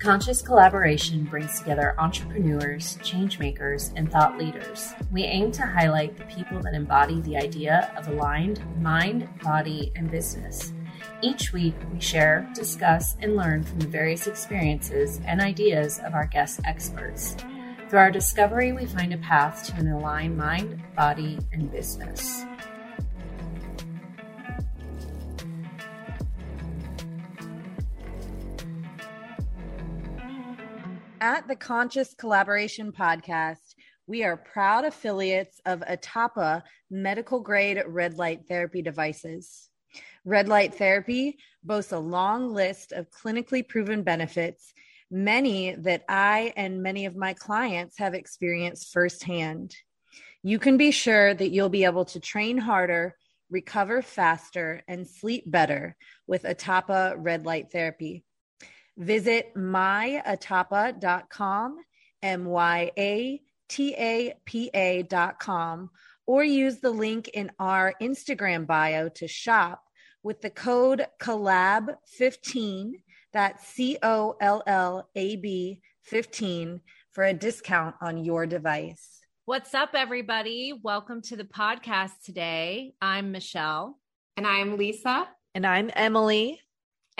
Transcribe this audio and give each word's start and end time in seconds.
Conscious 0.00 0.40
Collaboration 0.40 1.24
brings 1.24 1.58
together 1.58 1.94
entrepreneurs, 1.98 2.96
changemakers, 3.02 3.92
and 3.96 4.10
thought 4.10 4.38
leaders. 4.38 4.94
We 5.12 5.24
aim 5.24 5.52
to 5.52 5.66
highlight 5.66 6.16
the 6.16 6.24
people 6.24 6.58
that 6.62 6.72
embody 6.72 7.20
the 7.20 7.36
idea 7.36 7.92
of 7.98 8.08
aligned 8.08 8.62
mind, 8.80 9.28
body, 9.42 9.92
and 9.96 10.10
business. 10.10 10.72
Each 11.20 11.52
week, 11.52 11.74
we 11.92 12.00
share, 12.00 12.50
discuss, 12.54 13.14
and 13.20 13.36
learn 13.36 13.62
from 13.62 13.78
the 13.78 13.88
various 13.88 14.26
experiences 14.26 15.20
and 15.26 15.38
ideas 15.38 16.00
of 16.02 16.14
our 16.14 16.26
guest 16.26 16.60
experts. 16.64 17.36
Through 17.90 17.98
our 17.98 18.10
discovery, 18.10 18.72
we 18.72 18.86
find 18.86 19.12
a 19.12 19.18
path 19.18 19.66
to 19.66 19.74
an 19.74 19.88
aligned 19.88 20.38
mind, 20.38 20.82
body, 20.96 21.38
and 21.52 21.70
business. 21.70 22.46
At 31.22 31.46
the 31.46 31.56
Conscious 31.56 32.14
Collaboration 32.14 32.92
Podcast, 32.92 33.74
we 34.06 34.24
are 34.24 34.38
proud 34.38 34.86
affiliates 34.86 35.60
of 35.66 35.80
Atapa 35.80 36.62
medical 36.90 37.40
grade 37.40 37.78
red 37.86 38.16
light 38.16 38.48
therapy 38.48 38.80
devices. 38.80 39.68
Red 40.24 40.48
light 40.48 40.76
therapy 40.76 41.36
boasts 41.62 41.92
a 41.92 41.98
long 41.98 42.54
list 42.54 42.92
of 42.92 43.10
clinically 43.10 43.68
proven 43.68 44.02
benefits, 44.02 44.72
many 45.10 45.74
that 45.74 46.04
I 46.08 46.54
and 46.56 46.82
many 46.82 47.04
of 47.04 47.16
my 47.16 47.34
clients 47.34 47.98
have 47.98 48.14
experienced 48.14 48.90
firsthand. 48.90 49.76
You 50.42 50.58
can 50.58 50.78
be 50.78 50.90
sure 50.90 51.34
that 51.34 51.50
you'll 51.50 51.68
be 51.68 51.84
able 51.84 52.06
to 52.06 52.20
train 52.20 52.56
harder, 52.56 53.14
recover 53.50 54.00
faster, 54.00 54.82
and 54.88 55.06
sleep 55.06 55.44
better 55.50 55.96
with 56.26 56.44
Atapa 56.44 57.14
red 57.18 57.44
light 57.44 57.70
therapy. 57.70 58.24
Visit 59.00 59.54
myatapa.com, 59.56 60.96
M 62.22 62.44
Y 62.44 62.90
A 62.98 63.40
T 63.66 63.94
A 63.94 64.34
P 64.44 64.70
A.com, 64.74 65.88
or 66.26 66.44
use 66.44 66.80
the 66.80 66.90
link 66.90 67.28
in 67.28 67.50
our 67.58 67.94
Instagram 68.02 68.66
bio 68.66 69.08
to 69.08 69.26
shop 69.26 69.82
with 70.22 70.42
the 70.42 70.50
code 70.50 71.06
COLLAB15, 71.18 72.90
that's 73.32 73.66
C 73.68 73.96
O 74.02 74.36
L 74.38 74.62
L 74.66 75.08
A 75.14 75.36
B 75.36 75.80
15, 76.02 76.82
for 77.12 77.24
a 77.24 77.32
discount 77.32 77.94
on 78.02 78.22
your 78.22 78.44
device. 78.44 79.20
What's 79.46 79.72
up, 79.72 79.94
everybody? 79.94 80.74
Welcome 80.82 81.22
to 81.22 81.36
the 81.36 81.44
podcast 81.44 82.12
today. 82.22 82.92
I'm 83.00 83.32
Michelle. 83.32 83.98
And 84.36 84.46
I'm 84.46 84.76
Lisa. 84.76 85.26
And 85.54 85.66
I'm 85.66 85.90
Emily. 85.96 86.60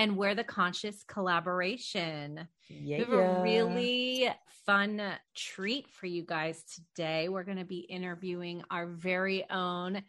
And 0.01 0.17
we're 0.17 0.35
the 0.35 0.45
Conscious 0.45 1.05
Collaboration. 1.07 2.49
Yeah. 2.71 2.97
We 2.97 3.05
have 3.05 3.13
a 3.13 3.43
really 3.43 4.31
fun 4.65 5.03
treat 5.37 5.91
for 5.91 6.07
you 6.07 6.23
guys 6.23 6.65
today. 6.75 7.29
We're 7.29 7.45
going 7.45 7.59
to 7.59 7.67
be 7.67 7.81
interviewing 7.81 8.63
our 8.71 8.87
very 8.87 9.45
own 9.51 10.01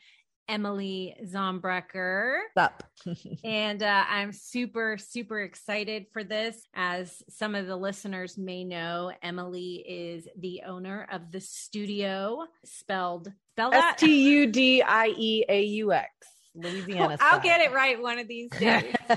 Emily 0.48 1.18
Zombrecker. 1.26 2.38
Up. 2.56 2.84
and 3.44 3.84
uh, 3.84 4.06
I'm 4.08 4.32
super, 4.32 4.98
super 4.98 5.42
excited 5.42 6.06
for 6.14 6.24
this. 6.24 6.66
As 6.74 7.22
some 7.28 7.54
of 7.54 7.68
the 7.68 7.76
listeners 7.76 8.38
may 8.38 8.64
know, 8.64 9.12
Emily 9.22 9.84
is 9.86 10.26
the 10.40 10.62
owner 10.66 11.06
of 11.12 11.34
the 11.34 11.42
studio, 11.42 12.46
spelled 12.64 13.30
spell 13.56 13.74
S 13.74 13.96
T 14.00 14.30
U 14.36 14.48
D 14.48 14.82
I 14.82 15.08
E 15.18 15.44
A 15.50 15.64
U 15.64 15.92
X. 15.92 16.10
Louisiana. 16.56 17.18
I'll 17.20 17.40
get 17.40 17.62
it 17.62 17.72
right 17.74 18.02
one 18.02 18.20
of 18.20 18.28
these 18.28 18.50
days. 18.60 18.94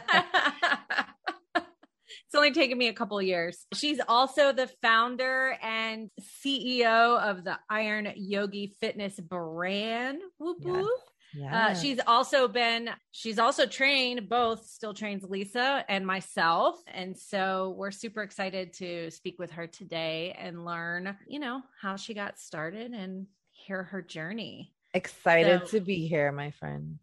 it's 1.56 2.34
only 2.34 2.52
taken 2.52 2.76
me 2.78 2.88
a 2.88 2.92
couple 2.92 3.20
years. 3.22 3.66
She's 3.74 4.00
also 4.08 4.52
the 4.52 4.68
founder 4.82 5.56
and 5.62 6.10
CEO 6.20 7.18
of 7.20 7.44
the 7.44 7.58
Iron 7.70 8.12
Yogi 8.16 8.74
Fitness 8.80 9.18
brand. 9.20 10.20
Whoop, 10.38 10.58
Yes. 10.60 10.74
whoop. 10.74 10.90
Yeah. 11.36 11.66
Uh, 11.70 11.74
she's 11.74 11.98
also 12.06 12.46
been, 12.46 12.90
she's 13.10 13.40
also 13.40 13.66
trained, 13.66 14.28
both 14.28 14.66
still 14.66 14.94
trains 14.94 15.24
Lisa 15.24 15.84
and 15.88 16.06
myself. 16.06 16.76
And 16.86 17.18
so 17.18 17.74
we're 17.76 17.90
super 17.90 18.22
excited 18.22 18.72
to 18.74 19.10
speak 19.10 19.40
with 19.40 19.50
her 19.50 19.66
today 19.66 20.36
and 20.38 20.64
learn, 20.64 21.16
you 21.26 21.40
know, 21.40 21.60
how 21.80 21.96
she 21.96 22.14
got 22.14 22.38
started 22.38 22.92
and 22.92 23.26
hear 23.50 23.82
her 23.82 24.00
journey. 24.00 24.72
excited 24.92 25.62
so- 25.62 25.78
to 25.78 25.80
be 25.84 26.06
here, 26.06 26.30
my 26.30 26.52
friend. 26.52 27.00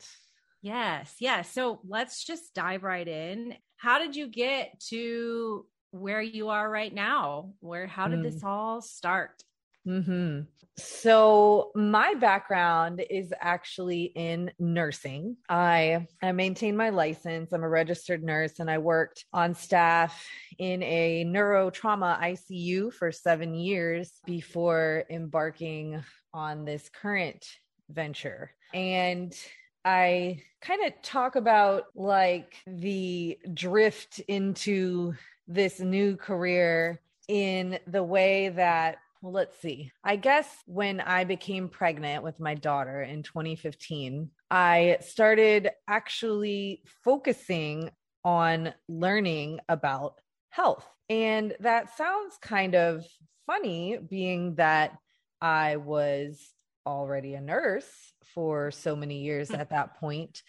Yes, 0.61 1.15
yes. 1.19 1.51
So 1.51 1.79
let's 1.87 2.23
just 2.23 2.53
dive 2.53 2.83
right 2.83 3.07
in. 3.07 3.55
How 3.77 3.97
did 3.99 4.15
you 4.15 4.27
get 4.27 4.79
to 4.89 5.65
where 5.91 6.21
you 6.21 6.49
are 6.49 6.69
right 6.69 6.93
now? 6.93 7.53
Where, 7.59 7.87
how 7.87 8.07
did 8.07 8.19
Mm. 8.19 8.23
this 8.23 8.43
all 8.43 8.81
start? 8.81 9.43
hmm 9.83 10.41
So 10.77 11.71
my 11.75 12.13
background 12.13 13.03
is 13.09 13.33
actually 13.41 14.03
in 14.15 14.51
nursing. 14.59 15.37
I 15.49 16.07
I 16.21 16.31
maintain 16.31 16.77
my 16.77 16.89
license. 16.89 17.51
I'm 17.51 17.63
a 17.63 17.69
registered 17.69 18.23
nurse, 18.23 18.59
and 18.59 18.69
I 18.69 18.77
worked 18.77 19.25
on 19.33 19.55
staff 19.55 20.27
in 20.59 20.83
a 20.83 21.25
neurotrauma 21.25 22.19
ICU 22.19 22.93
for 22.93 23.11
seven 23.11 23.55
years 23.55 24.11
before 24.25 25.05
embarking 25.09 26.03
on 26.33 26.63
this 26.65 26.87
current 26.89 27.45
venture. 27.89 28.51
And 28.73 29.35
I 29.83 30.41
kind 30.61 30.85
of 30.85 31.01
talk 31.01 31.35
about 31.35 31.85
like 31.95 32.55
the 32.67 33.37
drift 33.53 34.19
into 34.27 35.13
this 35.47 35.79
new 35.79 36.15
career 36.15 37.01
in 37.27 37.79
the 37.87 38.03
way 38.03 38.49
that 38.49 38.97
well, 39.21 39.33
let's 39.33 39.59
see. 39.59 39.91
I 40.03 40.15
guess 40.15 40.47
when 40.65 40.99
I 40.99 41.25
became 41.25 41.69
pregnant 41.69 42.23
with 42.23 42.39
my 42.39 42.55
daughter 42.55 43.03
in 43.03 43.21
2015, 43.21 44.31
I 44.49 44.97
started 45.01 45.69
actually 45.87 46.81
focusing 47.03 47.91
on 48.23 48.73
learning 48.87 49.59
about 49.69 50.21
health. 50.49 50.87
And 51.07 51.53
that 51.59 51.95
sounds 51.95 52.37
kind 52.41 52.73
of 52.73 53.05
funny, 53.45 53.97
being 53.97 54.55
that 54.55 54.97
I 55.39 55.75
was 55.77 56.39
already 56.85 57.33
a 57.33 57.41
nurse 57.41 57.89
for 58.33 58.71
so 58.71 58.95
many 58.95 59.21
years 59.21 59.51
at 59.51 59.69
that 59.69 59.99
point. 59.99 60.41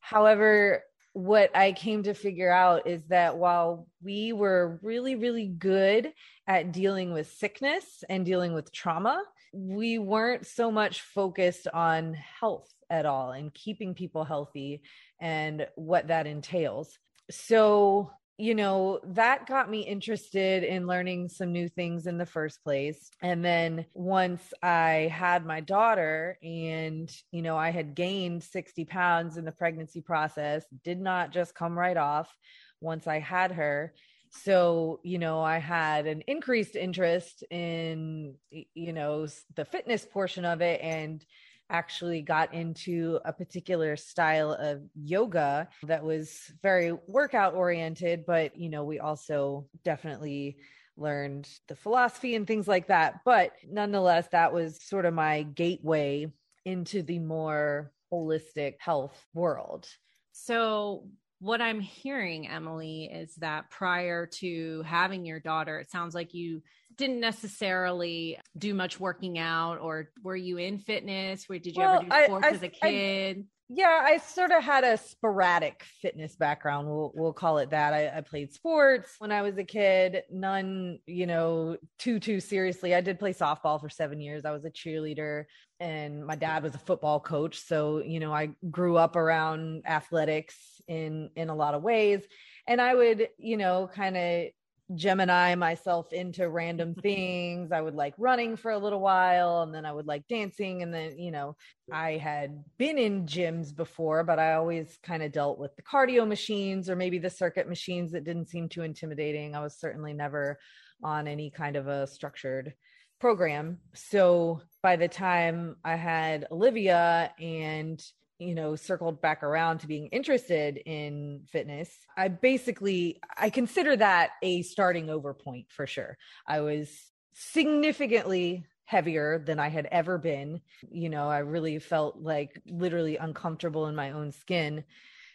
However, 0.00 0.84
what 1.12 1.54
I 1.56 1.72
came 1.72 2.04
to 2.04 2.14
figure 2.14 2.52
out 2.52 2.86
is 2.86 3.02
that 3.08 3.36
while 3.36 3.88
we 4.02 4.32
were 4.32 4.78
really, 4.82 5.16
really 5.16 5.46
good 5.46 6.12
at 6.46 6.72
dealing 6.72 7.12
with 7.12 7.32
sickness 7.32 8.04
and 8.08 8.24
dealing 8.24 8.52
with 8.52 8.72
trauma, 8.72 9.22
we 9.52 9.98
weren't 9.98 10.46
so 10.46 10.70
much 10.70 11.00
focused 11.00 11.66
on 11.74 12.14
health 12.14 12.72
at 12.88 13.06
all 13.06 13.32
and 13.32 13.52
keeping 13.52 13.94
people 13.94 14.24
healthy 14.24 14.82
and 15.20 15.66
what 15.74 16.08
that 16.08 16.26
entails. 16.26 16.98
So, 17.30 18.12
you 18.40 18.54
know, 18.54 19.00
that 19.04 19.46
got 19.46 19.70
me 19.70 19.80
interested 19.80 20.64
in 20.64 20.86
learning 20.86 21.28
some 21.28 21.52
new 21.52 21.68
things 21.68 22.06
in 22.06 22.16
the 22.16 22.24
first 22.24 22.64
place. 22.64 23.10
And 23.20 23.44
then 23.44 23.84
once 23.92 24.54
I 24.62 25.12
had 25.12 25.44
my 25.44 25.60
daughter 25.60 26.38
and, 26.42 27.14
you 27.32 27.42
know, 27.42 27.58
I 27.58 27.70
had 27.70 27.94
gained 27.94 28.42
60 28.42 28.86
pounds 28.86 29.36
in 29.36 29.44
the 29.44 29.52
pregnancy 29.52 30.00
process, 30.00 30.64
did 30.84 30.98
not 30.98 31.32
just 31.32 31.54
come 31.54 31.78
right 31.78 31.98
off 31.98 32.34
once 32.80 33.06
I 33.06 33.18
had 33.18 33.52
her. 33.52 33.92
So, 34.30 35.00
you 35.02 35.18
know, 35.18 35.42
I 35.42 35.58
had 35.58 36.06
an 36.06 36.22
increased 36.26 36.76
interest 36.76 37.44
in, 37.50 38.36
you 38.50 38.92
know, 38.94 39.26
the 39.54 39.66
fitness 39.66 40.06
portion 40.06 40.46
of 40.46 40.62
it 40.62 40.80
and 40.82 41.22
actually 41.70 42.22
got 42.22 42.52
into 42.52 43.18
a 43.24 43.32
particular 43.32 43.96
style 43.96 44.52
of 44.52 44.82
yoga 44.94 45.68
that 45.84 46.04
was 46.04 46.52
very 46.62 46.92
workout 47.06 47.54
oriented, 47.54 48.24
but, 48.26 48.56
you 48.56 48.68
know, 48.68 48.84
we 48.84 48.98
also 48.98 49.66
definitely 49.84 50.58
learned 50.96 51.48
the 51.68 51.76
philosophy 51.76 52.34
and 52.34 52.46
things 52.46 52.68
like 52.68 52.88
that. 52.88 53.20
But 53.24 53.52
nonetheless, 53.68 54.28
that 54.32 54.52
was 54.52 54.82
sort 54.82 55.06
of 55.06 55.14
my 55.14 55.42
gateway 55.42 56.32
into 56.64 57.02
the 57.02 57.18
more 57.18 57.92
holistic 58.12 58.74
health 58.80 59.24
world. 59.34 59.88
So, 60.32 61.08
what 61.38 61.62
I'm 61.62 61.80
hearing, 61.80 62.48
Emily, 62.48 63.04
is 63.04 63.34
that 63.36 63.70
prior 63.70 64.26
to 64.26 64.82
having 64.82 65.24
your 65.24 65.40
daughter, 65.40 65.78
it 65.78 65.90
sounds 65.90 66.14
like 66.14 66.34
you 66.34 66.62
didn't 67.00 67.20
necessarily 67.20 68.38
do 68.56 68.74
much 68.74 69.00
working 69.00 69.38
out, 69.38 69.78
or 69.80 70.10
were 70.22 70.36
you 70.36 70.58
in 70.58 70.78
fitness? 70.78 71.48
Where 71.48 71.58
did 71.58 71.74
you 71.74 71.82
Well, 71.82 71.96
ever 71.96 72.04
do 72.04 72.12
I- 72.14 72.24
sports 72.26 72.46
I- 72.46 72.50
as 72.50 72.62
a 72.62 72.68
kid? 72.68 73.46
Yeah, 73.72 74.00
I 74.02 74.16
sort 74.16 74.50
of 74.50 74.64
had 74.64 74.82
a 74.82 74.96
sporadic 74.96 75.84
fitness 76.02 76.34
background. 76.34 76.88
We'll 76.88 77.12
we'll 77.14 77.32
call 77.32 77.58
it 77.58 77.70
that. 77.70 77.94
I, 77.94 78.18
I 78.18 78.20
played 78.20 78.52
sports 78.52 79.14
when 79.18 79.30
I 79.30 79.42
was 79.42 79.56
a 79.58 79.62
kid. 79.64 80.24
None, 80.28 80.98
you 81.06 81.24
know, 81.26 81.76
too 81.96 82.18
too 82.18 82.40
seriously. 82.40 82.96
I 82.96 83.00
did 83.00 83.20
play 83.20 83.32
softball 83.32 83.80
for 83.80 83.88
seven 83.88 84.20
years. 84.20 84.44
I 84.44 84.50
was 84.50 84.64
a 84.64 84.70
cheerleader, 84.72 85.44
and 85.78 86.26
my 86.26 86.34
dad 86.34 86.64
was 86.64 86.74
a 86.74 86.78
football 86.78 87.20
coach. 87.20 87.60
So 87.60 88.02
you 88.04 88.18
know, 88.18 88.32
I 88.34 88.50
grew 88.72 88.96
up 88.96 89.14
around 89.14 89.84
athletics 89.86 90.56
in 90.88 91.30
in 91.36 91.48
a 91.48 91.54
lot 91.54 91.74
of 91.74 91.82
ways. 91.84 92.22
And 92.66 92.80
I 92.80 92.92
would, 92.92 93.28
you 93.38 93.56
know, 93.56 93.88
kind 93.94 94.16
of 94.16 94.46
Gemini 94.94 95.54
myself 95.54 96.12
into 96.12 96.48
random 96.48 96.94
things. 97.02 97.72
I 97.72 97.80
would 97.80 97.94
like 97.94 98.14
running 98.18 98.56
for 98.56 98.70
a 98.70 98.78
little 98.78 99.00
while 99.00 99.62
and 99.62 99.74
then 99.74 99.84
I 99.84 99.92
would 99.92 100.06
like 100.06 100.26
dancing. 100.28 100.82
And 100.82 100.92
then, 100.92 101.18
you 101.18 101.30
know, 101.30 101.56
I 101.92 102.12
had 102.12 102.62
been 102.78 102.98
in 102.98 103.26
gyms 103.26 103.74
before, 103.74 104.24
but 104.24 104.38
I 104.38 104.54
always 104.54 104.98
kind 105.02 105.22
of 105.22 105.32
dealt 105.32 105.58
with 105.58 105.74
the 105.76 105.82
cardio 105.82 106.26
machines 106.26 106.90
or 106.90 106.96
maybe 106.96 107.18
the 107.18 107.30
circuit 107.30 107.68
machines 107.68 108.12
that 108.12 108.24
didn't 108.24 108.48
seem 108.48 108.68
too 108.68 108.82
intimidating. 108.82 109.54
I 109.54 109.62
was 109.62 109.78
certainly 109.78 110.12
never 110.12 110.58
on 111.02 111.26
any 111.26 111.50
kind 111.50 111.76
of 111.76 111.88
a 111.88 112.06
structured 112.06 112.74
program. 113.20 113.78
So 113.94 114.62
by 114.82 114.96
the 114.96 115.08
time 115.08 115.76
I 115.84 115.96
had 115.96 116.46
Olivia 116.50 117.32
and 117.38 118.02
you 118.40 118.54
know 118.54 118.74
circled 118.74 119.20
back 119.20 119.42
around 119.42 119.78
to 119.78 119.86
being 119.86 120.06
interested 120.08 120.78
in 120.86 121.42
fitness 121.52 121.90
i 122.16 122.26
basically 122.26 123.20
i 123.36 123.50
consider 123.50 123.94
that 123.94 124.30
a 124.42 124.62
starting 124.62 125.10
over 125.10 125.34
point 125.34 125.66
for 125.68 125.86
sure. 125.86 126.16
I 126.46 126.60
was 126.60 126.88
significantly 127.34 128.64
heavier 128.86 129.38
than 129.38 129.60
i 129.60 129.68
had 129.68 129.86
ever 129.92 130.18
been. 130.18 130.60
You 130.90 131.10
know 131.10 131.28
i 131.28 131.38
really 131.38 131.78
felt 131.78 132.20
like 132.20 132.60
literally 132.66 133.16
uncomfortable 133.16 133.86
in 133.86 133.94
my 133.94 134.12
own 134.12 134.32
skin 134.32 134.84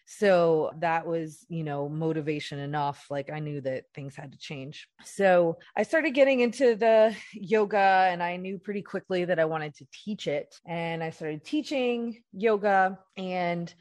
so 0.06 0.72
that 0.80 1.06
was, 1.06 1.46
you 1.50 1.64
know, 1.64 1.90
motivation 1.90 2.60
enough. 2.60 3.08
Like 3.10 3.32
I 3.32 3.40
knew 3.40 3.60
that 3.62 3.86
things 3.94 4.16
had 4.16 4.32
to 4.32 4.38
change. 4.38 4.88
So 5.04 5.58
I 5.76 5.84
started 5.84 6.12
getting 6.12 6.42
into 6.42 6.76
the 6.76 7.16
yoga 7.34 8.08
and 8.12 8.22
I 8.22 8.38
knew 8.38 8.60
pretty 8.60 8.84
quickly 8.84 9.26
that 9.26 9.40
I 9.40 9.46
wanted 9.46 9.74
to 9.76 9.88
teach 9.92 10.28
it. 10.28 10.56
And 10.66 11.04
I 11.04 11.10
started 11.10 11.44
teaching 11.44 12.22
yoga 12.34 13.00
and 13.18 13.74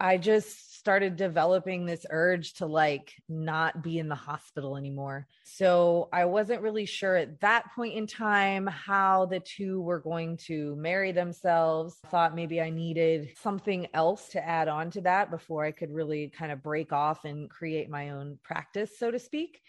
I 0.00 0.16
just 0.16 0.78
started 0.78 1.16
developing 1.16 1.84
this 1.84 2.06
urge 2.08 2.54
to 2.54 2.66
like 2.66 3.14
not 3.28 3.82
be 3.82 3.98
in 3.98 4.08
the 4.08 4.14
hospital 4.14 4.76
anymore. 4.76 5.26
So 5.42 6.08
I 6.12 6.26
wasn't 6.26 6.62
really 6.62 6.86
sure 6.86 7.16
at 7.16 7.40
that 7.40 7.64
point 7.74 7.94
in 7.94 8.06
time 8.06 8.68
how 8.68 9.26
the 9.26 9.40
two 9.40 9.80
were 9.80 9.98
going 9.98 10.36
to 10.46 10.76
marry 10.76 11.10
themselves. 11.10 11.96
Thought 12.06 12.36
maybe 12.36 12.60
I 12.60 12.70
needed 12.70 13.30
something 13.42 13.88
else 13.92 14.28
to 14.30 14.46
add 14.46 14.68
on 14.68 14.90
to 14.92 15.00
that 15.00 15.32
before 15.32 15.64
I 15.64 15.72
could 15.72 15.90
really 15.90 16.28
kind 16.28 16.52
of 16.52 16.62
break 16.62 16.92
off 16.92 17.24
and 17.24 17.50
create 17.50 17.90
my 17.90 18.10
own 18.10 18.38
practice, 18.44 18.96
so 18.96 19.10
to 19.10 19.18
speak. 19.18 19.60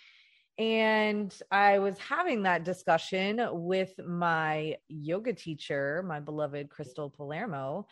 And 0.59 1.33
I 1.49 1.79
was 1.79 1.97
having 1.97 2.43
that 2.43 2.65
discussion 2.65 3.41
with 3.51 3.99
my 4.05 4.75
yoga 4.89 5.33
teacher, 5.33 6.03
my 6.05 6.19
beloved 6.19 6.69
Crystal 6.69 7.09
Palermo. 7.09 7.87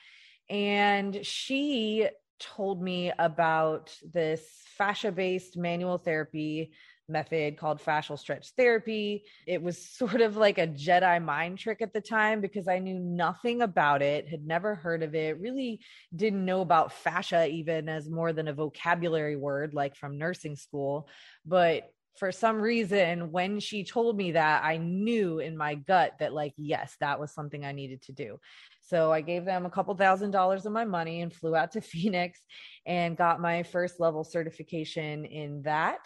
And 0.50 1.26
she 1.26 2.08
told 2.40 2.82
me 2.82 3.12
about 3.18 3.94
this 4.14 4.44
fascia 4.78 5.12
based 5.12 5.58
manual 5.58 5.98
therapy 5.98 6.72
method 7.10 7.58
called 7.58 7.82
fascial 7.82 8.20
stretch 8.20 8.52
therapy. 8.58 9.24
It 9.46 9.62
was 9.62 9.78
sort 9.90 10.22
of 10.22 10.38
like 10.38 10.58
a 10.58 10.68
Jedi 10.68 11.24
mind 11.24 11.58
trick 11.58 11.82
at 11.82 11.94
the 11.94 12.02
time 12.02 12.42
because 12.42 12.68
I 12.68 12.80
knew 12.80 13.00
nothing 13.00 13.62
about 13.62 14.02
it, 14.02 14.28
had 14.28 14.46
never 14.46 14.76
heard 14.76 15.04
of 15.04 15.16
it, 15.16 15.40
really 15.40 15.80
didn't 16.16 16.46
know 16.46 16.62
about 16.62 16.92
fascia 16.92 17.48
even 17.48 17.90
as 17.90 18.10
more 18.10 18.34
than 18.34 18.48
a 18.48 18.54
vocabulary 18.54 19.36
word 19.36 19.74
like 19.74 19.96
from 19.96 20.18
nursing 20.18 20.56
school. 20.56 21.08
But 21.46 21.92
for 22.18 22.32
some 22.32 22.58
reason, 22.60 23.32
when 23.32 23.60
she 23.60 23.84
told 23.84 24.18
me 24.18 24.32
that, 24.32 24.64
I 24.64 24.78
knew 24.78 25.40
in 25.40 25.56
my 25.56 25.76
gut 25.76 26.14
that, 26.20 26.34
like, 26.34 26.54
yes, 26.58 26.96
that 27.00 27.20
was 27.20 27.34
something 27.34 27.66
I 27.66 27.72
needed 27.72 28.02
to 28.04 28.12
do. 28.12 28.40
So 28.82 29.12
I 29.12 29.22
gave 29.22 29.46
them 29.46 29.66
a 29.66 29.70
couple 29.70 29.96
thousand 29.96 30.32
dollars 30.32 30.66
of 30.66 30.72
my 30.72 30.86
money 30.86 31.22
and 31.22 31.34
flew 31.34 31.56
out 31.56 31.74
to 31.74 31.82
Phoenix 31.82 32.40
and 32.86 33.18
got 33.18 33.42
my 33.42 33.64
first 33.64 34.00
level 34.00 34.24
certification 34.24 35.26
in 35.26 35.62
that. 35.64 36.00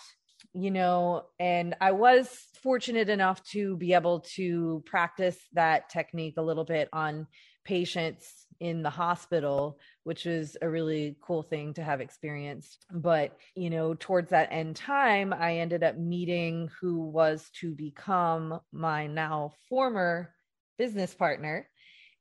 You 0.54 0.72
know, 0.72 1.26
and 1.40 1.76
I 1.80 1.92
was 1.92 2.28
fortunate 2.64 3.10
enough 3.10 3.44
to 3.52 3.78
be 3.78 3.94
able 3.94 4.22
to 4.36 4.84
practice 4.86 5.38
that 5.54 5.90
technique 5.90 6.34
a 6.38 6.42
little 6.42 6.66
bit 6.66 6.90
on 6.92 7.28
patients 7.64 8.41
in 8.62 8.84
the 8.84 8.90
hospital, 8.90 9.80
which 10.04 10.26
was 10.26 10.56
a 10.62 10.70
really 10.70 11.18
cool 11.20 11.42
thing 11.42 11.74
to 11.74 11.84
have 11.84 12.00
experienced. 12.00 12.86
But, 12.92 13.36
you 13.56 13.72
know, 13.72 13.96
towards 13.96 14.30
that 14.30 14.50
end 14.52 14.76
time, 14.76 15.34
I 15.34 15.58
ended 15.58 15.84
up 15.84 15.98
meeting 15.98 16.70
who 16.80 17.00
was 17.10 17.50
to 17.60 17.74
become 17.74 18.62
my 18.72 19.08
now 19.08 19.54
former 19.68 20.34
business 20.78 21.14
partner 21.14 21.68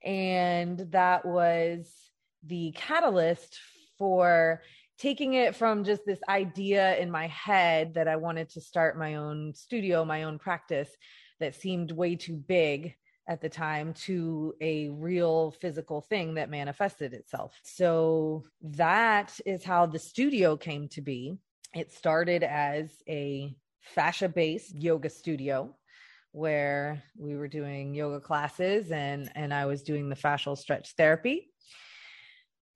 and 0.02 0.78
that 0.90 1.26
was 1.26 1.92
the 2.46 2.72
catalyst 2.72 3.58
for 3.98 4.62
taking 4.98 5.34
it 5.34 5.54
from 5.54 5.84
just 5.84 6.06
this 6.06 6.20
idea 6.28 6.96
in 6.96 7.10
my 7.10 7.26
head 7.26 7.94
that 7.94 8.08
I 8.08 8.16
wanted 8.16 8.48
to 8.50 8.60
start 8.60 8.98
my 8.98 9.16
own 9.16 9.52
studio, 9.54 10.04
my 10.04 10.22
own 10.22 10.38
practice 10.38 10.90
that 11.38 11.54
seemed 11.54 11.90
way 11.90 12.16
too 12.16 12.36
big 12.36 12.94
at 13.30 13.40
the 13.40 13.48
time 13.48 13.94
to 13.94 14.52
a 14.60 14.88
real 14.88 15.52
physical 15.52 16.00
thing 16.00 16.34
that 16.34 16.50
manifested 16.50 17.14
itself. 17.14 17.56
So 17.62 18.44
that 18.60 19.38
is 19.46 19.62
how 19.62 19.86
the 19.86 20.00
studio 20.00 20.56
came 20.56 20.88
to 20.88 21.00
be. 21.00 21.38
It 21.72 21.92
started 21.92 22.42
as 22.42 22.90
a 23.08 23.54
fascia 23.82 24.28
based 24.28 24.74
yoga 24.74 25.08
studio 25.08 25.76
where 26.32 27.04
we 27.16 27.36
were 27.36 27.46
doing 27.46 27.94
yoga 27.94 28.20
classes 28.20 28.90
and 28.90 29.30
and 29.36 29.54
I 29.54 29.66
was 29.66 29.84
doing 29.84 30.08
the 30.08 30.16
fascial 30.16 30.58
stretch 30.58 30.94
therapy. 30.96 31.52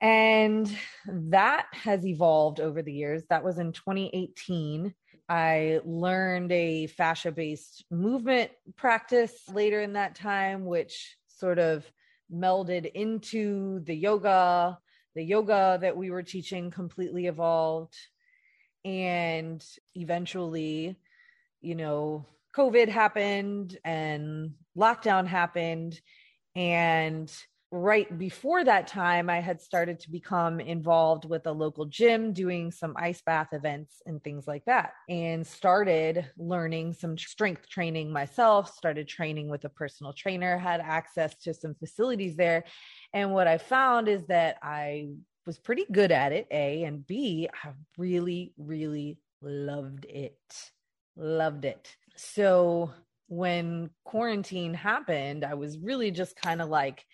And 0.00 0.72
that 1.08 1.66
has 1.72 2.06
evolved 2.06 2.60
over 2.60 2.80
the 2.80 2.92
years. 2.92 3.24
That 3.28 3.42
was 3.42 3.58
in 3.58 3.72
2018. 3.72 4.94
I 5.28 5.80
learned 5.84 6.52
a 6.52 6.86
fascia 6.86 7.32
based 7.32 7.84
movement 7.90 8.50
practice 8.76 9.32
later 9.52 9.80
in 9.80 9.94
that 9.94 10.14
time, 10.14 10.66
which 10.66 11.16
sort 11.28 11.58
of 11.58 11.90
melded 12.32 12.90
into 12.92 13.80
the 13.80 13.94
yoga. 13.94 14.78
The 15.14 15.22
yoga 15.22 15.78
that 15.80 15.96
we 15.96 16.10
were 16.10 16.22
teaching 16.24 16.70
completely 16.70 17.26
evolved. 17.26 17.96
And 18.84 19.64
eventually, 19.94 20.96
you 21.60 21.74
know, 21.74 22.26
COVID 22.54 22.88
happened 22.88 23.78
and 23.84 24.54
lockdown 24.76 25.26
happened. 25.26 26.00
And 26.56 27.32
right 27.74 28.18
before 28.18 28.64
that 28.64 28.86
time, 28.86 29.28
I 29.28 29.40
had 29.40 29.60
started 29.60 29.98
to 30.00 30.10
become 30.10 30.60
involved 30.60 31.24
with 31.24 31.46
a 31.46 31.52
local 31.52 31.86
gym 31.86 32.32
doing 32.32 32.70
some 32.70 32.94
ice 32.96 33.20
bath 33.20 33.48
events 33.52 34.00
and 34.06 34.22
things 34.22 34.46
like 34.46 34.64
that, 34.66 34.92
and 35.08 35.46
started 35.46 36.24
learning 36.38 36.92
some 36.92 37.18
strength 37.18 37.68
training 37.68 38.12
myself, 38.12 38.74
started 38.74 39.08
training 39.08 39.48
with 39.48 39.64
a 39.64 39.68
personal 39.68 40.12
trainer, 40.12 40.56
had 40.56 40.80
access 40.80 41.34
to 41.42 41.52
some 41.52 41.74
facilities 41.74 42.36
there. 42.36 42.64
And 43.12 43.32
what 43.32 43.48
I 43.48 43.58
found 43.58 44.08
is 44.08 44.26
that 44.26 44.58
I 44.62 45.08
was 45.46 45.58
pretty 45.58 45.84
good 45.90 46.12
at 46.12 46.32
it, 46.32 46.46
A, 46.50 46.84
and 46.84 47.06
B, 47.06 47.48
I 47.64 47.70
really, 47.98 48.52
really 48.56 49.18
loved 49.42 50.04
it. 50.06 50.38
Loved 51.16 51.64
it 51.64 51.94
so 52.16 52.92
when 53.28 53.90
quarantine 54.04 54.74
happened, 54.74 55.44
I 55.44 55.54
was 55.54 55.78
really 55.78 56.10
just 56.10 56.36
kind 56.36 56.60
of 56.60 56.68
like 56.68 57.04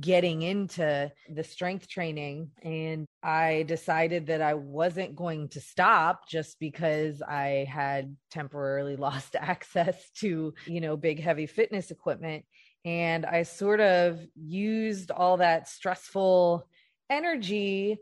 getting 0.00 0.42
into 0.42 1.12
the 1.28 1.44
strength 1.44 1.88
training. 1.88 2.50
And 2.62 3.06
I 3.22 3.64
decided 3.68 4.26
that 4.26 4.40
I 4.40 4.54
wasn't 4.54 5.16
going 5.16 5.48
to 5.50 5.60
stop 5.60 6.28
just 6.28 6.58
because 6.58 7.22
I 7.22 7.66
had 7.68 8.16
temporarily 8.30 8.96
lost 9.04 9.36
access 9.36 10.10
to, 10.20 10.54
you 10.66 10.80
know, 10.80 10.96
big, 10.96 11.20
heavy 11.20 11.46
fitness 11.46 11.90
equipment. 11.90 12.44
And 12.84 13.24
I 13.24 13.44
sort 13.44 13.80
of 13.80 14.20
used 14.34 15.10
all 15.10 15.38
that 15.38 15.68
stressful 15.68 16.66
energy 17.10 17.98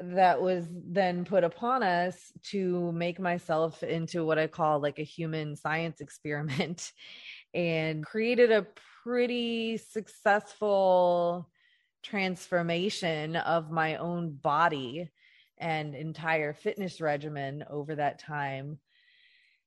that 0.00 0.40
was 0.40 0.66
then 0.70 1.24
put 1.24 1.44
upon 1.44 1.82
us 1.82 2.32
to 2.50 2.90
make 2.92 3.20
myself 3.20 3.82
into 3.82 4.24
what 4.24 4.38
I 4.38 4.48
call 4.48 4.80
like 4.80 4.98
a 4.98 5.04
human 5.04 5.56
science 5.56 6.00
experiment 6.00 6.90
and 7.52 8.04
created 8.04 8.50
a 8.50 8.66
pretty 9.04 9.76
successful 9.76 11.48
transformation 12.02 13.36
of 13.36 13.70
my 13.70 13.96
own 13.96 14.32
body 14.32 15.10
and 15.58 15.94
entire 15.94 16.54
fitness 16.54 17.00
regimen 17.00 17.64
over 17.70 17.94
that 17.94 18.18
time 18.18 18.78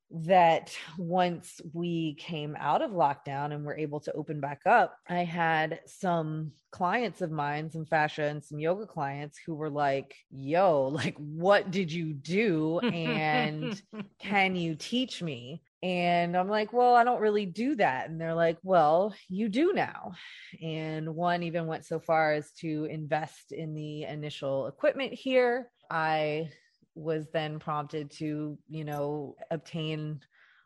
that 0.10 0.76
once 0.98 1.60
we 1.74 2.16
came 2.16 2.56
out 2.58 2.82
of 2.82 2.92
lockdown 2.92 3.54
and 3.54 3.66
were 3.66 3.78
able 3.78 4.00
to 4.00 4.14
open 4.14 4.40
back 4.40 4.62
up, 4.66 4.98
I 5.08 5.24
had 5.24 5.82
some 5.86 6.54
clients 6.72 7.22
of 7.22 7.30
mine, 7.30 7.70
some 7.70 7.86
fascia 7.86 8.24
and 8.24 8.44
some 8.44 8.60
yoga 8.60 8.86
clients 8.88 9.38
who 9.38 9.54
were 9.54 9.70
like, 9.70 10.16
Yo, 10.32 10.88
like, 10.88 11.18
what 11.18 11.72
did 11.72 11.92
you 11.92 12.14
do? 12.14 12.80
And 12.88 13.80
can 14.20 14.56
you 14.56 14.76
teach 14.76 15.22
me? 15.22 15.62
And 15.84 16.36
I'm 16.36 16.50
like, 16.50 16.74
Well, 16.74 16.96
I 16.96 17.04
don't 17.04 17.22
really 17.22 17.46
do 17.46 17.76
that. 17.76 18.10
And 18.10 18.20
they're 18.20 18.36
like, 18.36 18.58
Well, 18.64 19.14
you 19.30 19.50
do 19.50 19.74
now. 19.74 20.14
And 20.62 21.16
one 21.16 21.44
even 21.44 21.68
went 21.68 21.86
so 21.86 22.00
far 22.00 22.34
as 22.34 22.52
to 22.60 22.86
invest 22.86 23.52
in 23.52 23.74
the 23.74 24.04
initial 24.04 24.68
equipment 24.68 25.14
here. 25.14 25.70
I 25.90 26.50
was 26.96 27.28
then 27.32 27.60
prompted 27.60 28.12
to, 28.12 28.58
you 28.68 28.84
know, 28.84 29.36
obtain 29.52 30.22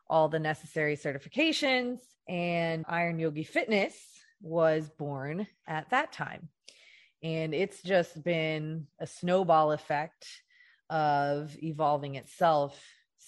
all 0.09 0.29
the 0.29 0.39
necessary 0.39 0.97
certifications, 0.97 1.99
and 2.27 2.85
Iron 2.87 3.17
Yogi 3.17 3.43
Fitness 3.43 3.95
was 4.41 4.89
born 4.89 5.47
at 5.67 5.89
that 5.91 6.11
time. 6.11 6.49
And 7.23 7.53
it's 7.53 7.81
just 7.81 8.21
been 8.23 8.87
a 8.99 9.07
snowball 9.07 9.71
effect 9.71 10.27
of 10.89 11.55
evolving 11.63 12.15
itself 12.15 12.81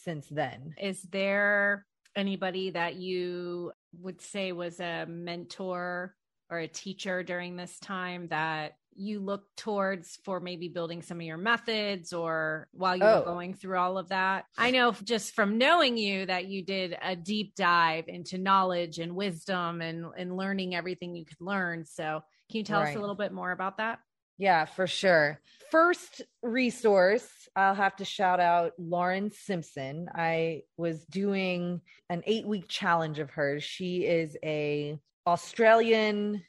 since 0.03 0.27
then. 0.29 0.75
Is 0.81 1.01
there 1.03 1.85
anybody 2.15 2.71
that 2.71 2.95
you 2.95 3.71
would 4.01 4.21
say 4.21 4.51
was 4.51 4.79
a 4.79 5.05
mentor 5.07 6.15
or 6.49 6.59
a 6.59 6.67
teacher 6.67 7.23
during 7.23 7.55
this 7.55 7.79
time 7.79 8.27
that 8.29 8.73
you 8.95 9.19
look 9.19 9.43
towards 9.57 10.19
for 10.23 10.39
maybe 10.39 10.67
building 10.67 11.01
some 11.01 11.19
of 11.19 11.25
your 11.25 11.37
methods 11.37 12.13
or 12.13 12.67
while 12.73 12.95
you 12.95 13.03
oh. 13.03 13.19
were 13.19 13.25
going 13.25 13.53
through 13.53 13.77
all 13.77 13.97
of 13.97 14.09
that? 14.09 14.45
I 14.57 14.71
know 14.71 14.91
just 14.91 15.33
from 15.33 15.57
knowing 15.57 15.97
you 15.97 16.25
that 16.27 16.45
you 16.45 16.63
did 16.63 16.95
a 17.01 17.15
deep 17.15 17.55
dive 17.55 18.05
into 18.07 18.37
knowledge 18.37 18.99
and 18.99 19.15
wisdom 19.15 19.81
and, 19.81 20.05
and 20.17 20.37
learning 20.37 20.75
everything 20.75 21.15
you 21.15 21.25
could 21.25 21.41
learn. 21.41 21.85
So, 21.85 22.21
can 22.51 22.57
you 22.59 22.63
tell 22.63 22.81
right. 22.81 22.89
us 22.89 22.95
a 22.95 22.99
little 22.99 23.15
bit 23.15 23.31
more 23.31 23.51
about 23.51 23.77
that? 23.77 23.99
Yeah, 24.37 24.65
for 24.65 24.87
sure. 24.87 25.39
First 25.71 26.21
resource, 26.41 27.27
I'll 27.55 27.75
have 27.75 27.95
to 27.97 28.05
shout 28.05 28.39
out 28.39 28.73
Lauren 28.77 29.31
Simpson. 29.31 30.09
I 30.13 30.63
was 30.77 31.05
doing 31.05 31.81
an 32.09 32.23
eight 32.25 32.45
week 32.45 32.67
challenge 32.67 33.19
of 33.19 33.29
hers. 33.29 33.63
She 33.63 34.05
is 34.05 34.35
a 34.43 34.97
Australian 35.27 36.43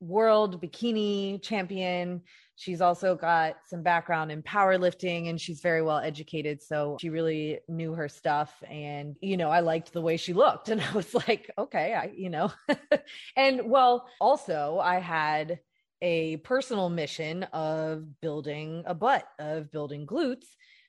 world 0.00 0.62
bikini 0.62 1.42
champion. 1.42 2.22
She's 2.56 2.80
also 2.80 3.16
got 3.16 3.56
some 3.66 3.82
background 3.82 4.30
in 4.30 4.42
powerlifting 4.42 5.28
and 5.28 5.40
she's 5.40 5.60
very 5.60 5.82
well 5.82 5.98
educated. 5.98 6.62
So 6.62 6.98
she 7.00 7.08
really 7.08 7.60
knew 7.68 7.94
her 7.94 8.08
stuff. 8.08 8.54
And, 8.68 9.16
you 9.20 9.36
know, 9.36 9.50
I 9.50 9.60
liked 9.60 9.92
the 9.92 10.02
way 10.02 10.16
she 10.16 10.32
looked. 10.34 10.68
And 10.74 10.80
I 10.80 10.92
was 10.92 11.12
like, 11.14 11.50
okay, 11.58 11.94
I, 11.94 12.12
you 12.14 12.30
know, 12.30 12.52
and 13.36 13.62
well, 13.68 14.06
also 14.20 14.78
I 14.80 15.00
had 15.00 15.58
a 16.02 16.38
personal 16.38 16.88
mission 16.90 17.44
of 17.44 18.20
building 18.20 18.82
a 18.86 18.94
butt, 18.94 19.26
of 19.38 19.70
building 19.70 20.06
glutes 20.06 20.46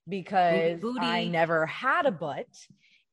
because 0.07 0.79
Booty. 0.79 0.99
I 0.99 1.25
never 1.25 1.65
had 1.65 2.05
a 2.05 2.11
butt. 2.11 2.47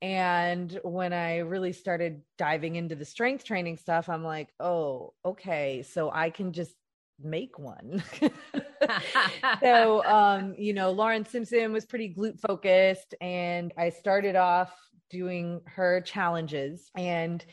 And 0.01 0.81
when 0.83 1.13
I 1.13 1.39
really 1.39 1.73
started 1.73 2.23
diving 2.37 2.75
into 2.75 2.97
the 2.97 3.05
strength 3.05 3.45
training 3.45 3.77
stuff, 3.77 4.09
I'm 4.09 4.25
like, 4.25 4.49
oh, 4.59 5.15
okay, 5.25 5.85
so 5.89 6.11
I 6.11 6.31
can 6.31 6.53
just 6.53 6.75
make 7.23 7.57
one. 7.57 8.03
so, 9.61 10.05
um, 10.05 10.57
you 10.59 10.75
know, 10.75 10.91
Lauren 10.91 11.25
Simpson 11.25 11.73
was 11.73 11.85
pretty 11.85 12.13
glute 12.13 12.41
focused, 12.41 13.15
and 13.21 13.73
I 13.79 13.91
started 13.91 14.35
off 14.35 14.73
doing 15.09 15.61
her 15.67 16.01
challenges. 16.01 16.91
And 16.97 17.45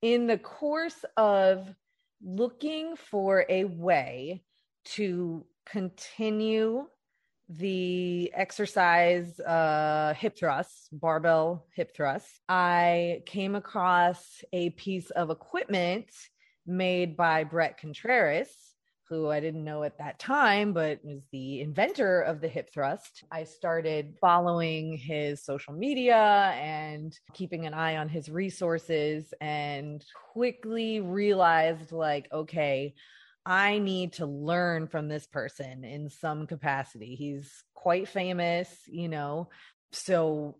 in 0.00 0.26
the 0.26 0.38
course 0.38 1.04
of 1.18 1.68
looking 2.22 2.96
for 2.96 3.44
a 3.48 3.64
way 3.64 4.42
to 4.84 5.44
continue 5.66 6.86
the 7.48 8.30
exercise 8.34 9.40
uh, 9.40 10.14
hip 10.16 10.36
thrusts, 10.38 10.88
barbell 10.92 11.66
hip 11.74 11.94
thrusts, 11.96 12.40
I 12.48 13.22
came 13.26 13.54
across 13.54 14.42
a 14.52 14.70
piece 14.70 15.10
of 15.10 15.30
equipment 15.30 16.10
made 16.66 17.16
by 17.16 17.44
Bret 17.44 17.78
Contreras, 17.78 18.48
who 19.08 19.30
I 19.30 19.40
didn't 19.40 19.64
know 19.64 19.82
at 19.82 19.98
that 19.98 20.18
time, 20.18 20.72
but 20.72 21.04
was 21.04 21.22
the 21.32 21.60
inventor 21.60 22.20
of 22.20 22.40
the 22.40 22.48
hip 22.48 22.70
thrust. 22.72 23.24
I 23.30 23.44
started 23.44 24.16
following 24.20 24.96
his 24.96 25.44
social 25.44 25.72
media 25.72 26.52
and 26.56 27.16
keeping 27.32 27.66
an 27.66 27.74
eye 27.74 27.96
on 27.96 28.08
his 28.08 28.28
resources 28.28 29.32
and 29.40 30.04
quickly 30.32 31.00
realized, 31.00 31.92
like, 31.92 32.28
okay, 32.32 32.94
I 33.46 33.78
need 33.78 34.14
to 34.14 34.26
learn 34.26 34.88
from 34.88 35.08
this 35.08 35.26
person 35.26 35.84
in 35.84 36.10
some 36.10 36.46
capacity. 36.46 37.14
He's 37.14 37.50
quite 37.74 38.08
famous, 38.08 38.68
you 38.86 39.08
know. 39.08 39.48
So 39.92 40.56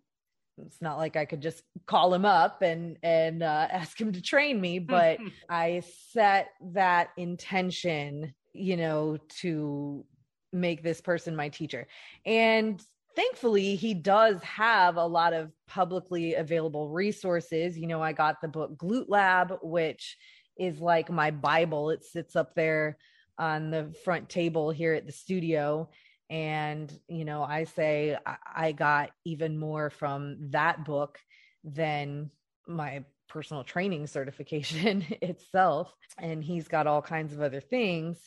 it's 0.56 0.80
not 0.80 0.98
like 0.98 1.16
I 1.16 1.24
could 1.24 1.40
just 1.40 1.62
call 1.86 2.12
him 2.12 2.24
up 2.24 2.62
and 2.62 2.96
and 3.02 3.42
uh, 3.42 3.68
ask 3.70 4.00
him 4.00 4.12
to 4.12 4.22
train 4.22 4.60
me, 4.60 4.78
but 4.78 5.18
I 5.48 5.82
set 6.12 6.48
that 6.72 7.10
intention, 7.16 8.34
you 8.52 8.76
know, 8.76 9.18
to 9.40 10.04
make 10.52 10.82
this 10.82 11.00
person 11.00 11.36
my 11.36 11.48
teacher. 11.48 11.86
And 12.24 12.82
thankfully, 13.14 13.74
he 13.74 13.94
does 13.94 14.42
have 14.42 14.96
a 14.96 15.06
lot 15.06 15.32
of 15.32 15.50
publicly 15.66 16.34
available 16.34 16.88
resources. 16.88 17.78
You 17.78 17.86
know, 17.86 18.02
I 18.02 18.12
got 18.12 18.40
the 18.40 18.48
book 18.48 18.76
Glute 18.76 19.08
Lab, 19.08 19.58
which 19.62 20.16
is 20.58 20.80
like 20.80 21.10
my 21.10 21.30
Bible. 21.30 21.90
It 21.90 22.04
sits 22.04 22.36
up 22.36 22.54
there 22.54 22.96
on 23.38 23.70
the 23.70 23.94
front 24.04 24.28
table 24.28 24.70
here 24.70 24.94
at 24.94 25.06
the 25.06 25.12
studio. 25.12 25.90
And, 26.30 26.92
you 27.08 27.24
know, 27.24 27.42
I 27.42 27.64
say 27.64 28.16
I 28.54 28.72
got 28.72 29.10
even 29.24 29.58
more 29.58 29.90
from 29.90 30.50
that 30.50 30.84
book 30.84 31.18
than 31.64 32.30
my 32.66 33.04
personal 33.28 33.64
training 33.64 34.06
certification 34.08 35.04
itself. 35.22 35.92
And 36.18 36.42
he's 36.42 36.68
got 36.68 36.86
all 36.86 37.02
kinds 37.02 37.32
of 37.32 37.40
other 37.40 37.60
things. 37.60 38.18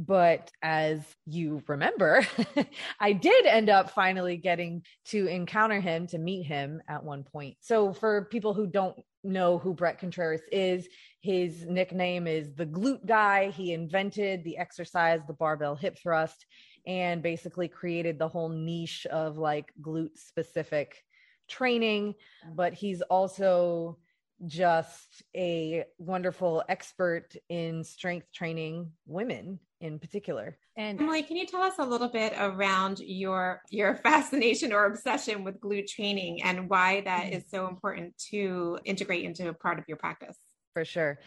But 0.00 0.52
as 0.62 1.02
you 1.26 1.60
remember, 1.66 2.24
I 3.00 3.12
did 3.12 3.46
end 3.46 3.68
up 3.68 3.90
finally 3.90 4.36
getting 4.36 4.84
to 5.06 5.26
encounter 5.26 5.80
him, 5.80 6.06
to 6.08 6.18
meet 6.18 6.44
him 6.44 6.80
at 6.88 7.02
one 7.02 7.24
point. 7.24 7.56
So, 7.60 7.92
for 7.92 8.26
people 8.26 8.54
who 8.54 8.68
don't 8.68 8.96
know 9.24 9.58
who 9.58 9.74
Bret 9.74 9.98
Contreras 9.98 10.42
is, 10.52 10.86
his 11.20 11.66
nickname 11.66 12.28
is 12.28 12.54
the 12.54 12.64
glute 12.64 13.04
guy. 13.06 13.50
He 13.50 13.72
invented 13.72 14.44
the 14.44 14.58
exercise, 14.58 15.20
the 15.26 15.32
barbell 15.32 15.74
hip 15.74 15.98
thrust, 16.00 16.46
and 16.86 17.20
basically 17.20 17.66
created 17.66 18.20
the 18.20 18.28
whole 18.28 18.50
niche 18.50 19.04
of 19.06 19.36
like 19.36 19.72
glute 19.82 20.16
specific 20.16 21.02
training. 21.48 22.14
But 22.54 22.72
he's 22.72 23.02
also 23.02 23.98
just 24.46 25.24
a 25.34 25.86
wonderful 25.98 26.62
expert 26.68 27.34
in 27.48 27.82
strength 27.82 28.30
training 28.32 28.92
women 29.04 29.58
in 29.80 29.98
particular. 29.98 30.56
And 30.76 31.00
Emily, 31.00 31.22
can 31.22 31.36
you 31.36 31.46
tell 31.46 31.62
us 31.62 31.74
a 31.78 31.84
little 31.84 32.08
bit 32.08 32.32
around 32.38 33.00
your 33.00 33.62
your 33.70 33.96
fascination 34.02 34.72
or 34.72 34.86
obsession 34.86 35.44
with 35.44 35.60
glute 35.60 35.88
training 35.88 36.42
and 36.42 36.68
why 36.68 37.02
that 37.02 37.26
mm-hmm. 37.26 37.38
so 37.48 37.68
important 37.68 38.16
to 38.30 38.78
integrate 38.84 39.24
into 39.24 39.48
a 39.48 39.54
part 39.54 39.78
of 39.78 39.84
your 39.88 39.96
practice? 39.96 40.36
For 40.74 40.84
sure. 40.84 41.18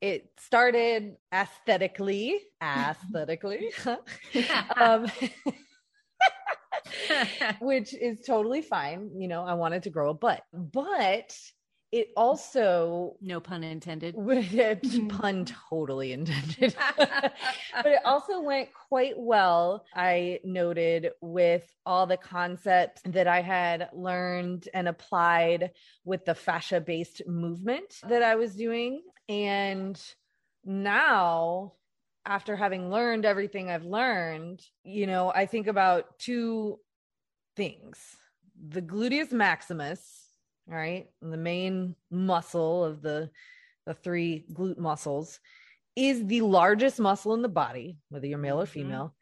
It 0.00 0.30
started 0.38 1.16
aesthetically, 1.32 2.38
aesthetically, 2.62 3.70
um, 4.76 5.06
which 7.60 7.94
is 7.94 8.20
totally 8.26 8.60
fine. 8.60 9.10
You 9.16 9.28
know, 9.28 9.42
I 9.42 9.54
wanted 9.54 9.84
to 9.84 9.90
grow 9.90 10.10
a 10.10 10.14
butt, 10.14 10.42
but 10.52 11.34
it 11.92 12.08
also 12.16 13.16
no 13.20 13.40
pun 13.40 13.62
intended. 13.62 14.14
Pun 14.16 14.26
mm-hmm. 14.26 15.42
totally 15.68 16.12
intended. 16.12 16.74
But 16.96 17.92
it 17.92 18.00
also 18.04 18.40
went 18.40 18.70
quite 18.88 19.14
well 19.16 19.84
i 19.94 20.40
noted 20.44 21.10
with 21.20 21.62
all 21.84 22.06
the 22.06 22.16
concepts 22.16 23.02
that 23.04 23.28
i 23.28 23.42
had 23.42 23.90
learned 23.92 24.68
and 24.72 24.88
applied 24.88 25.72
with 26.04 26.24
the 26.24 26.34
fascia 26.34 26.80
based 26.80 27.22
movement 27.26 28.00
that 28.08 28.22
i 28.22 28.34
was 28.34 28.54
doing. 28.54 29.02
And 29.28 30.00
now 30.64 31.74
after 32.24 32.56
having 32.56 32.90
learned 32.90 33.24
everything 33.24 33.70
i've 33.70 33.84
learned 33.84 34.60
you 34.82 35.06
know 35.06 35.30
i 35.34 35.46
think 35.46 35.66
about 35.68 36.18
two 36.18 36.78
things. 37.56 37.98
The 38.68 38.82
gluteus 38.82 39.32
maximus 39.32 40.25
right? 40.66 41.08
The 41.22 41.36
main 41.36 41.94
muscle 42.10 42.84
of 42.84 43.02
the 43.02 43.30
the 43.86 43.94
three 43.94 44.44
glute 44.52 44.78
muscles 44.78 45.38
is 45.94 46.26
the 46.26 46.42
largest 46.42 46.98
muscle 46.98 47.34
in 47.34 47.42
the 47.42 47.48
body, 47.48 47.98
whether 48.10 48.26
you're 48.26 48.38
male 48.38 48.60
or 48.60 48.64
mm-hmm. 48.64 48.72
female. 48.72 49.14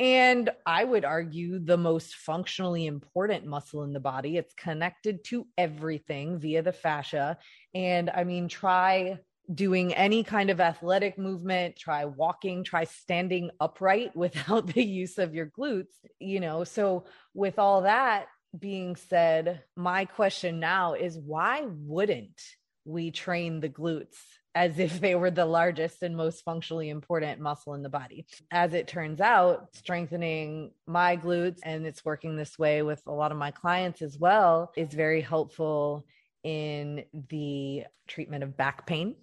And 0.00 0.50
I 0.64 0.84
would 0.84 1.04
argue 1.04 1.58
the 1.58 1.76
most 1.76 2.14
functionally 2.14 2.86
important 2.86 3.44
muscle 3.44 3.82
in 3.82 3.92
the 3.92 4.00
body. 4.00 4.36
It's 4.36 4.54
connected 4.54 5.24
to 5.24 5.46
everything 5.58 6.38
via 6.38 6.62
the 6.62 6.72
fascia. 6.72 7.36
And 7.74 8.08
I 8.08 8.22
mean, 8.22 8.46
try 8.46 9.18
doing 9.52 9.92
any 9.94 10.22
kind 10.22 10.50
of 10.50 10.60
athletic 10.60 11.18
movement, 11.18 11.74
try 11.76 12.04
walking, 12.04 12.62
try 12.62 12.84
standing 12.84 13.50
upright 13.58 14.14
without 14.16 14.68
the 14.68 14.84
use 14.84 15.18
of 15.18 15.34
your 15.34 15.46
glutes, 15.46 15.94
you 16.20 16.38
know. 16.38 16.62
So, 16.62 17.04
with 17.34 17.58
all 17.58 17.82
that, 17.82 18.26
being 18.56 18.96
said, 18.96 19.62
my 19.76 20.04
question 20.04 20.60
now 20.60 20.94
is 20.94 21.18
why 21.18 21.66
wouldn't 21.66 22.40
we 22.84 23.10
train 23.10 23.60
the 23.60 23.68
glutes 23.68 24.16
as 24.54 24.78
if 24.78 25.00
they 25.00 25.14
were 25.14 25.30
the 25.30 25.44
largest 25.44 26.02
and 26.02 26.16
most 26.16 26.42
functionally 26.44 26.88
important 26.88 27.40
muscle 27.40 27.74
in 27.74 27.82
the 27.82 27.88
body? 27.88 28.26
As 28.50 28.74
it 28.74 28.88
turns 28.88 29.20
out, 29.20 29.68
strengthening 29.74 30.72
my 30.86 31.16
glutes, 31.16 31.60
and 31.62 31.86
it's 31.86 32.04
working 32.04 32.36
this 32.36 32.58
way 32.58 32.82
with 32.82 33.02
a 33.06 33.12
lot 33.12 33.32
of 33.32 33.38
my 33.38 33.50
clients 33.50 34.02
as 34.02 34.18
well, 34.18 34.72
is 34.76 34.92
very 34.92 35.20
helpful 35.20 36.06
in 36.42 37.04
the 37.28 37.84
treatment 38.06 38.42
of 38.42 38.56
back 38.56 38.86
pain. 38.86 39.16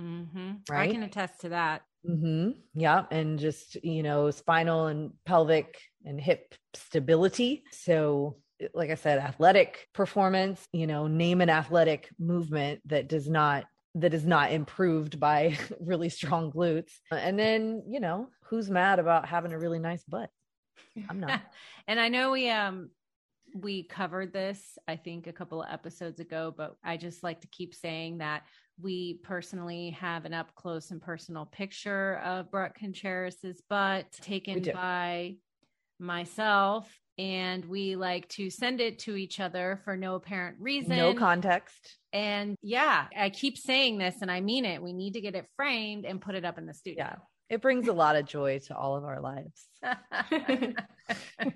Mm-hmm. 0.00 0.52
Right? 0.70 0.88
I 0.88 0.92
can 0.92 1.02
attest 1.02 1.42
to 1.42 1.50
that. 1.50 1.82
Mm-hmm. 2.08 2.52
Yeah. 2.74 3.04
And 3.10 3.38
just, 3.38 3.76
you 3.84 4.02
know, 4.02 4.30
spinal 4.30 4.86
and 4.86 5.12
pelvic 5.24 5.78
and 6.04 6.20
hip 6.20 6.54
stability. 6.74 7.64
So, 7.70 8.38
like 8.74 8.90
I 8.90 8.94
said, 8.94 9.18
athletic 9.18 9.88
performance, 9.92 10.66
you 10.72 10.86
know, 10.86 11.06
name 11.06 11.40
an 11.40 11.50
athletic 11.50 12.10
movement 12.18 12.80
that 12.86 13.08
does 13.08 13.28
not 13.28 13.64
that 13.94 14.14
is 14.14 14.24
not 14.24 14.52
improved 14.52 15.20
by 15.20 15.56
really 15.80 16.08
strong 16.08 16.50
glutes. 16.50 16.92
And 17.10 17.38
then, 17.38 17.82
you 17.86 18.00
know, 18.00 18.28
who's 18.44 18.70
mad 18.70 18.98
about 18.98 19.28
having 19.28 19.52
a 19.52 19.58
really 19.58 19.78
nice 19.78 20.02
butt? 20.04 20.30
I'm 21.08 21.20
not. 21.20 21.42
and 21.86 22.00
I 22.00 22.08
know 22.08 22.30
we 22.32 22.50
um 22.50 22.90
we 23.54 23.82
covered 23.82 24.32
this 24.32 24.78
I 24.88 24.96
think 24.96 25.26
a 25.26 25.32
couple 25.32 25.62
of 25.62 25.72
episodes 25.72 26.20
ago, 26.20 26.54
but 26.56 26.76
I 26.82 26.96
just 26.96 27.22
like 27.22 27.42
to 27.42 27.48
keep 27.48 27.74
saying 27.74 28.18
that 28.18 28.44
we 28.80 29.20
personally 29.22 29.90
have 29.90 30.24
an 30.24 30.32
up 30.32 30.54
close 30.54 30.90
and 30.90 31.00
personal 31.00 31.46
picture 31.46 32.16
of 32.24 32.50
Bret 32.50 32.74
Contreras' 32.74 33.62
butt 33.68 34.10
taken 34.12 34.62
by 34.72 35.36
myself 35.98 36.90
and 37.18 37.64
we 37.64 37.96
like 37.96 38.28
to 38.30 38.50
send 38.50 38.80
it 38.80 38.98
to 39.00 39.16
each 39.16 39.40
other 39.40 39.80
for 39.84 39.96
no 39.96 40.14
apparent 40.14 40.56
reason. 40.60 40.96
No 40.96 41.14
context. 41.14 41.98
And 42.12 42.56
yeah, 42.62 43.06
I 43.16 43.30
keep 43.30 43.58
saying 43.58 43.98
this 43.98 44.16
and 44.22 44.30
I 44.30 44.40
mean 44.40 44.64
it. 44.64 44.82
We 44.82 44.92
need 44.92 45.14
to 45.14 45.20
get 45.20 45.34
it 45.34 45.46
framed 45.56 46.04
and 46.04 46.20
put 46.20 46.34
it 46.34 46.44
up 46.44 46.58
in 46.58 46.66
the 46.66 46.74
studio. 46.74 47.04
Yeah. 47.04 47.14
It 47.48 47.60
brings 47.60 47.86
a 47.86 47.92
lot 47.92 48.16
of 48.16 48.24
joy 48.24 48.60
to 48.66 48.76
all 48.76 48.96
of 48.96 49.04
our 49.04 49.20
lives. 49.20 49.66
and 49.82 50.74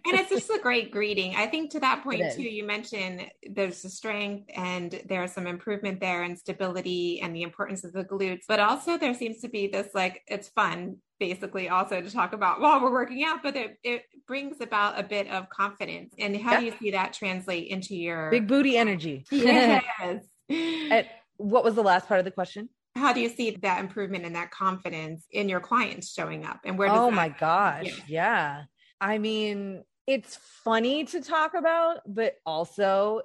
it's 0.05 0.29
just 0.29 0.51
a 0.51 0.59
great 0.63 0.91
greeting. 0.91 1.35
I 1.37 1.47
think 1.47 1.71
to 1.71 1.81
that 1.81 2.05
point 2.05 2.35
too, 2.35 2.43
you 2.43 2.67
mentioned 2.67 3.31
there's 3.51 3.81
the 3.81 3.89
strength 3.89 4.51
and 4.55 5.01
there's 5.09 5.33
some 5.33 5.47
improvement 5.47 6.01
there 6.01 6.23
and 6.23 6.39
stability 6.39 7.21
and 7.23 7.35
the 7.35 7.43
importance 7.43 7.83
of 7.83 7.95
the 7.95 8.05
glutes, 8.05 8.43
but 8.47 8.61
also 8.61 8.99
there 8.99 9.15
seems 9.15 9.41
to 9.41 9.49
be 9.49 9.69
this 9.69 9.89
like 9.95 10.23
it's 10.27 10.49
fun 10.49 10.99
basically 11.19 11.69
also 11.69 12.01
to 12.01 12.11
talk 12.11 12.33
about 12.33 12.61
while 12.61 12.81
we're 12.81 12.93
working 12.93 13.25
out, 13.25 13.43
but 13.43 13.57
it, 13.57 13.79
it 13.83 14.03
brings 14.27 14.61
about 14.61 14.99
a 14.99 15.03
bit 15.03 15.29
of 15.29 15.49
confidence. 15.49 16.15
And 16.19 16.37
how 16.37 16.61
do 16.61 16.67
you 16.67 16.75
see 16.79 16.91
that 16.93 17.13
translate 17.13 17.69
into 17.69 17.95
your 17.95 18.31
big 18.31 18.47
booty 18.47 18.77
energy? 18.77 19.25
Yes. 19.31 20.25
and 20.49 21.07
what 21.37 21.65
was 21.65 21.75
the 21.75 21.83
last 21.83 22.07
part 22.09 22.19
of 22.19 22.25
the 22.25 22.31
question? 22.31 22.69
how 22.97 23.13
do 23.13 23.21
you 23.21 23.29
see 23.29 23.51
that 23.63 23.81
improvement 23.81 24.25
and 24.25 24.35
that 24.35 24.51
confidence 24.51 25.27
in 25.31 25.49
your 25.49 25.61
clients 25.61 26.13
showing 26.13 26.45
up 26.45 26.61
and 26.65 26.79
where 26.79 26.89
does 26.89 26.99
oh 26.99 27.11
that, 27.11 27.15
my 27.15 27.29
gosh 27.29 27.85
yeah. 27.85 27.93
yeah 28.09 28.63
i 29.01 29.19
mean 29.19 29.85
it's 30.07 30.39
funny 30.65 31.05
to 31.05 31.21
talk 31.21 31.55
about 31.55 31.99
but 32.07 32.35
also 32.45 33.21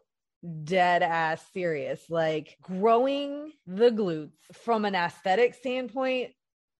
dead 0.64 1.04
ass 1.04 1.44
serious 1.54 2.02
like 2.10 2.58
growing 2.62 3.52
the 3.68 3.92
glutes 3.92 4.32
from 4.54 4.86
an 4.86 4.96
aesthetic 4.96 5.54
standpoint 5.54 6.32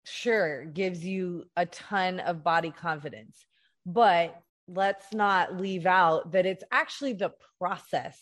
sure 0.04 0.66
gives 0.66 1.06
you 1.06 1.46
a 1.56 1.66
ton 1.66 2.20
of 2.20 2.44
body 2.44 2.72
confidence 2.72 3.46
but 3.86 4.42
let's 4.68 5.14
not 5.14 5.60
leave 5.60 5.86
out 5.86 6.32
that 6.32 6.46
it's 6.46 6.64
actually 6.72 7.14
the 7.14 7.32
process 7.60 8.20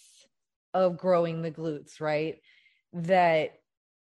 of 0.74 0.98
growing 0.98 1.42
the 1.42 1.52
glutes 1.52 2.00
right 2.00 2.42
that 2.94 3.52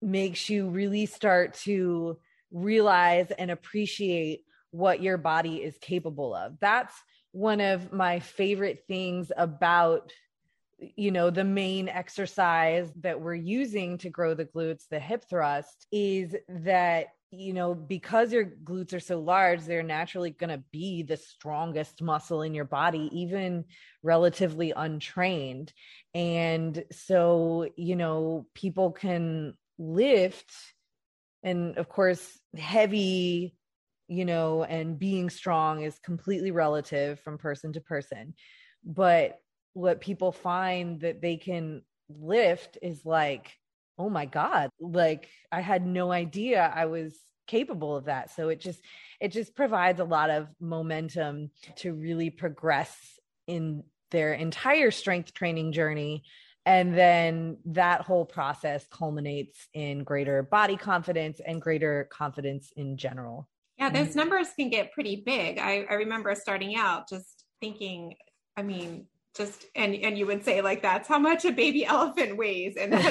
makes 0.02 0.49
you 0.49 0.68
really 0.68 1.06
start 1.06 1.54
to 1.54 2.18
realize 2.50 3.30
and 3.30 3.50
appreciate 3.50 4.42
what 4.71 5.02
your 5.02 5.16
body 5.16 5.57
is 5.57 5.77
capable 5.81 6.35
of. 6.35 6.59
That's 6.61 6.94
one 7.33 7.61
of 7.61 7.92
my 7.92 8.20
favorite 8.20 8.85
things 8.87 9.33
about 9.37 10.12
you 10.79 11.11
know 11.11 11.31
the 11.31 11.44
main 11.44 11.88
exercise 11.88 12.92
that 13.00 13.18
we're 13.18 13.35
using 13.35 13.96
to 13.96 14.11
grow 14.11 14.35
the 14.35 14.44
glutes 14.44 14.85
the 14.90 15.00
hip 15.00 15.24
thrust 15.27 15.87
is 15.90 16.37
that 16.50 17.07
you 17.30 17.52
know 17.52 17.74
because 17.74 18.32
your 18.32 18.44
glutes 18.44 18.94
are 18.94 19.00
so 19.00 19.18
large 19.18 19.62
they're 19.62 19.82
naturally 19.82 20.30
going 20.30 20.50
to 20.50 20.62
be 20.70 21.02
the 21.02 21.16
strongest 21.16 22.00
muscle 22.00 22.42
in 22.42 22.54
your 22.54 22.64
body 22.64 23.10
even 23.12 23.64
relatively 24.02 24.72
untrained. 24.74 25.72
And 26.14 26.84
so 26.92 27.68
you 27.76 27.96
know 27.96 28.46
people 28.54 28.92
can 28.92 29.54
lift 29.78 30.52
and 31.42 31.76
of 31.76 31.88
course 31.88 32.38
heavy 32.56 33.54
you 34.08 34.24
know 34.24 34.62
and 34.62 34.98
being 34.98 35.28
strong 35.28 35.82
is 35.82 35.98
completely 35.98 36.52
relative 36.52 37.20
from 37.20 37.38
person 37.38 37.72
to 37.72 37.80
person. 37.80 38.34
But 38.84 39.38
what 39.72 40.00
people 40.00 40.32
find 40.32 41.00
that 41.00 41.20
they 41.20 41.36
can 41.36 41.82
lift 42.08 42.78
is 42.80 43.04
like 43.04 43.52
oh 43.98 44.11
my 44.11 44.26
god 44.26 44.70
like 44.80 45.28
i 45.50 45.61
had 45.61 45.87
no 45.87 46.12
idea 46.12 46.72
i 46.74 46.87
was 46.87 47.14
capable 47.46 47.96
of 47.96 48.06
that. 48.06 48.30
So 48.30 48.48
it 48.48 48.61
just 48.61 48.80
it 49.20 49.32
just 49.32 49.54
provides 49.54 50.00
a 50.00 50.04
lot 50.04 50.30
of 50.30 50.48
momentum 50.61 51.50
to 51.76 51.94
really 51.94 52.30
progress 52.30 52.94
in 53.46 53.85
their 54.11 54.35
entire 54.35 54.90
strength 54.90 55.32
training 55.32 55.72
journey. 55.72 56.24
And 56.64 56.96
then 56.96 57.59
that 57.66 58.02
whole 58.02 58.24
process 58.24 58.85
culminates 58.90 59.68
in 59.72 60.02
greater 60.02 60.42
body 60.42 60.76
confidence 60.76 61.40
and 61.44 61.62
greater 61.62 62.09
confidence 62.11 62.72
in 62.76 62.96
general. 62.96 63.48
Yeah 63.78 63.90
those 63.90 64.09
mm-hmm. 64.09 64.18
numbers 64.18 64.48
can 64.59 64.70
get 64.70 64.92
pretty 64.92 65.22
big. 65.24 65.59
I, 65.59 65.87
I 65.88 65.94
remember 65.94 66.35
starting 66.35 66.76
out 66.76 67.09
just 67.09 67.44
thinking 67.61 68.14
i 68.59 68.62
mean 68.62 69.06
just 69.37 69.66
and 69.75 69.94
and 69.94 70.16
you 70.18 70.27
would 70.27 70.44
say 70.44 70.61
like 70.62 70.83
that's 70.83 71.09
how 71.09 71.18
much 71.18 71.44
a 71.44 71.53
baby 71.53 71.85
elephant 71.87 72.37
weighs 72.37 72.77
and 72.77 72.92
so 72.94 73.01
the 73.01 73.11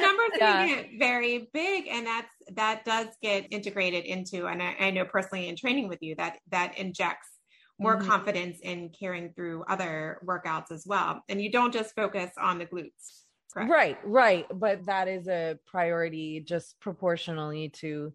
numbers 0.00 0.30
yeah. 0.38 0.66
can 0.66 0.68
get 0.68 0.90
very 0.98 1.48
big 1.52 1.88
and 1.88 2.06
that's 2.06 2.28
that 2.54 2.84
does 2.84 3.08
get 3.22 3.46
integrated 3.50 4.04
into 4.04 4.46
and 4.46 4.62
I, 4.62 4.76
I 4.78 4.90
know 4.90 5.04
personally 5.04 5.48
in 5.48 5.56
training 5.56 5.88
with 5.88 6.02
you 6.02 6.14
that 6.16 6.38
that 6.50 6.78
injects 6.78 7.28
more 7.78 7.96
mm-hmm. 7.96 8.08
confidence 8.08 8.58
in 8.62 8.90
carrying 8.98 9.32
through 9.32 9.64
other 9.68 10.20
workouts 10.24 10.70
as 10.70 10.84
well. 10.86 11.22
And 11.28 11.40
you 11.40 11.50
don't 11.50 11.72
just 11.72 11.94
focus 11.94 12.30
on 12.40 12.58
the 12.58 12.66
glutes. 12.66 13.24
Correct? 13.52 13.70
Right, 13.70 13.98
right. 14.04 14.46
But 14.52 14.86
that 14.86 15.08
is 15.08 15.28
a 15.28 15.58
priority 15.66 16.40
just 16.40 16.80
proportionally 16.80 17.68
to, 17.80 18.12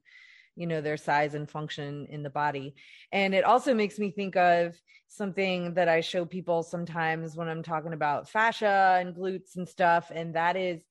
you 0.61 0.67
know, 0.67 0.79
their 0.79 0.97
size 0.97 1.33
and 1.33 1.49
function 1.49 2.05
in 2.11 2.21
the 2.21 2.29
body. 2.29 2.75
And 3.11 3.33
it 3.33 3.43
also 3.43 3.73
makes 3.73 3.97
me 3.97 4.11
think 4.11 4.35
of 4.35 4.79
something 5.07 5.73
that 5.73 5.89
I 5.89 6.01
show 6.01 6.23
people 6.23 6.61
sometimes 6.61 7.35
when 7.35 7.49
I'm 7.49 7.63
talking 7.63 7.93
about 7.93 8.29
fascia 8.29 8.97
and 9.01 9.15
glutes 9.15 9.55
and 9.57 9.67
stuff. 9.67 10.11
And 10.13 10.35
that 10.35 10.55
is 10.55 10.83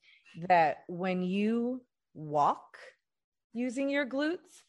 that 0.48 0.78
when 0.88 1.22
you 1.22 1.82
walk 2.14 2.76
using 3.52 3.88
your 3.88 4.06
glutes, 4.06 4.62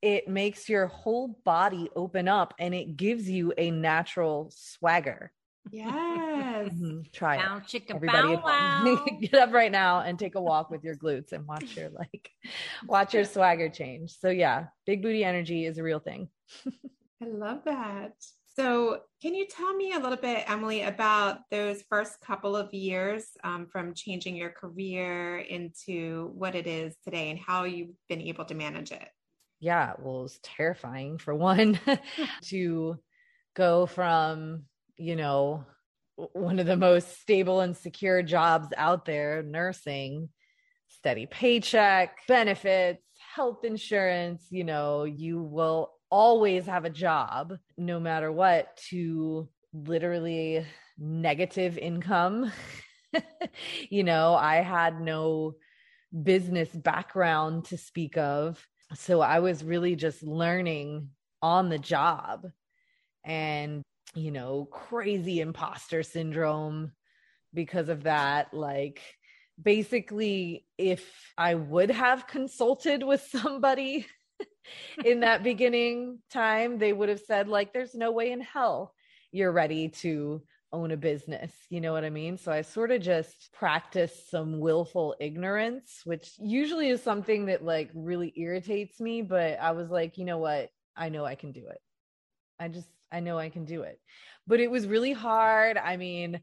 it 0.00 0.26
makes 0.26 0.68
your 0.68 0.86
whole 0.86 1.38
body 1.44 1.90
open 1.94 2.28
up 2.28 2.54
and 2.58 2.74
it 2.74 2.96
gives 2.96 3.28
you 3.28 3.52
a 3.58 3.70
natural 3.70 4.50
swagger. 4.54 5.32
Yes. 5.70 6.72
mm-hmm. 6.72 7.00
Try 7.12 7.38
bow, 7.38 7.56
it. 7.56 7.64
Chicka, 7.64 7.94
Everybody 7.94 8.36
bow, 8.36 9.04
get 9.20 9.34
up 9.34 9.52
right 9.52 9.72
now 9.72 10.00
and 10.00 10.18
take 10.18 10.34
a 10.34 10.40
walk 10.40 10.70
with 10.70 10.84
your 10.84 10.96
glutes 10.96 11.32
and 11.32 11.46
watch 11.46 11.76
your 11.76 11.90
like 11.90 12.30
watch 12.86 13.14
your 13.14 13.24
swagger 13.24 13.68
change. 13.68 14.16
So 14.18 14.28
yeah, 14.28 14.66
big 14.86 15.02
booty 15.02 15.24
energy 15.24 15.66
is 15.66 15.78
a 15.78 15.82
real 15.82 15.98
thing. 15.98 16.28
I 17.22 17.26
love 17.26 17.62
that. 17.64 18.12
So, 18.54 19.00
can 19.20 19.34
you 19.34 19.46
tell 19.46 19.74
me 19.74 19.92
a 19.92 19.98
little 19.98 20.16
bit, 20.16 20.48
Emily, 20.48 20.80
about 20.80 21.40
those 21.50 21.82
first 21.90 22.18
couple 22.22 22.56
of 22.56 22.72
years 22.72 23.26
um, 23.44 23.66
from 23.66 23.92
changing 23.92 24.34
your 24.34 24.48
career 24.48 25.36
into 25.36 26.30
what 26.34 26.54
it 26.54 26.66
is 26.66 26.96
today 27.04 27.28
and 27.28 27.38
how 27.38 27.64
you've 27.64 27.94
been 28.08 28.22
able 28.22 28.46
to 28.46 28.54
manage 28.54 28.92
it? 28.92 29.08
yeah, 29.60 29.94
well, 29.98 30.20
it 30.20 30.22
was 30.22 30.38
terrifying 30.42 31.18
for 31.18 31.34
one 31.34 31.78
to 32.44 32.98
go 33.54 33.86
from, 33.86 34.64
you 34.96 35.16
know, 35.16 35.64
one 36.16 36.58
of 36.58 36.66
the 36.66 36.76
most 36.76 37.20
stable 37.20 37.60
and 37.60 37.76
secure 37.76 38.22
jobs 38.22 38.68
out 38.76 39.04
there, 39.04 39.42
nursing, 39.42 40.28
steady 40.88 41.26
paycheck, 41.26 42.16
benefits, 42.26 43.02
health 43.34 43.64
insurance, 43.64 44.46
you 44.50 44.64
know, 44.64 45.04
you 45.04 45.42
will 45.42 45.92
always 46.10 46.66
have 46.66 46.84
a 46.84 46.90
job 46.90 47.54
no 47.76 48.00
matter 48.00 48.32
what 48.32 48.76
to 48.88 49.48
literally 49.72 50.64
negative 50.98 51.76
income. 51.76 52.50
you 53.90 54.04
know, 54.04 54.34
I 54.34 54.56
had 54.56 55.00
no 55.00 55.56
business 56.22 56.68
background 56.70 57.66
to 57.66 57.76
speak 57.76 58.16
of 58.16 58.64
so 58.94 59.20
I 59.20 59.40
was 59.40 59.64
really 59.64 59.96
just 59.96 60.22
learning 60.22 61.10
on 61.42 61.68
the 61.68 61.78
job 61.78 62.46
and, 63.24 63.82
you 64.14 64.30
know, 64.30 64.66
crazy 64.70 65.40
imposter 65.40 66.02
syndrome 66.02 66.92
because 67.52 67.88
of 67.88 68.04
that. 68.04 68.54
Like, 68.54 69.00
basically, 69.60 70.66
if 70.78 71.32
I 71.36 71.54
would 71.54 71.90
have 71.90 72.26
consulted 72.26 73.02
with 73.02 73.22
somebody 73.30 74.06
in 75.04 75.20
that 75.20 75.42
beginning 75.42 76.18
time, 76.30 76.78
they 76.78 76.92
would 76.92 77.08
have 77.08 77.20
said, 77.20 77.48
like, 77.48 77.72
there's 77.72 77.94
no 77.94 78.12
way 78.12 78.32
in 78.32 78.40
hell 78.40 78.94
you're 79.32 79.52
ready 79.52 79.88
to 79.88 80.42
own 80.72 80.90
a 80.90 80.96
business. 80.96 81.52
You 81.70 81.80
know 81.80 81.92
what 81.92 82.04
I 82.04 82.10
mean? 82.10 82.36
So 82.38 82.52
I 82.52 82.62
sort 82.62 82.90
of 82.90 83.00
just 83.00 83.52
practiced 83.52 84.30
some 84.30 84.60
willful 84.60 85.14
ignorance, 85.20 86.00
which 86.04 86.32
usually 86.38 86.88
is 86.88 87.02
something 87.02 87.46
that 87.46 87.64
like 87.64 87.90
really 87.94 88.32
irritates 88.36 89.00
me. 89.00 89.22
But 89.22 89.58
I 89.60 89.72
was 89.72 89.90
like, 89.90 90.18
you 90.18 90.24
know 90.24 90.38
what? 90.38 90.70
I 90.96 91.08
know 91.08 91.24
I 91.24 91.34
can 91.34 91.52
do 91.52 91.66
it. 91.68 91.80
I 92.58 92.68
just, 92.68 92.88
I 93.12 93.20
know 93.20 93.38
I 93.38 93.48
can 93.48 93.64
do 93.64 93.82
it. 93.82 94.00
But 94.46 94.60
it 94.60 94.70
was 94.70 94.86
really 94.86 95.12
hard. 95.12 95.76
I 95.76 95.96
mean, 95.96 96.40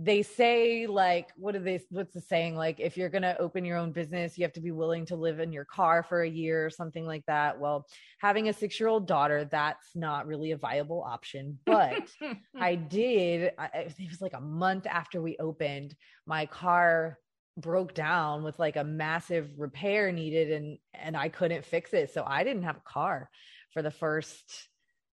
they 0.00 0.22
say 0.22 0.86
like 0.86 1.26
what 1.36 1.56
are 1.56 1.60
they 1.60 1.80
what's 1.90 2.14
the 2.14 2.20
saying 2.20 2.54
like 2.54 2.78
if 2.78 2.96
you're 2.96 3.08
going 3.08 3.22
to 3.22 3.36
open 3.40 3.64
your 3.64 3.76
own 3.76 3.90
business 3.90 4.38
you 4.38 4.44
have 4.44 4.52
to 4.52 4.60
be 4.60 4.70
willing 4.70 5.04
to 5.04 5.16
live 5.16 5.40
in 5.40 5.50
your 5.50 5.64
car 5.64 6.04
for 6.04 6.22
a 6.22 6.30
year 6.30 6.64
or 6.64 6.70
something 6.70 7.04
like 7.04 7.24
that 7.26 7.58
well 7.58 7.84
having 8.20 8.48
a 8.48 8.52
6 8.52 8.78
year 8.78 8.88
old 8.88 9.08
daughter 9.08 9.44
that's 9.44 9.96
not 9.96 10.28
really 10.28 10.52
a 10.52 10.56
viable 10.56 11.02
option 11.02 11.58
but 11.66 12.08
i 12.60 12.76
did 12.76 13.50
I, 13.58 13.70
it 13.74 14.08
was 14.08 14.20
like 14.20 14.34
a 14.34 14.40
month 14.40 14.86
after 14.86 15.20
we 15.20 15.36
opened 15.40 15.96
my 16.26 16.46
car 16.46 17.18
broke 17.58 17.92
down 17.92 18.44
with 18.44 18.58
like 18.58 18.76
a 18.76 18.84
massive 18.84 19.50
repair 19.58 20.12
needed 20.12 20.52
and 20.52 20.78
and 20.94 21.16
I 21.16 21.28
couldn't 21.28 21.64
fix 21.64 21.92
it 21.92 22.12
so 22.14 22.24
I 22.26 22.44
didn't 22.44 22.62
have 22.62 22.76
a 22.76 22.90
car 22.90 23.28
for 23.72 23.82
the 23.82 23.90
first 23.90 24.68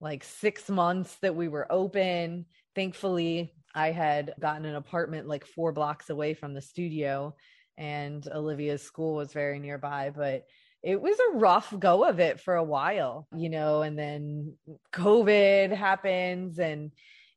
like 0.01 0.23
6 0.23 0.69
months 0.69 1.15
that 1.21 1.35
we 1.35 1.47
were 1.47 1.71
open 1.71 2.45
thankfully 2.75 3.53
I 3.73 3.91
had 3.91 4.33
gotten 4.39 4.65
an 4.65 4.75
apartment 4.75 5.27
like 5.27 5.45
four 5.45 5.71
blocks 5.71 6.09
away 6.09 6.33
from 6.33 6.53
the 6.53 6.61
studio, 6.61 7.35
and 7.77 8.27
Olivia's 8.27 8.83
school 8.83 9.15
was 9.15 9.33
very 9.33 9.59
nearby. 9.59 10.11
But 10.15 10.45
it 10.83 11.01
was 11.01 11.17
a 11.19 11.37
rough 11.37 11.73
go 11.77 12.03
of 12.03 12.19
it 12.19 12.39
for 12.39 12.55
a 12.55 12.63
while, 12.63 13.27
you 13.35 13.49
know, 13.49 13.81
and 13.81 13.97
then 13.97 14.57
COVID 14.93 15.75
happens 15.75 16.59
and 16.59 16.91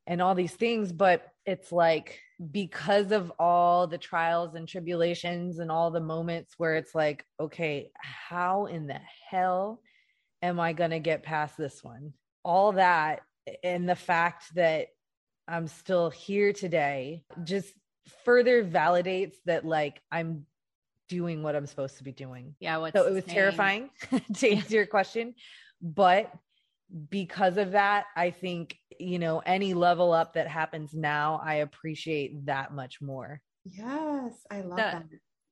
and 0.07 0.21
all 0.21 0.35
these 0.35 0.53
things, 0.53 0.93
but 0.93 1.27
it's 1.47 1.73
like 1.73 2.21
because 2.51 3.11
of 3.11 3.33
all 3.39 3.87
the 3.87 3.97
trials 3.97 4.55
and 4.55 4.69
tribulations 4.69 5.61
and 5.61 5.71
all 5.71 5.91
the 5.91 6.01
moments 6.01 6.55
where 6.59 6.75
it's 6.75 6.95
like, 6.95 7.25
okay, 7.41 7.91
how 8.03 8.67
in 8.67 8.87
the 8.87 9.01
hell 9.31 9.81
am 10.43 10.61
I 10.61 10.75
going 10.75 10.91
to 10.91 10.99
get 10.99 11.23
past 11.23 11.57
this 11.57 11.83
one? 11.83 12.13
All 12.45 12.73
that 12.73 13.21
and 13.63 13.89
the 13.89 13.97
fact 13.97 14.55
that 14.55 14.89
I'm 15.47 15.67
still 15.67 16.11
here 16.11 16.53
today 16.53 17.25
just 17.43 17.73
further 18.25 18.65
validates 18.65 19.35
that 19.47 19.65
like 19.65 20.01
I'm 20.11 20.47
doing 21.09 21.43
what 21.43 21.55
I'm 21.55 21.67
supposed 21.67 21.99
to 21.99 22.05
be 22.05 22.13
doing. 22.13 22.55
Yeah. 22.61 22.77
so 22.95 23.07
it 23.07 23.13
was 23.13 23.25
terrifying 23.25 23.91
to 24.37 24.51
answer 24.51 24.77
your 24.77 24.87
question. 24.87 25.35
But 25.83 26.33
because 27.11 27.57
of 27.57 27.73
that, 27.73 28.07
I 28.17 28.31
think, 28.31 28.77
you 28.99 29.19
know, 29.19 29.43
any 29.45 29.75
level 29.75 30.13
up 30.13 30.35
that 30.35 30.49
happens 30.49 30.95
now, 30.95 31.41
I 31.45 31.57
appreciate 31.57 32.47
that 32.47 32.73
much 32.73 33.01
more. 33.01 33.41
Yes, 33.65 34.35
I 34.51 34.61
love 34.61 34.77
the, 34.77 34.83
that 34.83 35.05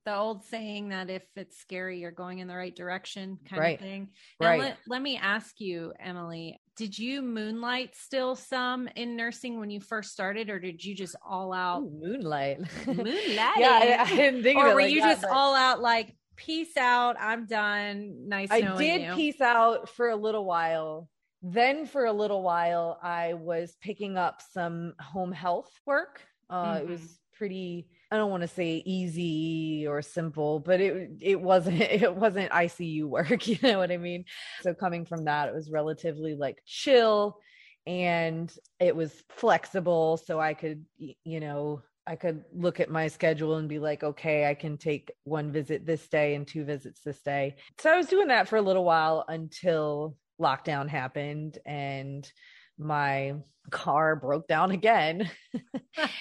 the 0.05 0.17
old 0.17 0.45
saying 0.45 0.89
that 0.89 1.11
if 1.11 1.23
it's 1.37 1.59
scary, 1.59 2.01
you're 2.01 2.11
going 2.11 2.41
in 2.41 2.49
the 2.49 2.57
right 2.57 2.75
direction 2.75 3.39
kind 3.49 3.61
right. 3.61 3.79
of 3.79 3.81
thing. 3.81 4.09
Now, 4.41 4.49
right. 4.49 4.61
Let, 4.61 4.79
let 4.89 5.03
me 5.03 5.17
ask 5.17 5.61
you, 5.61 5.93
Emily, 6.01 6.61
did 6.77 6.99
you 6.99 7.23
moonlight 7.23 7.95
still 7.95 8.35
some 8.35 8.89
in 8.97 9.17
nursing 9.17 9.61
when 9.61 9.71
you 9.71 9.81
first 9.81 10.13
started, 10.13 10.49
or 10.49 10.59
did 10.59 10.85
you 10.85 10.95
just 10.95 11.17
all 11.27 11.53
out 11.53 11.83
Ooh, 11.83 11.91
moonlight? 11.91 12.61
Moonlight. 12.87 13.07
yeah, 13.29 13.81
I, 13.83 13.97
I, 14.01 14.17
didn't 14.17 14.43
think 14.43 14.59
or 14.59 14.75
were 14.75 14.83
like 14.83 14.91
you 14.91 15.01
that, 15.01 15.13
just 15.13 15.23
but... 15.23 15.31
all 15.31 15.55
out 15.55 15.81
like 15.81 16.15
peace 16.37 16.77
out, 16.77 17.17
I'm 17.21 17.47
done. 17.47 18.29
Nice. 18.29 18.51
I 18.51 18.77
did 18.77 19.03
you. 19.03 19.15
peace 19.15 19.41
out 19.41 19.89
for 19.91 20.11
a 20.11 20.17
little 20.17 20.45
while. 20.45 21.09
Then 21.43 21.87
for 21.87 22.05
a 22.05 22.13
little 22.13 22.43
while, 22.43 22.99
I 23.03 23.35
was 23.35 23.77
picking 23.81 24.17
up 24.17 24.41
some 24.53 24.95
home 25.01 25.33
health 25.33 25.71
work. 25.85 26.21
Uh, 26.49 26.77
mm-hmm. 26.77 26.85
It 26.85 26.89
was 26.89 27.19
pretty 27.33 27.89
I 28.12 28.16
don't 28.16 28.31
want 28.31 28.42
to 28.42 28.48
say 28.48 28.83
easy 28.85 29.87
or 29.88 30.03
simple, 30.03 30.61
but 30.61 30.83
it 30.83 31.12
it 31.20 31.40
wasn't 31.40 31.81
it 31.81 32.14
wasn't 32.14 32.53
ICU 32.53 33.05
work, 33.05 33.48
you 33.48 33.59
know 33.62 33.79
what 33.79 33.90
I 33.90 33.96
mean? 33.96 34.27
So 34.61 34.75
coming 34.75 35.07
from 35.07 35.25
that, 35.25 35.48
it 35.48 35.55
was 35.55 35.70
relatively 35.70 36.35
like 36.35 36.59
chill 36.66 37.38
and 37.87 38.53
it 38.79 38.94
was 38.94 39.25
flexible 39.31 40.18
so 40.18 40.38
I 40.38 40.53
could 40.53 40.85
you 40.98 41.40
know, 41.40 41.81
I 42.07 42.16
could 42.16 42.44
look 42.55 42.81
at 42.81 42.90
my 42.90 43.09
schedule 43.09 43.57
and 43.57 43.68
be 43.68 43.79
like, 43.79 44.05
okay, 44.05 44.48
I 44.48 44.55
can 44.55 44.77
take 44.77 45.11
one 45.25 45.51
visit 45.51 45.87
this 45.87 46.07
day 46.09 46.35
and 46.35 46.46
two 46.46 46.64
visits 46.64 47.01
this 47.03 47.22
day. 47.22 47.57
So 47.79 47.90
I 47.90 47.96
was 47.96 48.09
doing 48.09 48.29
that 48.29 48.46
for 48.46 48.57
a 48.57 48.62
little 48.62 48.85
while 48.85 49.25
until 49.27 50.16
lockdown 50.38 50.88
happened 50.88 51.59
and 51.64 52.31
my 52.79 53.35
car 53.71 54.17
broke 54.17 54.47
down 54.49 54.71
again. 54.71 55.31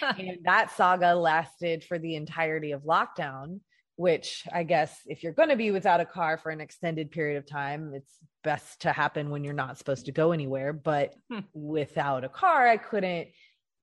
and 0.01 0.37
that 0.43 0.71
saga 0.71 1.15
lasted 1.15 1.83
for 1.83 1.99
the 1.99 2.15
entirety 2.15 2.71
of 2.71 2.83
lockdown, 2.83 3.59
which 3.95 4.43
I 4.51 4.63
guess 4.63 4.95
if 5.05 5.23
you're 5.23 5.33
going 5.33 5.49
to 5.49 5.55
be 5.55 5.71
without 5.71 5.99
a 5.99 6.05
car 6.05 6.37
for 6.37 6.51
an 6.51 6.61
extended 6.61 7.11
period 7.11 7.37
of 7.37 7.45
time, 7.45 7.93
it's 7.93 8.17
best 8.43 8.81
to 8.81 8.91
happen 8.91 9.29
when 9.29 9.43
you're 9.43 9.53
not 9.53 9.77
supposed 9.77 10.05
to 10.05 10.11
go 10.11 10.31
anywhere. 10.31 10.73
But 10.73 11.13
hmm. 11.31 11.39
without 11.53 12.23
a 12.23 12.29
car, 12.29 12.67
I 12.67 12.77
couldn't 12.77 13.29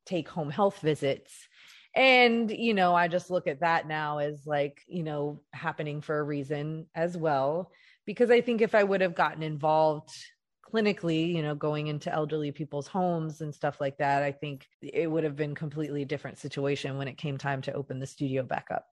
take 0.06 0.28
home 0.28 0.50
health 0.50 0.80
visits. 0.80 1.32
And, 1.94 2.50
you 2.50 2.74
know, 2.74 2.94
I 2.94 3.08
just 3.08 3.30
look 3.30 3.46
at 3.46 3.60
that 3.60 3.88
now 3.88 4.18
as 4.18 4.46
like, 4.46 4.82
you 4.86 5.02
know, 5.02 5.40
happening 5.52 6.00
for 6.00 6.18
a 6.18 6.22
reason 6.22 6.86
as 6.94 7.16
well. 7.16 7.72
Because 8.06 8.30
I 8.30 8.40
think 8.40 8.62
if 8.62 8.74
I 8.74 8.84
would 8.84 9.00
have 9.00 9.14
gotten 9.14 9.42
involved 9.42 10.10
clinically, 10.72 11.34
you 11.34 11.42
know, 11.42 11.54
going 11.54 11.86
into 11.86 12.12
elderly 12.12 12.52
people's 12.52 12.86
homes 12.86 13.40
and 13.40 13.54
stuff 13.54 13.80
like 13.80 13.98
that, 13.98 14.22
I 14.22 14.32
think 14.32 14.66
it 14.82 15.10
would 15.10 15.24
have 15.24 15.36
been 15.36 15.54
completely 15.54 16.04
different 16.04 16.38
situation 16.38 16.98
when 16.98 17.08
it 17.08 17.16
came 17.16 17.38
time 17.38 17.62
to 17.62 17.72
open 17.72 17.98
the 17.98 18.06
studio 18.06 18.42
back 18.42 18.66
up. 18.72 18.86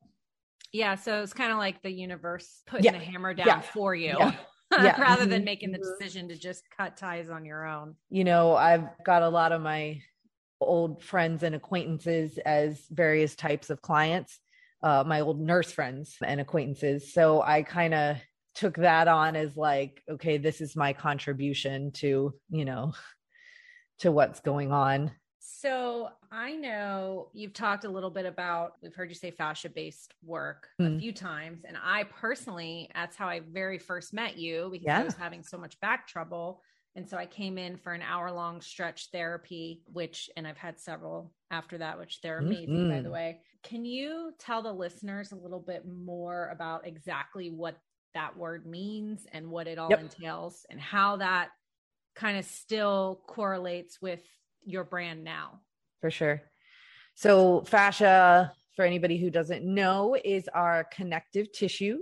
Yeah, 0.73 0.95
so 0.95 1.23
it's 1.23 1.33
kind 1.33 1.53
of 1.53 1.59
like 1.59 1.83
the 1.83 1.91
universe 1.91 2.63
putting 2.67 2.85
yeah. 2.85 2.93
the 2.93 2.99
hammer 2.99 3.35
down 3.35 3.47
yeah. 3.47 3.61
for 3.61 3.95
you. 3.95 4.17
Yeah. 4.19 4.35
rather 4.99 5.27
than 5.27 5.39
mm-hmm. 5.39 5.45
making 5.45 5.73
the 5.73 5.79
decision 5.79 6.29
to 6.29 6.37
just 6.37 6.65
cut 6.77 6.97
ties 6.97 7.31
on 7.31 7.45
your 7.45 7.65
own. 7.65 7.95
You 8.11 8.25
know, 8.25 8.57
I've 8.57 8.89
got 9.05 9.23
a 9.23 9.29
lot 9.29 9.53
of 9.53 9.63
my 9.63 10.03
old 10.61 11.03
friends 11.03 11.43
and 11.45 11.55
acquaintances 11.55 12.39
as 12.39 12.85
various 12.91 13.37
types 13.37 13.71
of 13.71 13.81
clients, 13.81 14.41
uh, 14.83 15.05
my 15.07 15.21
old 15.21 15.41
nurse 15.41 15.71
friends 15.71 16.17
and 16.25 16.41
acquaintances. 16.41 17.13
So 17.13 17.43
I 17.43 17.63
kind 17.63 17.95
of 17.95 18.17
took 18.57 18.77
that 18.79 19.07
on 19.07 19.37
as 19.37 19.57
like 19.57 20.03
okay 20.11 20.39
this 20.39 20.61
is 20.61 20.75
my 20.75 20.93
contribution 20.93 21.93
to 21.93 22.35
you 22.49 22.65
know 22.65 22.93
to 23.99 24.11
what's 24.11 24.41
going 24.41 24.73
on 24.73 25.13
so 25.39 26.09
i 26.33 26.53
know 26.57 27.29
you've 27.35 27.53
talked 27.53 27.85
a 27.85 27.89
little 27.89 28.11
bit 28.11 28.27
about 28.27 28.73
we've 28.83 28.95
heard 28.95 29.11
you 29.11 29.15
say 29.15 29.31
fascia 29.31 29.69
based 29.69 30.15
work 30.25 30.69
mm. 30.81 30.97
a 30.97 30.99
few 30.99 31.13
times 31.13 31.63
and 31.67 31.77
i 31.85 32.03
personally 32.05 32.91
that's 32.95 33.17
how 33.17 33.29
i 33.29 33.41
very 33.53 33.79
first 33.79 34.13
met 34.13 34.37
you 34.37 34.69
because 34.73 34.87
yeah. 34.87 35.01
i 35.01 35.05
was 35.05 35.15
having 35.15 35.43
so 35.43 35.59
much 35.59 35.79
back 35.81 36.09
trouble 36.09 36.63
and 36.97 37.09
so 37.09 37.17
i 37.17 37.27
came 37.27 37.59
in 37.59 37.77
for 37.77 37.93
an 37.93 38.03
hour 38.03 38.33
long 38.33 38.61
stretch 38.61 39.11
therapy 39.13 39.83
which 39.93 40.31
and 40.37 40.47
i've 40.47 40.57
had 40.57 40.81
several 40.81 41.31
after 41.51 41.79
that 41.79 41.99
which 41.99 42.21
they're 42.23 42.39
amazing 42.39 42.69
mm-hmm. 42.69 42.91
by 42.91 43.03
the 43.03 43.11
way 43.11 43.39
can 43.63 43.85
you 43.85 44.33
tell 44.39 44.63
the 44.63 44.73
listeners 44.73 45.33
a 45.33 45.37
little 45.37 45.61
bit 45.61 45.85
more 45.87 46.49
about 46.53 46.87
exactly 46.87 47.51
what 47.51 47.77
that 48.17 48.37
word 48.37 48.67
means 48.67 49.27
and 49.31 49.51
what 49.51 49.67
it 49.67 49.79
all 49.79 49.91
yep. 49.91 50.01
entails 50.01 50.65
and 50.71 50.81
how 50.81 51.17
that 51.17 51.51
kind 52.15 52.39
of 52.39 52.47
still 52.47 53.21
correlates 53.27 54.01
with 54.01 54.23
your 54.65 54.85
brand 54.85 55.23
now. 55.23 55.61
For 56.01 56.11
sure. 56.11 56.43
So, 57.15 57.63
fascia, 57.67 58.53
for 58.75 58.87
anybody 58.87 59.19
who 59.19 59.29
doesn't 59.29 59.65
know, 59.65 60.17
is 60.25 60.49
our 60.55 60.85
connective 60.85 61.53
tissue. 61.53 61.99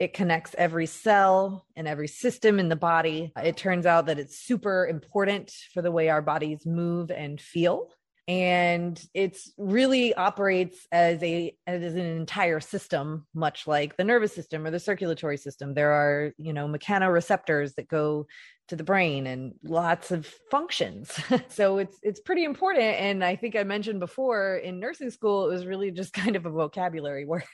It 0.00 0.12
connects 0.12 0.56
every 0.58 0.86
cell 0.86 1.66
and 1.76 1.86
every 1.86 2.08
system 2.08 2.58
in 2.58 2.68
the 2.68 2.74
body. 2.74 3.32
It 3.40 3.56
turns 3.56 3.86
out 3.86 4.06
that 4.06 4.18
it's 4.18 4.40
super 4.40 4.88
important 4.88 5.52
for 5.72 5.82
the 5.82 5.92
way 5.92 6.08
our 6.08 6.22
bodies 6.22 6.66
move 6.66 7.12
and 7.12 7.40
feel 7.40 7.90
and 8.26 9.02
it's 9.12 9.52
really 9.58 10.14
operates 10.14 10.86
as 10.90 11.22
a 11.22 11.54
as 11.66 11.94
an 11.94 12.00
entire 12.00 12.60
system 12.60 13.26
much 13.34 13.66
like 13.66 13.96
the 13.98 14.04
nervous 14.04 14.34
system 14.34 14.66
or 14.66 14.70
the 14.70 14.80
circulatory 14.80 15.36
system. 15.36 15.74
There 15.74 15.92
are 15.92 16.32
you 16.38 16.52
know 16.52 16.66
mechanoreceptors 16.66 17.74
that 17.74 17.88
go 17.88 18.26
to 18.68 18.76
the 18.76 18.84
brain 18.84 19.26
and 19.26 19.52
lots 19.62 20.10
of 20.10 20.26
functions. 20.50 21.12
So 21.48 21.78
it's 21.78 21.98
it's 22.02 22.20
pretty 22.20 22.44
important. 22.44 22.84
And 22.84 23.22
i 23.22 23.36
think 23.36 23.56
i 23.56 23.62
mentioned 23.62 24.00
before 24.00 24.56
in 24.56 24.80
nursing 24.80 25.10
school 25.10 25.48
it 25.48 25.52
was 25.52 25.66
really 25.66 25.90
just 25.90 26.12
kind 26.22 26.36
of 26.36 26.46
a 26.46 26.50
vocabulary 26.50 27.24
word 27.32 27.44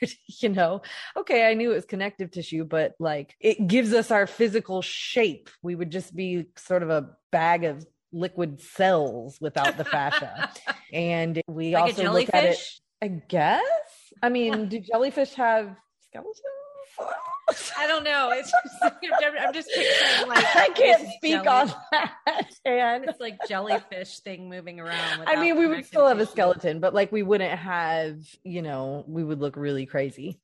you 0.41 0.49
know? 0.49 0.81
Okay 1.17 1.49
i 1.49 1.53
knew 1.53 1.71
it 1.71 1.75
was 1.75 1.85
connective 1.85 2.31
tissue 2.31 2.63
but 2.63 2.93
like 2.99 3.35
it 3.41 3.67
gives 3.67 3.93
us 3.93 4.09
our 4.09 4.25
physical 4.25 4.81
shape. 4.81 5.49
We 5.61 5.75
would 5.75 5.91
just 5.91 6.15
be 6.15 6.45
sort 6.55 6.83
of 6.83 6.89
a 6.89 7.09
bag 7.31 7.63
of 7.63 7.85
liquid 8.13 8.61
cells 8.61 9.37
without 9.39 9.77
the 9.77 9.85
fascia. 9.85 10.51
and 10.93 11.41
we 11.47 11.73
like 11.73 11.97
also 11.97 12.11
look 12.11 12.29
at 12.33 12.45
it. 12.45 12.59
I 13.01 13.07
guess. 13.07 13.61
I 14.21 14.29
mean, 14.29 14.69
do 14.69 14.79
jellyfish 14.79 15.33
have 15.33 15.75
skeletons? 16.07 16.41
I 17.77 17.87
don't 17.87 18.03
know. 18.03 18.31
It's 18.31 18.51
just, 18.51 18.95
I'm 19.43 19.53
just 19.53 19.69
picturing 19.69 20.29
like 20.29 20.45
I 20.55 20.69
can't 20.69 21.07
speak 21.17 21.43
jelly. 21.43 21.47
on 21.47 21.73
that. 21.91 22.45
And 22.65 23.05
It's 23.05 23.19
like 23.19 23.39
jellyfish 23.47 24.19
thing 24.19 24.49
moving 24.49 24.79
around. 24.79 25.23
I 25.27 25.41
mean, 25.41 25.57
we 25.57 25.67
would 25.67 25.85
still 25.85 26.07
have 26.07 26.19
a 26.19 26.25
skeleton, 26.25 26.79
but 26.79 26.93
like 26.93 27.11
we 27.11 27.23
wouldn't 27.23 27.57
have, 27.59 28.17
you 28.43 28.61
know, 28.61 29.03
we 29.07 29.23
would 29.23 29.39
look 29.39 29.55
really 29.55 29.85
crazy 29.85 30.39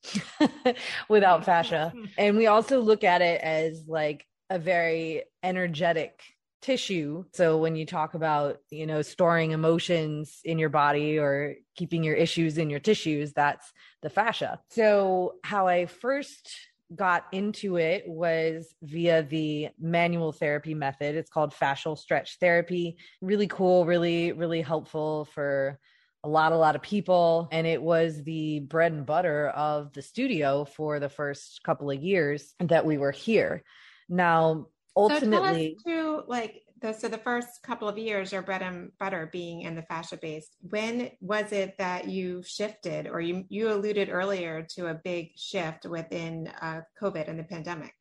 without 1.09 1.45
fascia. 1.45 1.93
and 2.17 2.37
we 2.37 2.47
also 2.47 2.81
look 2.81 3.03
at 3.03 3.21
it 3.21 3.41
as 3.41 3.83
like 3.87 4.25
a 4.49 4.59
very 4.59 5.23
energetic 5.43 6.21
tissue. 6.61 7.23
So 7.33 7.57
when 7.57 7.75
you 7.75 7.85
talk 7.85 8.13
about, 8.13 8.57
you 8.69 8.85
know, 8.85 9.01
storing 9.01 9.51
emotions 9.51 10.39
in 10.43 10.59
your 10.59 10.69
body 10.69 11.17
or 11.17 11.55
keeping 11.75 12.03
your 12.03 12.15
issues 12.15 12.57
in 12.57 12.69
your 12.69 12.79
tissues, 12.79 13.33
that's 13.33 13.71
the 14.01 14.09
fascia. 14.09 14.59
So 14.69 15.35
how 15.43 15.67
I 15.67 15.85
first 15.85 16.49
got 16.95 17.25
into 17.31 17.77
it 17.77 18.03
was 18.07 18.73
via 18.81 19.23
the 19.23 19.69
manual 19.79 20.31
therapy 20.31 20.73
method. 20.73 21.15
It's 21.15 21.29
called 21.29 21.53
fascial 21.53 21.97
stretch 21.97 22.37
therapy. 22.39 22.97
Really 23.21 23.47
cool, 23.47 23.85
really, 23.85 24.31
really 24.31 24.61
helpful 24.61 25.25
for 25.25 25.79
a 26.23 26.29
lot, 26.29 26.51
a 26.51 26.57
lot 26.57 26.75
of 26.75 26.81
people. 26.81 27.49
And 27.51 27.67
it 27.67 27.81
was 27.81 28.23
the 28.23 28.61
bread 28.61 28.91
and 28.91 29.05
butter 29.05 29.49
of 29.49 29.93
the 29.93 30.01
studio 30.01 30.65
for 30.65 30.99
the 30.99 31.09
first 31.09 31.61
couple 31.63 31.91
of 31.91 32.01
years 32.01 32.53
that 32.59 32.85
we 32.85 32.97
were 32.97 33.11
here. 33.11 33.63
Now, 34.09 34.67
ultimately, 34.97 35.77
so 35.85 35.89
too, 35.89 36.23
like 36.27 36.63
the, 36.81 36.93
so 36.93 37.07
the 37.07 37.17
first 37.17 37.61
couple 37.63 37.87
of 37.87 37.97
years, 37.97 38.31
your 38.31 38.41
bread 38.41 38.61
and 38.61 38.91
butter 38.99 39.29
being 39.31 39.61
in 39.61 39.75
the 39.75 39.83
fascia 39.83 40.17
based, 40.17 40.55
when 40.61 41.11
was 41.21 41.51
it 41.51 41.77
that 41.77 42.07
you 42.07 42.43
shifted 42.45 43.07
or 43.07 43.21
you, 43.21 43.45
you 43.49 43.71
alluded 43.71 44.09
earlier 44.09 44.65
to 44.75 44.87
a 44.87 44.93
big 44.95 45.31
shift 45.35 45.85
within 45.85 46.47
uh, 46.61 46.81
COVID 47.01 47.29
and 47.29 47.39
the 47.39 47.43
pandemic? 47.43 47.93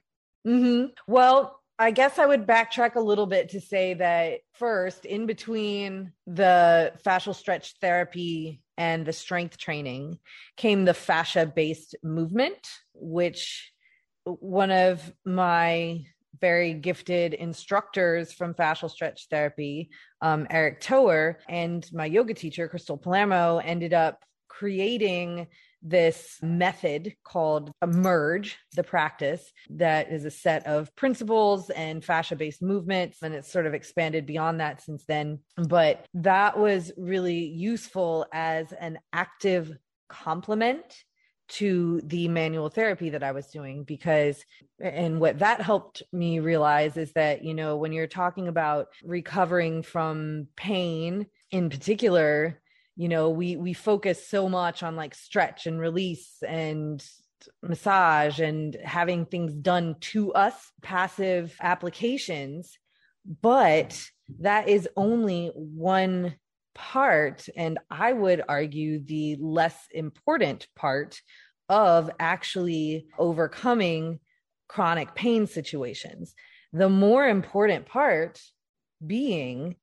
Mm-hmm. 0.47 0.87
Well, 1.07 1.61
I 1.79 1.91
guess 1.91 2.19
I 2.19 2.27
would 2.27 2.47
backtrack 2.47 2.95
a 2.95 3.01
little 3.01 3.27
bit 3.27 3.51
to 3.51 3.61
say 3.61 3.95
that 3.95 4.41
first, 4.55 5.05
in 5.05 5.27
between 5.27 6.13
the 6.27 6.93
fascial 7.05 7.35
stretch 7.35 7.75
therapy 7.81 8.63
and 8.79 9.05
the 9.05 9.13
strength 9.13 9.59
training, 9.59 10.19
came 10.57 10.85
the 10.85 10.95
fascia 10.95 11.45
based 11.45 11.95
movement, 12.03 12.67
which 12.95 13.73
one 14.25 14.71
of 14.71 15.13
my 15.25 16.05
very 16.41 16.75
gifted 16.75 17.35
instructors 17.35 18.33
from 18.33 18.55
fascial 18.55 18.91
stretch 18.91 19.29
therapy, 19.31 19.91
um, 20.21 20.47
Eric 20.51 20.81
Toer, 20.81 21.39
and 21.49 21.87
my 21.93 22.07
yoga 22.07 22.35
teacher, 22.35 22.69
Crystal 22.69 22.97
Palermo, 22.97 23.59
ended 23.59 23.93
up 23.93 24.25
creating 24.49 25.47
this 25.83 26.39
method 26.43 27.15
called 27.23 27.71
Emerge, 27.83 28.59
the 28.75 28.83
practice, 28.83 29.53
that 29.71 30.11
is 30.11 30.25
a 30.25 30.31
set 30.31 30.67
of 30.67 30.95
principles 30.97 31.71
and 31.71 32.05
fascia 32.05 32.35
based 32.35 32.63
movements. 32.63 33.19
And 33.23 33.35
it's 33.35 33.53
sort 33.53 33.67
of 33.67 33.75
expanded 33.75 34.27
beyond 34.27 34.61
that 34.61 34.83
since 34.83 35.05
then. 35.05 35.41
But 35.57 36.07
that 36.15 36.59
was 36.59 36.93
really 36.97 37.45
useful 37.45 38.27
as 38.33 38.73
an 38.73 38.99
active 39.13 39.77
complement 40.09 41.05
to 41.49 42.01
the 42.05 42.29
manual 42.29 42.69
therapy 42.69 43.11
that 43.11 43.23
I 43.23 43.33
was 43.33 43.47
doing 43.47 43.85
because 43.85 44.45
and 44.81 45.21
what 45.21 45.39
that 45.39 45.61
helped 45.61 46.03
me 46.13 46.41
realize 46.41 46.97
is 46.97 47.13
that 47.13 47.45
you 47.45 47.55
know 47.55 47.77
when 47.77 47.93
you're 47.93 48.07
talking 48.07 48.49
about 48.49 48.89
recovering 49.05 49.83
from 49.83 50.49
pain 50.57 51.27
in 51.51 51.71
particular 51.71 52.61
you 52.97 53.09
know 53.09 53.31
we 53.31 53.57
we 53.57 53.73
focus 53.73 54.27
so 54.29 54.49
much 54.49 54.83
on 54.83 54.97
like 54.97 55.15
stretch 55.15 55.67
and 55.67 55.79
release 55.79 56.43
and 56.47 57.05
massage 57.63 58.41
and 58.41 58.77
having 58.85 59.27
things 59.27 59.53
done 59.55 59.97
to 60.01 60.33
us 60.33 60.73
passive 60.83 61.57
applications. 61.61 62.79
But 63.43 64.01
that 64.41 64.69
is 64.69 64.89
only 64.97 65.51
one 65.55 66.37
part, 66.77 67.49
and 67.57 67.79
I 67.91 68.13
would 68.13 68.43
argue 68.49 69.01
the 69.01 69.37
less 69.41 69.77
important 69.91 70.69
part 70.77 71.21
of 71.69 72.11
actually 72.21 73.07
overcoming 73.19 74.21
chronic 74.69 75.15
pain 75.15 75.47
situations. 75.47 76.35
The 76.73 76.89
more 76.89 77.27
important 77.27 77.87
part 77.87 78.41
being, 79.05 79.77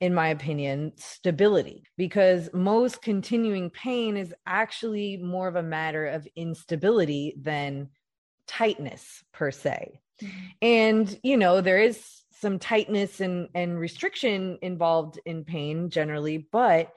in 0.00 0.14
my 0.14 0.28
opinion, 0.28 0.92
stability, 0.96 1.84
because 1.98 2.48
most 2.54 3.02
continuing 3.02 3.68
pain 3.70 4.16
is 4.16 4.32
actually 4.46 5.16
more 5.18 5.48
of 5.48 5.56
a 5.56 5.62
matter 5.62 6.06
of 6.06 6.26
instability 6.36 7.34
than 7.40 7.88
tightness 8.46 9.24
per 9.32 9.50
se. 9.50 10.00
Mm-hmm. 10.22 10.46
And, 10.62 11.20
you 11.22 11.36
know, 11.36 11.60
there 11.60 11.80
is 11.80 12.22
some 12.40 12.58
tightness 12.58 13.20
and, 13.20 13.48
and 13.54 13.78
restriction 13.78 14.58
involved 14.62 15.18
in 15.24 15.44
pain 15.44 15.90
generally, 15.90 16.46
but 16.50 16.92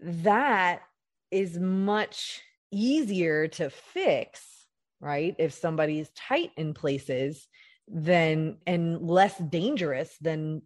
that 0.00 0.82
is 1.30 1.58
much 1.58 2.42
easier 2.70 3.48
to 3.48 3.70
fix, 3.70 4.66
right? 5.00 5.34
If 5.38 5.52
somebody 5.52 5.98
is 5.98 6.10
tight 6.16 6.52
in 6.56 6.74
places, 6.74 7.46
then 7.86 8.58
and 8.66 9.08
less 9.08 9.36
dangerous 9.38 10.14
than 10.20 10.62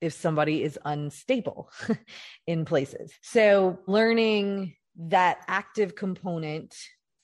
if 0.00 0.12
somebody 0.12 0.62
is 0.62 0.78
unstable 0.84 1.70
in 2.46 2.64
places. 2.64 3.12
So 3.22 3.78
learning 3.86 4.74
that 4.96 5.38
active 5.46 5.94
component, 5.94 6.74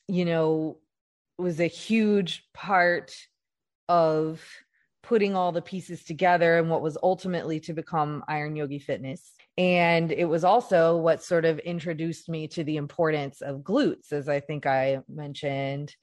you 0.08 0.24
know, 0.24 0.78
was 1.38 1.60
a 1.60 1.66
huge 1.66 2.44
part 2.54 3.14
of 3.88 4.42
putting 5.06 5.36
all 5.36 5.52
the 5.52 5.62
pieces 5.62 6.02
together 6.02 6.58
and 6.58 6.68
what 6.68 6.82
was 6.82 6.98
ultimately 7.00 7.60
to 7.60 7.72
become 7.72 8.24
Iron 8.26 8.56
Yogi 8.56 8.80
Fitness. 8.80 9.32
And 9.56 10.10
it 10.10 10.24
was 10.24 10.42
also 10.42 10.96
what 10.96 11.22
sort 11.22 11.44
of 11.44 11.60
introduced 11.60 12.28
me 12.28 12.48
to 12.48 12.64
the 12.64 12.76
importance 12.76 13.40
of 13.40 13.60
glutes, 13.60 14.12
as 14.12 14.28
I 14.28 14.40
think 14.40 14.66
I 14.66 14.98
mentioned 15.08 15.94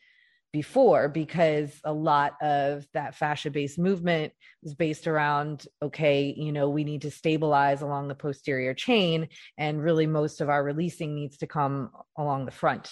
before, 0.53 1.09
because 1.09 1.69
a 1.83 1.91
lot 1.91 2.41
of 2.41 2.87
that 2.93 3.15
fascia 3.15 3.51
based 3.51 3.77
movement 3.77 4.31
was 4.61 4.73
based 4.73 5.05
around 5.05 5.67
okay, 5.81 6.33
you 6.37 6.53
know, 6.53 6.69
we 6.69 6.85
need 6.85 7.01
to 7.01 7.11
stabilize 7.11 7.81
along 7.81 8.07
the 8.07 8.15
posterior 8.15 8.73
chain. 8.73 9.27
And 9.57 9.83
really, 9.83 10.07
most 10.07 10.39
of 10.39 10.47
our 10.47 10.63
releasing 10.63 11.13
needs 11.13 11.37
to 11.37 11.47
come 11.47 11.91
along 12.17 12.45
the 12.45 12.51
front 12.51 12.89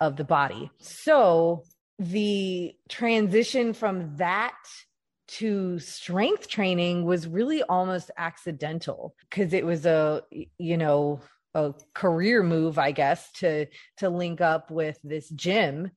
of 0.00 0.16
the 0.16 0.24
body. 0.24 0.70
So 0.78 1.64
the 1.98 2.74
transition 2.88 3.72
from 3.72 4.16
that 4.18 4.54
to 5.38 5.78
strength 5.78 6.48
training 6.48 7.04
was 7.04 7.28
really 7.28 7.62
almost 7.64 8.10
accidental 8.16 9.14
because 9.28 9.52
it 9.52 9.64
was 9.64 9.86
a 9.86 10.22
you 10.58 10.76
know 10.76 11.20
a 11.54 11.74
career 11.94 12.42
move 12.42 12.78
i 12.78 12.90
guess 12.90 13.30
to 13.32 13.66
to 13.98 14.08
link 14.08 14.40
up 14.40 14.70
with 14.70 14.98
this 15.04 15.28
gym. 15.28 15.90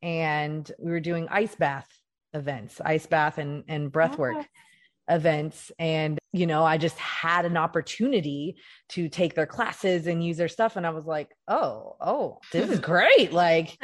And 0.00 0.70
we 0.78 0.92
were 0.92 1.00
doing 1.00 1.26
ice 1.28 1.56
bath 1.56 1.88
events 2.34 2.80
ice 2.84 3.06
bath 3.06 3.38
and 3.38 3.64
and 3.68 3.90
breath 3.90 4.16
work 4.16 4.36
ah. 4.38 5.14
events. 5.14 5.72
And 5.78 6.17
you 6.32 6.46
know 6.46 6.64
i 6.64 6.76
just 6.76 6.98
had 6.98 7.44
an 7.44 7.56
opportunity 7.56 8.56
to 8.88 9.08
take 9.08 9.34
their 9.34 9.46
classes 9.46 10.06
and 10.06 10.24
use 10.24 10.36
their 10.36 10.48
stuff 10.48 10.76
and 10.76 10.86
i 10.86 10.90
was 10.90 11.06
like 11.06 11.28
oh 11.48 11.96
oh 12.00 12.38
this 12.52 12.68
is 12.68 12.80
great. 12.80 13.32
Like 13.32 13.76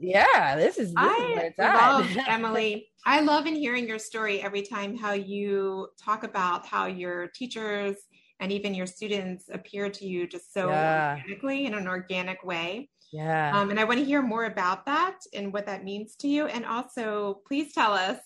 yeah 0.00 0.56
this 0.56 0.78
is, 0.78 0.88
this 0.88 0.96
I 0.96 1.42
is 1.46 1.58
love, 1.58 2.16
emily 2.28 2.88
i 3.06 3.20
love 3.20 3.46
in 3.46 3.54
hearing 3.54 3.88
your 3.88 3.98
story 3.98 4.42
every 4.42 4.62
time 4.62 4.96
how 4.96 5.12
you 5.12 5.88
talk 6.02 6.24
about 6.24 6.66
how 6.66 6.86
your 6.86 7.28
teachers 7.28 7.96
and 8.40 8.52
even 8.52 8.74
your 8.74 8.86
students 8.86 9.46
appear 9.52 9.88
to 9.88 10.06
you 10.06 10.26
just 10.26 10.52
so 10.52 10.68
yeah. 10.68 11.16
organically 11.16 11.66
in 11.66 11.74
an 11.74 11.88
organic 11.88 12.44
way. 12.44 12.90
Yeah. 13.12 13.56
Um, 13.56 13.70
and 13.70 13.78
i 13.78 13.84
want 13.84 14.00
to 14.00 14.04
hear 14.04 14.22
more 14.22 14.44
about 14.44 14.86
that 14.86 15.18
and 15.32 15.52
what 15.52 15.66
that 15.66 15.84
means 15.84 16.16
to 16.16 16.28
you. 16.28 16.46
And 16.46 16.66
also 16.66 17.40
please 17.46 17.72
tell 17.72 17.92
us 17.92 18.18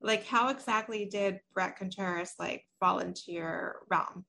like 0.00 0.26
how 0.26 0.48
exactly 0.48 1.06
did 1.06 1.40
Bret 1.54 1.76
Contreras 1.76 2.34
like 2.38 2.64
fall 2.80 3.00
into 3.00 3.32
your 3.32 3.80
realm? 3.90 4.24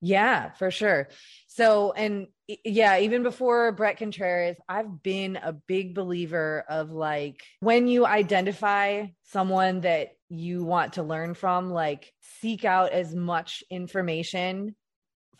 Yeah, 0.00 0.52
for 0.52 0.70
sure. 0.70 1.08
So, 1.46 1.92
and 1.92 2.26
yeah, 2.46 2.98
even 2.98 3.22
before 3.22 3.72
Bret 3.72 3.96
Contreras, 3.96 4.56
I've 4.68 5.02
been 5.02 5.36
a 5.36 5.52
big 5.52 5.94
believer 5.94 6.64
of 6.68 6.90
like 6.90 7.42
when 7.60 7.88
you 7.88 8.04
identify 8.04 9.06
someone 9.22 9.80
that 9.80 10.10
you 10.28 10.62
want 10.62 10.94
to 10.94 11.02
learn 11.02 11.32
from, 11.32 11.70
like 11.70 12.12
seek 12.42 12.66
out 12.66 12.92
as 12.92 13.14
much 13.14 13.64
information 13.70 14.76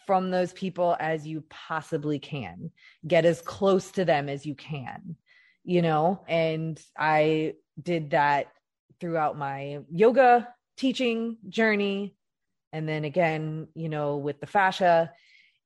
from 0.06 0.30
those 0.30 0.52
people 0.54 0.96
as 0.98 1.26
you 1.26 1.44
possibly 1.50 2.18
can. 2.18 2.70
Get 3.06 3.26
as 3.26 3.42
close 3.42 3.90
to 3.92 4.06
them 4.06 4.30
as 4.30 4.46
you 4.46 4.54
can, 4.54 5.16
you 5.62 5.82
know? 5.82 6.24
And 6.26 6.80
I 6.96 7.54
did 7.82 8.10
that 8.10 8.46
throughout 9.04 9.36
my 9.36 9.80
yoga 9.92 10.48
teaching 10.78 11.36
journey. 11.50 12.16
And 12.72 12.88
then 12.88 13.04
again, 13.04 13.68
you 13.74 13.90
know, 13.90 14.16
with 14.16 14.40
the 14.40 14.46
fascia. 14.46 15.12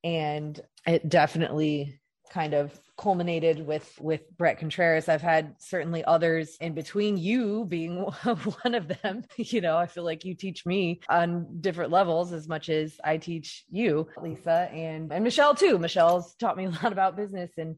And 0.02 0.60
it 0.84 1.08
definitely 1.08 2.00
kind 2.32 2.52
of 2.52 2.76
culminated 2.98 3.64
with 3.64 3.96
with 4.00 4.22
Bret 4.36 4.58
Contreras. 4.58 5.08
I've 5.08 5.22
had 5.22 5.54
certainly 5.60 6.04
others 6.04 6.56
in 6.60 6.74
between 6.74 7.16
you 7.16 7.64
being 7.64 7.98
one 8.62 8.74
of 8.74 8.88
them. 8.88 9.22
You 9.36 9.60
know, 9.60 9.78
I 9.78 9.86
feel 9.86 10.04
like 10.04 10.24
you 10.24 10.34
teach 10.34 10.66
me 10.66 11.00
on 11.08 11.60
different 11.60 11.92
levels 11.92 12.32
as 12.32 12.48
much 12.48 12.68
as 12.68 12.98
I 13.04 13.18
teach 13.18 13.64
you, 13.70 14.08
Lisa, 14.20 14.68
and 14.72 15.12
and 15.12 15.22
Michelle 15.22 15.54
too. 15.54 15.78
Michelle's 15.78 16.34
taught 16.34 16.56
me 16.56 16.64
a 16.64 16.70
lot 16.70 16.92
about 16.92 17.16
business 17.16 17.52
and 17.56 17.76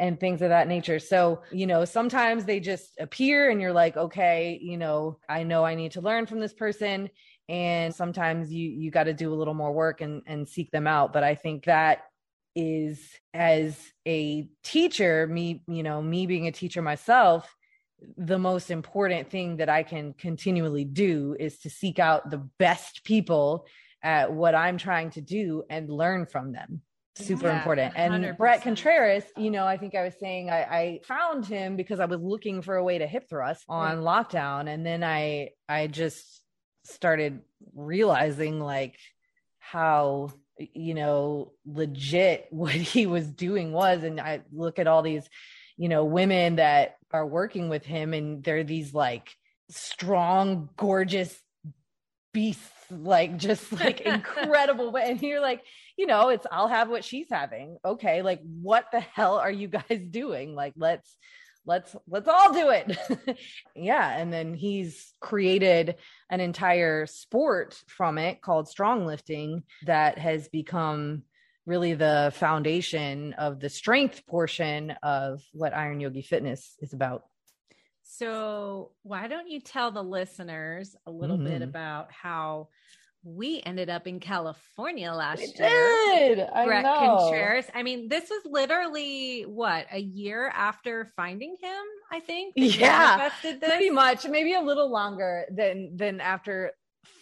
and 0.00 0.18
things 0.18 0.40
of 0.40 0.48
that 0.48 0.66
nature. 0.66 0.98
So, 0.98 1.42
you 1.52 1.66
know, 1.66 1.84
sometimes 1.84 2.46
they 2.46 2.58
just 2.58 2.98
appear 2.98 3.50
and 3.50 3.60
you're 3.60 3.72
like, 3.72 3.98
okay, 3.98 4.58
you 4.60 4.78
know, 4.78 5.18
I 5.28 5.42
know 5.42 5.62
I 5.62 5.74
need 5.74 5.92
to 5.92 6.00
learn 6.00 6.24
from 6.24 6.40
this 6.40 6.54
person. 6.54 7.10
And 7.50 7.94
sometimes 7.94 8.50
you 8.50 8.70
you 8.70 8.90
got 8.90 9.04
to 9.04 9.12
do 9.12 9.32
a 9.32 9.36
little 9.36 9.54
more 9.54 9.72
work 9.72 10.00
and 10.00 10.22
and 10.26 10.48
seek 10.48 10.70
them 10.70 10.86
out, 10.86 11.12
but 11.12 11.22
I 11.22 11.34
think 11.34 11.66
that 11.66 12.04
is 12.56 13.00
as 13.32 13.76
a 14.08 14.48
teacher 14.64 15.24
me 15.28 15.62
you 15.68 15.84
know 15.84 16.02
me 16.02 16.26
being 16.26 16.48
a 16.48 16.52
teacher 16.52 16.82
myself 16.82 17.54
the 18.16 18.40
most 18.40 18.72
important 18.72 19.30
thing 19.30 19.58
that 19.58 19.68
i 19.68 19.84
can 19.84 20.12
continually 20.14 20.84
do 20.84 21.36
is 21.38 21.60
to 21.60 21.70
seek 21.70 22.00
out 22.00 22.28
the 22.28 22.44
best 22.58 23.04
people 23.04 23.66
at 24.02 24.32
what 24.32 24.56
i'm 24.56 24.78
trying 24.78 25.10
to 25.10 25.20
do 25.20 25.62
and 25.70 25.88
learn 25.88 26.26
from 26.26 26.50
them 26.50 26.82
super 27.20 27.48
yeah, 27.48 27.58
important 27.58 27.92
and 27.96 28.24
100%. 28.24 28.36
bret 28.36 28.62
contreras 28.62 29.24
you 29.36 29.50
know 29.50 29.66
i 29.66 29.76
think 29.76 29.94
i 29.94 30.02
was 30.02 30.14
saying 30.18 30.50
I, 30.50 30.62
I, 30.62 31.00
found 31.04 31.46
him 31.46 31.76
because 31.76 32.00
i 32.00 32.04
was 32.04 32.20
looking 32.20 32.62
for 32.62 32.76
a 32.76 32.84
way 32.84 32.98
to 32.98 33.06
hip 33.06 33.28
thrust 33.28 33.64
on 33.68 34.02
right. 34.02 34.26
lockdown 34.28 34.68
and 34.68 34.84
then 34.84 35.04
i 35.04 35.50
i 35.68 35.86
just 35.86 36.42
started 36.84 37.40
realizing 37.74 38.60
like 38.60 38.96
how 39.58 40.30
you 40.74 40.94
know, 40.94 41.52
legit 41.64 42.46
what 42.50 42.72
he 42.72 43.06
was 43.06 43.26
doing 43.30 43.72
was. 43.72 44.02
And 44.02 44.20
I 44.20 44.42
look 44.52 44.78
at 44.78 44.86
all 44.86 45.02
these, 45.02 45.28
you 45.76 45.88
know, 45.88 46.04
women 46.04 46.56
that 46.56 46.96
are 47.12 47.26
working 47.26 47.68
with 47.68 47.84
him 47.84 48.14
and 48.14 48.44
they're 48.44 48.64
these 48.64 48.94
like 48.94 49.34
strong, 49.70 50.68
gorgeous 50.76 51.36
beasts, 52.32 52.70
like 52.90 53.36
just 53.36 53.72
like 53.72 54.00
incredible. 54.00 54.96
And 54.96 55.20
you're 55.22 55.40
like, 55.40 55.62
you 56.00 56.06
know, 56.06 56.30
it's 56.30 56.46
I'll 56.50 56.66
have 56.66 56.88
what 56.88 57.04
she's 57.04 57.26
having. 57.30 57.76
Okay, 57.84 58.22
like 58.22 58.40
what 58.42 58.86
the 58.90 59.00
hell 59.00 59.34
are 59.34 59.50
you 59.50 59.68
guys 59.78 60.00
doing? 60.08 60.54
Like, 60.54 60.72
let's 60.76 61.14
let's 61.66 61.94
let's 62.08 62.26
all 62.26 62.54
do 62.54 62.70
it 62.70 63.38
yeah 63.76 64.16
and 64.18 64.32
then 64.32 64.54
he's 64.54 65.12
created 65.20 65.96
an 66.30 66.40
entire 66.40 67.04
sport 67.04 67.78
from 67.86 68.16
it 68.16 68.40
called 68.40 68.66
strong 68.66 69.04
lifting 69.04 69.62
that 69.84 70.16
has 70.16 70.48
become 70.48 71.22
really 71.66 71.92
the 71.92 72.32
foundation 72.34 73.34
of 73.34 73.60
the 73.60 73.68
strength 73.68 74.26
portion 74.26 74.92
of 75.02 75.42
what 75.52 75.76
iron 75.76 76.00
yogi 76.00 76.22
fitness 76.22 76.76
is 76.80 76.94
about 76.94 77.24
so 78.02 78.92
why 79.02 79.28
don't 79.28 79.50
you 79.50 79.60
tell 79.60 79.90
the 79.90 80.02
listeners 80.02 80.96
a 81.06 81.10
little 81.10 81.36
mm-hmm. 81.36 81.58
bit 81.58 81.62
about 81.62 82.10
how 82.10 82.68
we 83.22 83.62
ended 83.64 83.90
up 83.90 84.06
in 84.06 84.20
California 84.20 85.12
last 85.12 85.40
we 85.40 85.52
year. 85.58 86.36
Did. 86.36 86.40
I 86.54 86.64
know. 86.82 87.18
Contreras. 87.18 87.66
I 87.74 87.82
mean, 87.82 88.08
this 88.08 88.30
was 88.30 88.42
literally 88.44 89.42
what 89.42 89.86
a 89.92 90.00
year 90.00 90.48
after 90.48 91.10
finding 91.16 91.56
him. 91.60 91.84
I 92.10 92.20
think. 92.20 92.54
Yeah, 92.56 93.30
pretty 93.40 93.90
much. 93.90 94.26
Maybe 94.26 94.54
a 94.54 94.60
little 94.60 94.90
longer 94.90 95.44
than 95.50 95.96
than 95.96 96.20
after 96.20 96.72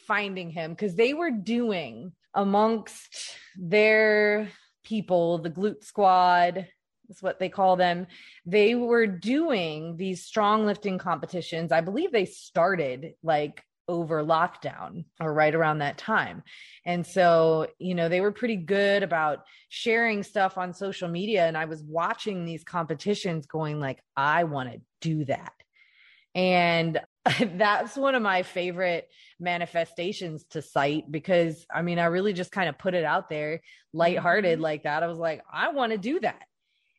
finding 0.06 0.50
him 0.50 0.72
because 0.72 0.94
they 0.94 1.14
were 1.14 1.30
doing 1.30 2.12
amongst 2.34 3.36
their 3.56 4.48
people, 4.84 5.38
the 5.38 5.50
Glute 5.50 5.84
Squad 5.84 6.66
is 7.08 7.22
what 7.22 7.38
they 7.38 7.48
call 7.48 7.76
them. 7.76 8.06
They 8.46 8.74
were 8.74 9.06
doing 9.06 9.96
these 9.96 10.24
strong 10.24 10.64
lifting 10.64 10.98
competitions. 10.98 11.72
I 11.72 11.80
believe 11.80 12.12
they 12.12 12.26
started 12.26 13.14
like 13.22 13.62
over 13.88 14.22
lockdown 14.22 15.04
or 15.20 15.32
right 15.32 15.54
around 15.54 15.78
that 15.78 15.98
time. 15.98 16.42
And 16.84 17.06
so, 17.06 17.68
you 17.78 17.94
know, 17.94 18.08
they 18.08 18.20
were 18.20 18.32
pretty 18.32 18.56
good 18.56 19.02
about 19.02 19.44
sharing 19.70 20.22
stuff 20.22 20.58
on 20.58 20.74
social 20.74 21.08
media 21.08 21.46
and 21.46 21.56
I 21.56 21.64
was 21.64 21.82
watching 21.82 22.44
these 22.44 22.64
competitions 22.64 23.46
going 23.46 23.80
like 23.80 24.00
I 24.16 24.44
want 24.44 24.72
to 24.72 24.80
do 25.00 25.24
that. 25.24 25.52
And 26.34 27.00
that's 27.54 27.96
one 27.96 28.14
of 28.14 28.22
my 28.22 28.42
favorite 28.42 29.08
manifestations 29.40 30.44
to 30.50 30.62
cite 30.62 31.10
because 31.10 31.66
I 31.72 31.82
mean, 31.82 31.98
I 31.98 32.06
really 32.06 32.34
just 32.34 32.52
kind 32.52 32.68
of 32.68 32.78
put 32.78 32.94
it 32.94 33.04
out 33.04 33.28
there 33.28 33.60
lighthearted 33.92 34.54
mm-hmm. 34.54 34.62
like 34.62 34.82
that. 34.82 35.02
I 35.02 35.06
was 35.06 35.18
like, 35.18 35.42
I 35.50 35.70
want 35.70 35.92
to 35.92 35.98
do 35.98 36.20
that. 36.20 36.42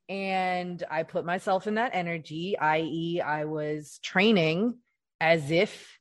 And 0.10 0.84
I 0.90 1.04
put 1.04 1.24
myself 1.24 1.68
in 1.68 1.76
that 1.76 1.92
energy, 1.94 2.58
i.e., 2.58 3.22
I 3.22 3.46
was 3.46 4.00
training 4.02 4.80
as 5.22 5.52
if 5.52 5.99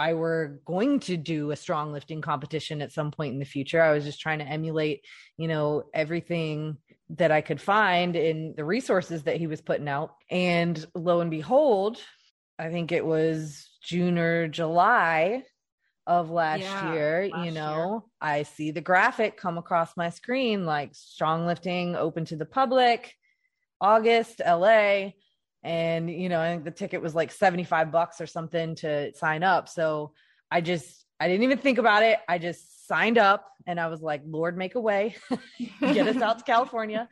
I 0.00 0.14
were 0.14 0.60
going 0.64 1.00
to 1.00 1.18
do 1.18 1.50
a 1.50 1.56
strong 1.56 1.92
lifting 1.92 2.22
competition 2.22 2.80
at 2.80 2.90
some 2.90 3.10
point 3.10 3.34
in 3.34 3.38
the 3.38 3.44
future. 3.44 3.82
I 3.82 3.92
was 3.92 4.04
just 4.04 4.18
trying 4.18 4.38
to 4.38 4.46
emulate, 4.46 5.04
you 5.36 5.46
know, 5.46 5.84
everything 5.92 6.78
that 7.10 7.30
I 7.30 7.42
could 7.42 7.60
find 7.60 8.16
in 8.16 8.54
the 8.56 8.64
resources 8.64 9.24
that 9.24 9.36
he 9.36 9.46
was 9.46 9.60
putting 9.60 9.88
out. 9.88 10.14
And 10.30 10.82
lo 10.94 11.20
and 11.20 11.30
behold, 11.30 11.98
I 12.58 12.70
think 12.70 12.92
it 12.92 13.04
was 13.04 13.68
June 13.82 14.16
or 14.16 14.48
July 14.48 15.42
of 16.06 16.30
last 16.30 16.62
yeah, 16.62 16.92
year, 16.94 17.28
last 17.30 17.44
you 17.44 17.52
know, 17.52 17.90
year. 17.90 18.00
I 18.22 18.42
see 18.44 18.70
the 18.70 18.80
graphic 18.80 19.36
come 19.36 19.58
across 19.58 19.98
my 19.98 20.08
screen 20.08 20.64
like 20.64 20.94
strong 20.94 21.46
lifting 21.46 21.94
open 21.94 22.24
to 22.26 22.36
the 22.36 22.46
public, 22.46 23.12
August, 23.82 24.40
LA 24.46 25.10
and 25.62 26.10
you 26.10 26.28
know 26.28 26.40
i 26.40 26.48
think 26.48 26.64
the 26.64 26.70
ticket 26.70 27.02
was 27.02 27.14
like 27.14 27.30
75 27.30 27.92
bucks 27.92 28.20
or 28.20 28.26
something 28.26 28.74
to 28.76 29.12
sign 29.14 29.42
up. 29.42 29.68
So 29.68 30.12
i 30.50 30.60
just 30.60 31.04
i 31.18 31.28
didn't 31.28 31.44
even 31.44 31.58
think 31.58 31.78
about 31.78 32.02
it. 32.02 32.18
I 32.28 32.38
just 32.38 32.88
signed 32.88 33.18
up 33.18 33.46
and 33.66 33.78
i 33.78 33.86
was 33.86 34.00
like 34.00 34.22
lord 34.26 34.56
make 34.56 34.74
a 34.74 34.80
way. 34.80 35.16
Get 35.80 36.08
us 36.08 36.22
out 36.22 36.38
to 36.38 36.44
california 36.44 37.08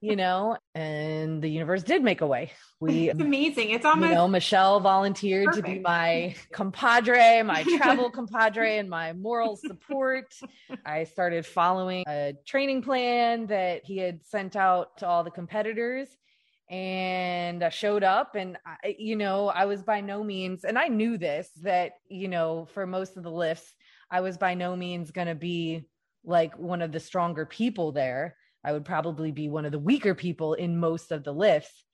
you 0.00 0.14
know 0.14 0.56
and 0.74 1.42
the 1.42 1.48
universe 1.48 1.82
did 1.82 2.02
make 2.02 2.20
a 2.20 2.26
way. 2.26 2.52
We 2.80 3.08
it's 3.10 3.20
amazing. 3.20 3.70
It's 3.70 3.86
almost 3.86 4.10
you 4.10 4.14
know 4.14 4.28
michelle 4.28 4.78
volunteered 4.78 5.46
perfect. 5.46 5.66
to 5.66 5.72
be 5.72 5.78
my 5.80 6.34
compadre 6.52 7.42
my 7.42 7.62
travel 7.62 8.10
compadre 8.10 8.78
and 8.78 8.90
my 8.90 9.14
moral 9.14 9.56
support. 9.56 10.34
I 10.84 11.04
started 11.04 11.46
following 11.46 12.04
a 12.06 12.34
training 12.46 12.82
plan 12.82 13.46
that 13.46 13.84
he 13.84 13.96
had 13.96 14.24
sent 14.24 14.54
out 14.54 14.98
to 14.98 15.06
all 15.06 15.24
the 15.24 15.30
competitors 15.30 16.08
and 16.68 17.62
I 17.62 17.68
showed 17.68 18.02
up 18.02 18.34
and 18.34 18.58
I, 18.66 18.96
you 18.98 19.16
know 19.16 19.48
I 19.48 19.66
was 19.66 19.82
by 19.82 20.00
no 20.00 20.24
means 20.24 20.64
and 20.64 20.78
I 20.78 20.88
knew 20.88 21.16
this 21.16 21.48
that 21.62 21.92
you 22.08 22.28
know 22.28 22.66
for 22.74 22.86
most 22.86 23.16
of 23.16 23.22
the 23.22 23.30
lifts 23.30 23.72
I 24.10 24.20
was 24.20 24.36
by 24.36 24.54
no 24.54 24.74
means 24.74 25.10
going 25.10 25.28
to 25.28 25.34
be 25.34 25.86
like 26.24 26.58
one 26.58 26.82
of 26.82 26.92
the 26.92 27.00
stronger 27.00 27.46
people 27.46 27.92
there. 27.92 28.36
I 28.64 28.72
would 28.72 28.84
probably 28.84 29.30
be 29.30 29.48
one 29.48 29.64
of 29.64 29.70
the 29.70 29.78
weaker 29.78 30.14
people 30.14 30.54
in 30.54 30.78
most 30.78 31.12
of 31.12 31.22
the 31.22 31.32
lifts 31.32 31.84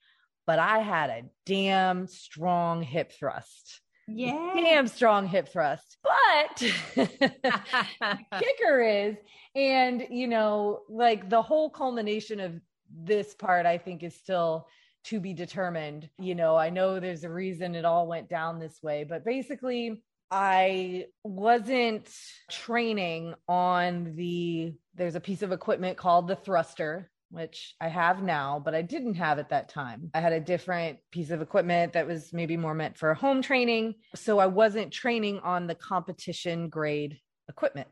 but 0.45 0.59
I 0.59 0.79
had 0.79 1.09
a 1.09 1.23
damn 1.45 2.07
strong 2.07 2.81
hip 2.81 3.13
thrust. 3.13 3.81
Yeah 4.07 4.51
damn 4.55 4.87
strong 4.87 5.27
hip 5.27 5.49
thrust. 5.49 5.97
But 6.03 6.63
kicker 8.39 8.81
is 8.81 9.15
and 9.55 10.05
you 10.09 10.27
know 10.27 10.81
like 10.89 11.29
the 11.29 11.41
whole 11.41 11.69
culmination 11.69 12.39
of 12.39 12.59
this 12.95 13.33
part 13.33 13.65
I 13.65 13.77
think 13.77 14.03
is 14.03 14.15
still 14.15 14.67
to 15.05 15.19
be 15.19 15.33
determined. 15.33 16.09
You 16.19 16.35
know, 16.35 16.55
I 16.55 16.69
know 16.69 16.99
there's 16.99 17.23
a 17.23 17.29
reason 17.29 17.75
it 17.75 17.85
all 17.85 18.07
went 18.07 18.29
down 18.29 18.59
this 18.59 18.79
way, 18.81 19.03
but 19.03 19.25
basically, 19.25 20.01
I 20.31 21.05
wasn't 21.23 22.09
training 22.49 23.35
on 23.47 24.15
the, 24.15 24.73
there's 24.95 25.15
a 25.15 25.19
piece 25.19 25.43
of 25.43 25.51
equipment 25.51 25.97
called 25.97 26.27
the 26.27 26.35
thruster, 26.35 27.11
which 27.29 27.75
I 27.79 27.87
have 27.89 28.23
now, 28.23 28.61
but 28.63 28.73
I 28.73 28.81
didn't 28.81 29.15
have 29.15 29.37
at 29.37 29.49
that 29.49 29.69
time. 29.69 30.09
I 30.13 30.21
had 30.21 30.33
a 30.33 30.39
different 30.39 30.99
piece 31.11 31.29
of 31.29 31.41
equipment 31.41 31.93
that 31.93 32.07
was 32.07 32.33
maybe 32.33 32.57
more 32.57 32.73
meant 32.73 32.97
for 32.97 33.13
home 33.13 33.41
training. 33.41 33.95
So 34.15 34.39
I 34.39 34.47
wasn't 34.47 34.91
training 34.91 35.39
on 35.39 35.67
the 35.67 35.75
competition 35.75 36.69
grade 36.69 37.19
equipment. 37.47 37.89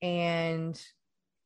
And 0.00 0.80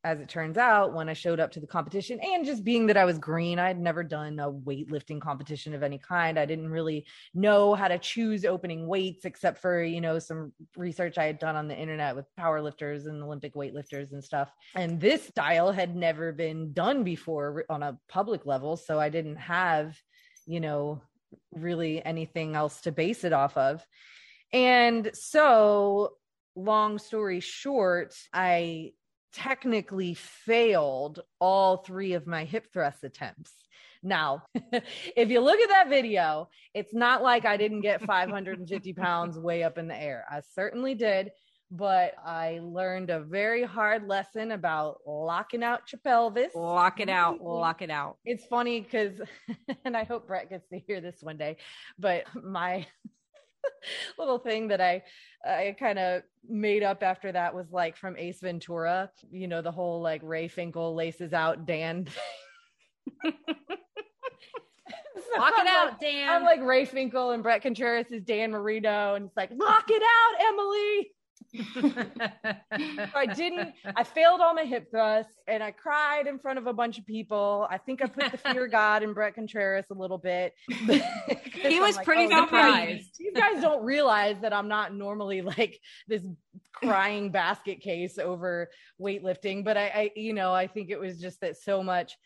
as 0.07 0.20
it 0.20 0.28
turns 0.28 0.57
out, 0.57 0.94
when 0.94 1.09
I 1.09 1.14
showed 1.14 1.40
up 1.40 1.50
to 1.52 1.61
the 1.61 1.66
competition, 1.66 2.20
and 2.22 2.46
just 2.46 2.62
being 2.62 2.86
that 2.86 2.96
I 2.96 3.04
was 3.04 3.18
green, 3.18 3.59
I 3.59 3.66
had 3.66 3.80
never 3.80 4.04
done 4.04 4.38
a 4.38 4.48
weightlifting 4.48 5.20
competition 5.20 5.74
of 5.74 5.82
any 5.82 5.98
kind. 5.98 6.38
I 6.38 6.46
didn't 6.46 6.70
really 6.70 7.07
know 7.34 7.74
how 7.74 7.88
to 7.88 7.98
choose 7.98 8.44
opening 8.44 8.86
weights, 8.86 9.24
except 9.24 9.59
for, 9.59 9.82
you 9.82 10.00
know, 10.00 10.20
some 10.20 10.52
research 10.76 11.18
I 11.18 11.24
had 11.24 11.40
done 11.40 11.57
on 11.57 11.66
the 11.66 11.76
internet 11.76 12.14
with 12.14 12.24
power 12.36 12.62
lifters 12.62 13.07
and 13.07 13.20
Olympic 13.20 13.54
weightlifters 13.54 14.12
and 14.12 14.22
stuff. 14.22 14.48
And 14.76 15.00
this 15.00 15.26
style 15.26 15.72
had 15.72 15.96
never 15.96 16.30
been 16.30 16.72
done 16.72 17.02
before 17.02 17.64
on 17.68 17.82
a 17.82 17.98
public 18.09 18.46
level. 18.46 18.76
So 18.76 19.00
I 19.00 19.09
didn't 19.09 19.36
have, 19.36 20.00
you 20.46 20.61
know, 20.61 21.02
really 21.50 22.04
anything 22.04 22.54
else 22.54 22.82
to 22.82 22.92
base 22.92 23.24
it 23.24 23.32
off 23.32 23.57
of. 23.57 23.84
And 24.52 25.11
so, 25.14 26.12
long 26.54 27.00
story 27.00 27.40
short, 27.40 28.14
I 28.32 28.92
technically 29.37 30.14
failed 30.14 31.20
all 31.39 31.76
three 31.78 32.14
of 32.14 32.26
my 32.26 32.45
hip 32.45 32.72
thrust 32.72 33.05
attempts. 33.05 33.53
Now, 34.03 34.45
if 35.16 35.28
you 35.28 35.41
look 35.41 35.61
at 35.61 35.68
that 35.68 35.91
video, 35.91 36.49
it's 36.72 36.95
not 36.95 37.22
like 37.22 37.45
I 37.45 37.59
didn't 37.59 37.82
get 37.82 38.03
550 38.05 38.93
pounds 38.95 39.39
way 39.39 39.62
up 39.62 39.76
in 39.76 39.89
the 39.89 39.97
air. 39.97 40.24
I 40.30 40.41
certainly 40.55 40.95
did, 40.95 41.30
but 41.70 42.14
I 42.24 42.61
learned 42.62 43.11
a 43.11 43.20
very 43.20 43.62
hard 43.64 44.09
lesson 44.09 44.53
about 44.53 44.99
locking 45.07 45.62
out 45.62 45.93
your 45.93 46.01
pelvis. 46.03 46.55
Lock 46.55 47.01
it 47.01 47.11
out. 47.11 47.41
Lock 47.43 47.82
it 47.82 47.91
out. 47.91 48.16
It's 48.24 48.47
funny 48.47 48.80
because, 48.80 49.20
and 49.84 49.97
I 49.97 50.05
hope 50.05 50.26
Bret 50.26 50.49
gets 50.49 50.68
to 50.70 50.78
hear 50.78 51.03
this 51.03 51.16
one 51.20 51.37
day, 51.37 51.59
but 51.99 52.24
my 52.43 52.87
little 54.19 54.39
thing 54.39 54.69
that 54.69 54.81
I 54.81 55.03
I 55.45 55.77
kind 55.79 55.99
of 55.99 56.23
made 56.49 56.83
up 56.83 57.03
after 57.03 57.31
that 57.33 57.55
was 57.55 57.71
like 57.71 57.97
from 57.97 58.17
Ace 58.17 58.41
Ventura, 58.41 59.11
you 59.31 59.49
know, 59.49 59.62
the 59.62 59.71
whole 59.71 60.01
like 60.01 60.23
Ray 60.25 60.49
Finkle 60.49 60.95
laces 60.95 61.33
out 61.33 61.67
Dan. 61.67 62.07
so 63.25 63.31
Lock 65.39 65.53
it 65.57 65.61
I'm 65.61 65.67
out, 65.69 65.89
like, 65.89 66.01
Dan. 66.01 66.29
I'm 66.29 66.43
like 66.43 66.61
Ray 66.62 66.87
Finkle 66.87 67.35
and 67.35 67.43
Bret 67.43 67.62
Contreras 67.62 68.11
is 68.11 68.23
Dan 68.23 68.51
Marino, 68.51 69.14
and 69.14 69.27
it's 69.27 69.37
like, 69.37 69.51
lock 69.57 69.85
it 69.89 70.03
out, 70.03 70.49
Emily. 70.49 71.11
I 73.14 73.26
didn't, 73.34 73.74
I 73.94 74.05
failed 74.05 74.40
all 74.40 74.55
my 74.55 74.64
hip 74.64 74.90
thrusts 74.90 75.32
and 75.47 75.62
I 75.62 75.70
cried 75.70 76.26
in 76.26 76.38
front 76.38 76.59
of 76.59 76.66
a 76.66 76.72
bunch 76.72 76.99
of 76.99 77.07
people. 77.07 77.66
I 77.70 77.78
think 77.78 78.03
I 78.03 78.07
put 78.07 78.32
the 78.32 78.38
fear 78.38 78.66
of 78.66 78.70
God 78.70 79.03
in 79.03 79.12
Bret 79.12 79.34
Contreras 79.34 79.86
a 79.90 79.94
little 79.94 80.18
bit. 80.18 80.55
he 80.68 81.80
was 81.80 81.97
like, 81.97 82.05
pretty 82.05 82.32
oh, 82.32 82.44
surprised. 82.44 83.16
You 83.18 83.32
guys 83.32 83.61
don't 83.61 83.84
realize 83.84 84.36
that 84.42 84.53
I'm 84.53 84.68
not 84.68 84.94
normally 84.94 85.42
like 85.42 85.80
this 86.09 86.22
crying 86.72 87.30
basket 87.30 87.80
case 87.80 88.18
over 88.18 88.70
weightlifting, 89.01 89.64
but 89.64 89.76
I, 89.76 89.86
I, 89.86 90.11
you 90.16 90.32
know, 90.32 90.53
I 90.53 90.66
think 90.66 90.90
it 90.90 90.99
was 90.99 91.20
just 91.20 91.40
that 91.40 91.57
so 91.57 91.82
much 91.82 92.16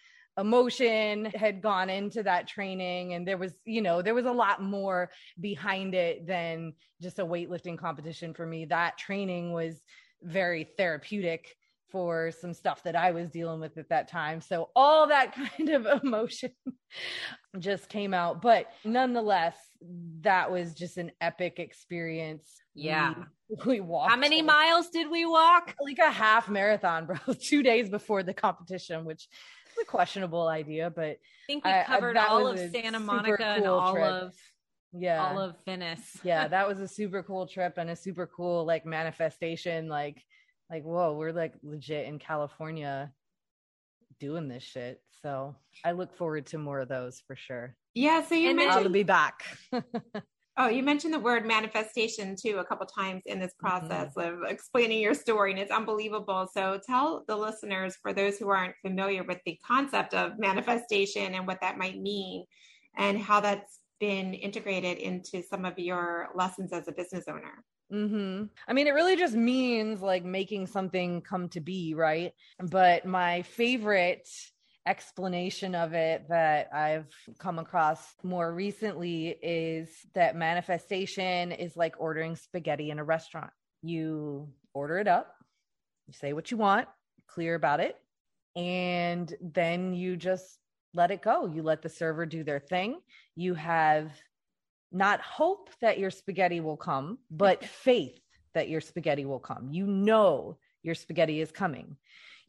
emotion 0.40 1.26
had 1.26 1.60
gone 1.60 1.90
into 1.90 2.22
that 2.22 2.48
training 2.48 3.14
and 3.14 3.28
there 3.28 3.36
was 3.36 3.52
you 3.64 3.82
know 3.82 4.02
there 4.02 4.14
was 4.14 4.26
a 4.26 4.32
lot 4.32 4.62
more 4.62 5.10
behind 5.40 5.94
it 5.94 6.26
than 6.26 6.72
just 7.00 7.18
a 7.18 7.24
weightlifting 7.24 7.78
competition 7.78 8.32
for 8.32 8.46
me 8.46 8.64
that 8.64 8.96
training 8.96 9.52
was 9.52 9.82
very 10.22 10.64
therapeutic 10.76 11.54
for 11.90 12.30
some 12.30 12.54
stuff 12.54 12.82
that 12.84 12.96
I 12.96 13.10
was 13.10 13.30
dealing 13.30 13.60
with 13.60 13.76
at 13.76 13.88
that 13.88 14.08
time. 14.08 14.40
So 14.40 14.70
all 14.76 15.08
that 15.08 15.34
kind 15.56 15.70
of 15.70 15.86
emotion 16.02 16.52
just 17.58 17.88
came 17.88 18.14
out. 18.14 18.40
But 18.42 18.66
nonetheless, 18.84 19.56
that 20.22 20.50
was 20.50 20.74
just 20.74 20.96
an 20.98 21.10
epic 21.20 21.58
experience. 21.58 22.62
Yeah. 22.74 23.14
We, 23.48 23.56
we 23.66 23.80
walked. 23.80 24.10
How 24.10 24.16
many 24.16 24.42
miles 24.42 24.88
did 24.90 25.10
we 25.10 25.26
walk? 25.26 25.74
Like 25.80 25.98
a 25.98 26.10
half 26.10 26.48
marathon, 26.48 27.06
bro. 27.06 27.16
Two 27.40 27.62
days 27.62 27.88
before 27.90 28.22
the 28.22 28.34
competition, 28.34 29.04
which 29.04 29.28
a 29.80 29.84
questionable 29.84 30.46
idea, 30.46 30.90
but 30.90 31.04
I 31.04 31.18
think 31.46 31.64
we 31.64 31.72
covered 31.86 32.16
I, 32.16 32.26
all 32.26 32.46
of 32.46 32.58
Santa 32.58 33.00
Monica 33.00 33.36
cool 33.36 33.46
and 33.46 33.66
all 33.66 33.92
trip. 33.92 34.04
of 34.04 34.34
yeah 34.92 35.24
all 35.24 35.38
of 35.38 35.56
Venice. 35.64 36.18
yeah, 36.24 36.48
that 36.48 36.68
was 36.68 36.80
a 36.80 36.88
super 36.98 37.22
cool 37.22 37.46
trip 37.46 37.74
and 37.76 37.90
a 37.90 37.96
super 37.96 38.26
cool 38.26 38.64
like 38.64 38.86
manifestation. 38.86 39.88
Like, 39.88 40.22
like 40.70 40.84
whoa, 40.84 41.14
we're 41.14 41.32
like 41.32 41.54
legit 41.62 42.06
in 42.06 42.18
California 42.18 43.12
doing 44.18 44.48
this 44.48 44.62
shit. 44.62 45.02
So 45.22 45.54
I 45.84 45.92
look 45.92 46.14
forward 46.16 46.46
to 46.46 46.58
more 46.58 46.80
of 46.80 46.88
those 46.88 47.22
for 47.26 47.36
sure. 47.36 47.76
Yeah. 47.94 48.22
So 48.22 48.34
you 48.34 48.50
and 48.50 48.56
mentioned 48.56 48.86
I'll 48.86 48.92
be 48.92 49.02
back. 49.02 49.44
Oh, 50.62 50.68
you 50.68 50.82
mentioned 50.82 51.14
the 51.14 51.18
word 51.18 51.46
manifestation 51.46 52.36
too 52.36 52.58
a 52.58 52.64
couple 52.64 52.84
times 52.84 53.22
in 53.24 53.40
this 53.40 53.54
process 53.58 54.12
mm-hmm. 54.14 54.44
of 54.44 54.50
explaining 54.50 55.00
your 55.00 55.14
story, 55.14 55.52
and 55.52 55.58
it's 55.58 55.72
unbelievable. 55.72 56.50
So, 56.52 56.78
tell 56.86 57.24
the 57.26 57.34
listeners, 57.34 57.96
for 58.02 58.12
those 58.12 58.36
who 58.36 58.50
aren't 58.50 58.74
familiar 58.82 59.24
with 59.24 59.38
the 59.46 59.58
concept 59.66 60.12
of 60.12 60.38
manifestation 60.38 61.34
and 61.34 61.46
what 61.46 61.62
that 61.62 61.78
might 61.78 61.98
mean, 61.98 62.44
and 62.98 63.18
how 63.18 63.40
that's 63.40 63.78
been 64.00 64.34
integrated 64.34 64.98
into 64.98 65.42
some 65.42 65.64
of 65.64 65.78
your 65.78 66.28
lessons 66.34 66.74
as 66.74 66.88
a 66.88 66.92
business 66.92 67.24
owner. 67.26 67.64
Mm-hmm. 67.90 68.44
I 68.68 68.72
mean, 68.74 68.86
it 68.86 68.92
really 68.92 69.16
just 69.16 69.34
means 69.34 70.02
like 70.02 70.26
making 70.26 70.66
something 70.66 71.22
come 71.22 71.48
to 71.50 71.60
be, 71.60 71.94
right? 71.94 72.34
But 72.58 73.06
my 73.06 73.40
favorite 73.42 74.28
explanation 74.86 75.74
of 75.74 75.92
it 75.92 76.26
that 76.28 76.70
I've 76.72 77.12
come 77.38 77.58
across 77.58 78.14
more 78.22 78.52
recently 78.52 79.28
is 79.42 79.88
that 80.14 80.36
manifestation 80.36 81.52
is 81.52 81.76
like 81.76 81.94
ordering 81.98 82.36
spaghetti 82.36 82.90
in 82.90 82.98
a 82.98 83.04
restaurant. 83.04 83.50
You 83.82 84.48
order 84.72 84.98
it 84.98 85.08
up, 85.08 85.34
you 86.06 86.14
say 86.14 86.32
what 86.32 86.50
you 86.50 86.56
want, 86.56 86.88
clear 87.28 87.54
about 87.54 87.80
it, 87.80 87.96
and 88.56 89.32
then 89.40 89.94
you 89.94 90.16
just 90.16 90.58
let 90.94 91.10
it 91.10 91.22
go. 91.22 91.46
You 91.46 91.62
let 91.62 91.82
the 91.82 91.88
server 91.88 92.26
do 92.26 92.42
their 92.42 92.60
thing. 92.60 93.00
You 93.36 93.54
have 93.54 94.12
not 94.90 95.20
hope 95.20 95.70
that 95.80 95.98
your 95.98 96.10
spaghetti 96.10 96.60
will 96.60 96.76
come, 96.76 97.18
but 97.30 97.64
faith 97.84 98.18
that 98.54 98.68
your 98.68 98.80
spaghetti 98.80 99.24
will 99.24 99.38
come. 99.38 99.68
You 99.70 99.86
know 99.86 100.58
your 100.82 100.94
spaghetti 100.94 101.40
is 101.40 101.52
coming 101.52 101.96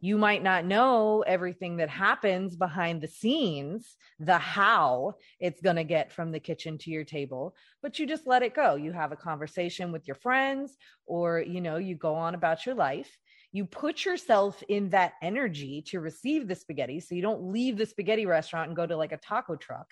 you 0.01 0.17
might 0.17 0.41
not 0.41 0.65
know 0.65 1.23
everything 1.25 1.77
that 1.77 1.89
happens 1.89 2.55
behind 2.55 3.01
the 3.01 3.07
scenes, 3.07 3.95
the 4.19 4.39
how 4.39 5.13
it's 5.39 5.61
going 5.61 5.75
to 5.75 5.83
get 5.83 6.11
from 6.11 6.31
the 6.31 6.39
kitchen 6.39 6.79
to 6.79 6.89
your 6.89 7.03
table, 7.03 7.55
but 7.83 7.99
you 7.99 8.07
just 8.07 8.25
let 8.25 8.41
it 8.41 8.55
go. 8.55 8.75
You 8.75 8.91
have 8.91 9.11
a 9.11 9.15
conversation 9.15 9.91
with 9.91 10.07
your 10.07 10.15
friends, 10.15 10.75
or, 11.05 11.39
you 11.39 11.61
know, 11.61 11.77
you 11.77 11.95
go 11.95 12.15
on 12.15 12.33
about 12.33 12.65
your 12.65 12.75
life. 12.75 13.15
You 13.51 13.65
put 13.65 14.03
yourself 14.03 14.63
in 14.67 14.89
that 14.89 15.13
energy 15.21 15.83
to 15.87 15.99
receive 15.99 16.47
the 16.47 16.55
spaghetti. 16.55 16.99
So 16.99 17.13
you 17.13 17.21
don't 17.21 17.51
leave 17.51 17.77
the 17.77 17.85
spaghetti 17.85 18.25
restaurant 18.25 18.69
and 18.69 18.75
go 18.75 18.87
to 18.87 18.97
like 18.97 19.11
a 19.11 19.17
taco 19.17 19.55
truck 19.55 19.87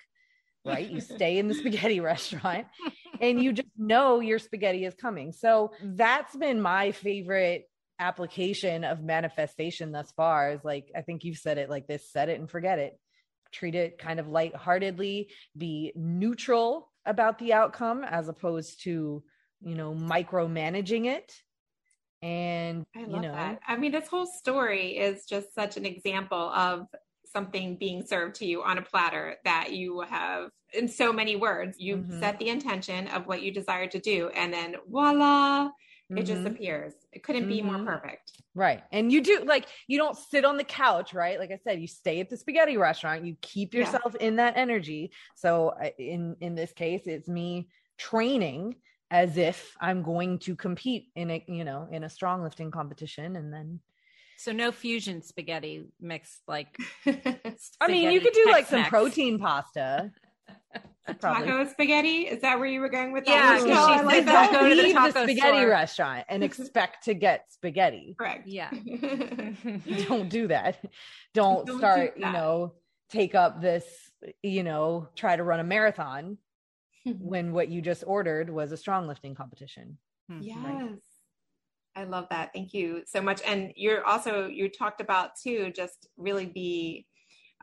right? 0.64 0.90
You 0.90 1.00
stay 1.00 1.38
in 1.38 1.48
the 1.48 1.54
spaghetti 1.54 2.00
restaurant 2.00 2.66
and 3.20 3.42
you 3.42 3.52
just 3.52 3.68
know 3.78 4.20
your 4.20 4.38
spaghetti 4.38 4.84
is 4.84 4.94
coming. 4.94 5.32
So 5.32 5.72
that's 5.82 6.36
been 6.36 6.60
my 6.60 6.92
favorite 6.92 7.69
application 8.00 8.82
of 8.82 9.02
manifestation 9.02 9.92
thus 9.92 10.10
far 10.16 10.52
is 10.52 10.64
like 10.64 10.90
i 10.96 11.02
think 11.02 11.22
you've 11.22 11.36
said 11.36 11.58
it 11.58 11.68
like 11.68 11.86
this 11.86 12.10
set 12.10 12.28
it 12.28 12.40
and 12.40 12.50
forget 12.50 12.78
it 12.78 12.98
treat 13.52 13.74
it 13.74 13.98
kind 13.98 14.18
of 14.18 14.26
lightheartedly 14.26 15.28
be 15.56 15.92
neutral 15.94 16.90
about 17.04 17.38
the 17.38 17.52
outcome 17.52 18.02
as 18.02 18.28
opposed 18.28 18.82
to 18.82 19.22
you 19.60 19.74
know 19.74 19.92
micromanaging 19.92 21.06
it 21.06 21.32
and 22.22 22.84
I 22.96 23.00
love 23.00 23.10
you 23.10 23.20
know 23.20 23.34
that. 23.34 23.60
i 23.68 23.76
mean 23.76 23.92
this 23.92 24.08
whole 24.08 24.26
story 24.26 24.96
is 24.96 25.26
just 25.26 25.54
such 25.54 25.76
an 25.76 25.84
example 25.84 26.50
of 26.50 26.86
something 27.32 27.76
being 27.76 28.04
served 28.04 28.36
to 28.36 28.46
you 28.46 28.62
on 28.62 28.78
a 28.78 28.82
platter 28.82 29.36
that 29.44 29.72
you 29.72 30.00
have 30.00 30.50
in 30.72 30.88
so 30.88 31.12
many 31.12 31.36
words 31.36 31.76
you 31.78 31.98
mm-hmm. 31.98 32.18
set 32.18 32.38
the 32.38 32.48
intention 32.48 33.08
of 33.08 33.26
what 33.26 33.42
you 33.42 33.52
desire 33.52 33.86
to 33.86 34.00
do 34.00 34.30
and 34.30 34.52
then 34.52 34.76
voila. 34.88 35.68
It 36.16 36.24
just 36.24 36.38
mm-hmm. 36.38 36.46
appears. 36.48 36.92
It 37.12 37.22
couldn't 37.22 37.48
be 37.48 37.58
mm-hmm. 37.58 37.84
more 37.84 37.84
perfect. 37.84 38.32
Right. 38.54 38.82
And 38.90 39.12
you 39.12 39.22
do 39.22 39.44
like 39.46 39.66
you 39.86 39.96
don't 39.96 40.16
sit 40.16 40.44
on 40.44 40.56
the 40.56 40.64
couch 40.64 41.14
right? 41.14 41.38
Like 41.38 41.50
i 41.50 41.58
said 41.62 41.80
you 41.80 41.86
stay 41.86 42.20
at 42.20 42.28
the 42.28 42.36
spaghetti 42.36 42.76
restaurant. 42.76 43.24
You 43.24 43.36
keep 43.40 43.74
yourself 43.74 44.14
yeah. 44.18 44.26
in 44.26 44.36
that 44.36 44.56
energy. 44.56 45.12
So 45.36 45.74
in 45.98 46.36
in 46.40 46.54
this 46.54 46.72
case 46.72 47.02
it's 47.06 47.28
me 47.28 47.68
training 47.98 48.76
as 49.10 49.36
if 49.36 49.76
i'm 49.80 50.02
going 50.02 50.38
to 50.38 50.54
compete 50.54 51.08
in 51.14 51.30
a 51.30 51.44
you 51.48 51.64
know 51.64 51.88
in 51.90 52.04
a 52.04 52.08
strong 52.08 52.42
lifting 52.42 52.70
competition 52.70 53.36
and 53.36 53.52
then 53.52 53.80
so 54.38 54.52
no 54.52 54.72
fusion 54.72 55.20
spaghetti 55.20 55.84
mixed 56.00 56.40
like 56.48 56.78
I 57.06 57.88
mean 57.88 58.10
you 58.10 58.20
could 58.20 58.32
do 58.32 58.46
like 58.50 58.66
some 58.66 58.84
protein 58.84 59.38
pasta 59.38 60.10
taco 61.20 61.66
spaghetti. 61.66 62.22
Is 62.22 62.40
that 62.42 62.58
where 62.58 62.68
you 62.68 62.80
were 62.80 62.88
going 62.88 63.12
with 63.12 63.24
that? 63.26 63.66
Yeah, 63.66 63.74
no, 63.74 64.06
like 64.06 64.26
don't 64.26 64.52
go 64.52 64.68
to 64.68 64.74
the, 64.74 64.92
the 64.92 65.10
spaghetti 65.10 65.58
store. 65.58 65.68
restaurant 65.68 66.24
and 66.28 66.44
expect 66.44 67.04
to 67.04 67.14
get 67.14 67.52
spaghetti. 67.52 68.14
Correct. 68.18 68.46
Yeah. 68.46 68.70
don't 70.08 70.28
do 70.28 70.48
that. 70.48 70.84
Don't, 71.34 71.66
don't 71.66 71.78
start, 71.78 72.16
do 72.16 72.26
you 72.26 72.32
know, 72.32 72.74
take 73.08 73.34
up 73.34 73.60
this, 73.60 73.84
you 74.42 74.62
know, 74.62 75.08
try 75.16 75.36
to 75.36 75.42
run 75.42 75.60
a 75.60 75.64
marathon 75.64 76.38
when 77.18 77.52
what 77.52 77.68
you 77.68 77.80
just 77.80 78.04
ordered 78.06 78.50
was 78.50 78.72
a 78.72 78.76
strong 78.76 79.06
lifting 79.06 79.34
competition. 79.34 79.98
Hmm. 80.28 80.40
Yes. 80.40 80.58
Right? 80.62 80.90
I 81.96 82.04
love 82.04 82.28
that. 82.30 82.52
Thank 82.54 82.72
you 82.72 83.02
so 83.04 83.20
much. 83.20 83.42
And 83.44 83.72
you're 83.74 84.04
also, 84.06 84.46
you 84.46 84.68
talked 84.68 85.00
about 85.00 85.32
too, 85.36 85.72
just 85.74 86.08
really 86.16 86.46
be 86.46 87.06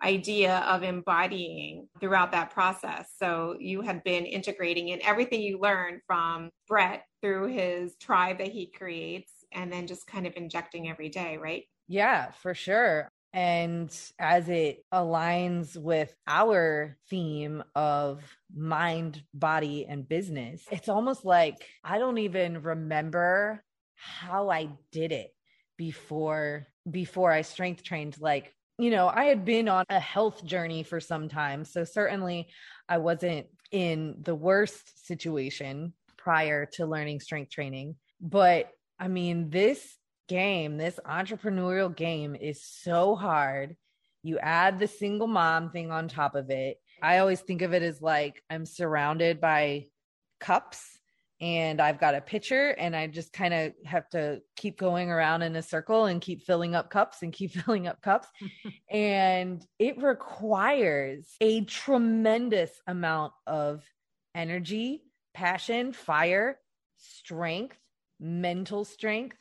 idea 0.01 0.57
of 0.59 0.83
embodying 0.83 1.87
throughout 1.99 2.31
that 2.31 2.51
process. 2.51 3.09
So 3.17 3.55
you 3.59 3.81
had 3.81 4.03
been 4.03 4.25
integrating 4.25 4.89
in 4.89 5.01
everything 5.03 5.41
you 5.41 5.59
learned 5.59 6.01
from 6.05 6.49
Bret 6.67 7.03
through 7.21 7.47
his 7.47 7.95
tribe 7.97 8.37
that 8.37 8.49
he 8.51 8.67
creates 8.67 9.31
and 9.51 9.71
then 9.71 9.87
just 9.87 10.07
kind 10.07 10.27
of 10.27 10.33
injecting 10.35 10.89
every 10.89 11.09
day, 11.09 11.37
right? 11.37 11.63
Yeah, 11.87 12.31
for 12.31 12.53
sure. 12.53 13.09
And 13.33 13.95
as 14.19 14.49
it 14.49 14.83
aligns 14.93 15.77
with 15.77 16.13
our 16.27 16.97
theme 17.09 17.63
of 17.75 18.23
mind, 18.55 19.21
body, 19.33 19.85
and 19.87 20.07
business, 20.07 20.65
it's 20.71 20.89
almost 20.89 21.25
like 21.25 21.67
I 21.83 21.99
don't 21.99 22.17
even 22.19 22.61
remember 22.61 23.63
how 23.95 24.49
I 24.49 24.69
did 24.91 25.11
it 25.11 25.31
before 25.77 26.67
before 26.89 27.31
I 27.31 27.41
strength 27.41 27.83
trained, 27.83 28.15
like, 28.19 28.53
you 28.77 28.91
know, 28.91 29.07
I 29.07 29.25
had 29.25 29.43
been 29.43 29.67
on 29.67 29.85
a 29.89 29.99
health 29.99 30.43
journey 30.45 30.83
for 30.83 30.99
some 30.99 31.29
time. 31.29 31.65
So 31.65 31.83
certainly 31.83 32.47
I 32.87 32.99
wasn't 32.99 33.47
in 33.71 34.17
the 34.21 34.35
worst 34.35 35.05
situation 35.07 35.93
prior 36.17 36.65
to 36.73 36.85
learning 36.85 37.19
strength 37.19 37.51
training. 37.51 37.95
But 38.21 38.69
I 38.99 39.07
mean, 39.07 39.49
this 39.49 39.95
game, 40.27 40.77
this 40.77 40.99
entrepreneurial 41.05 41.95
game 41.95 42.35
is 42.35 42.63
so 42.63 43.15
hard. 43.15 43.75
You 44.23 44.39
add 44.39 44.79
the 44.79 44.87
single 44.87 45.27
mom 45.27 45.71
thing 45.71 45.91
on 45.91 46.07
top 46.07 46.35
of 46.35 46.49
it. 46.49 46.77
I 47.01 47.19
always 47.19 47.41
think 47.41 47.61
of 47.61 47.73
it 47.73 47.83
as 47.83 48.01
like 48.01 48.43
I'm 48.49 48.65
surrounded 48.65 49.39
by 49.39 49.85
cups 50.39 50.96
and 51.39 51.79
I've 51.79 51.99
got 51.99 52.15
a 52.15 52.21
pitcher 52.21 52.69
and 52.77 52.95
I 52.95 53.07
just 53.07 53.31
kind 53.31 53.53
of 53.53 53.73
have 53.85 54.09
to 54.09 54.41
keep 54.55 54.77
going 54.77 55.11
around 55.11 55.43
in 55.43 55.55
a 55.55 55.61
circle 55.61 56.05
and 56.05 56.19
keep 56.19 56.41
filling 56.41 56.73
up 56.73 56.89
cups 56.89 57.21
and 57.21 57.31
keep 57.31 57.51
filling 57.63 57.87
up 57.87 58.01
cups. 58.01 58.27
and 58.89 59.65
it 59.77 60.01
requires 60.01 61.27
a 61.39 61.63
tremendous 61.65 62.71
amount 62.87 63.33
of 63.45 63.83
energy, 64.33 65.03
passion, 65.33 65.93
fire, 65.93 66.59
strength, 66.97 67.77
mental 68.19 68.83
strength, 68.83 69.37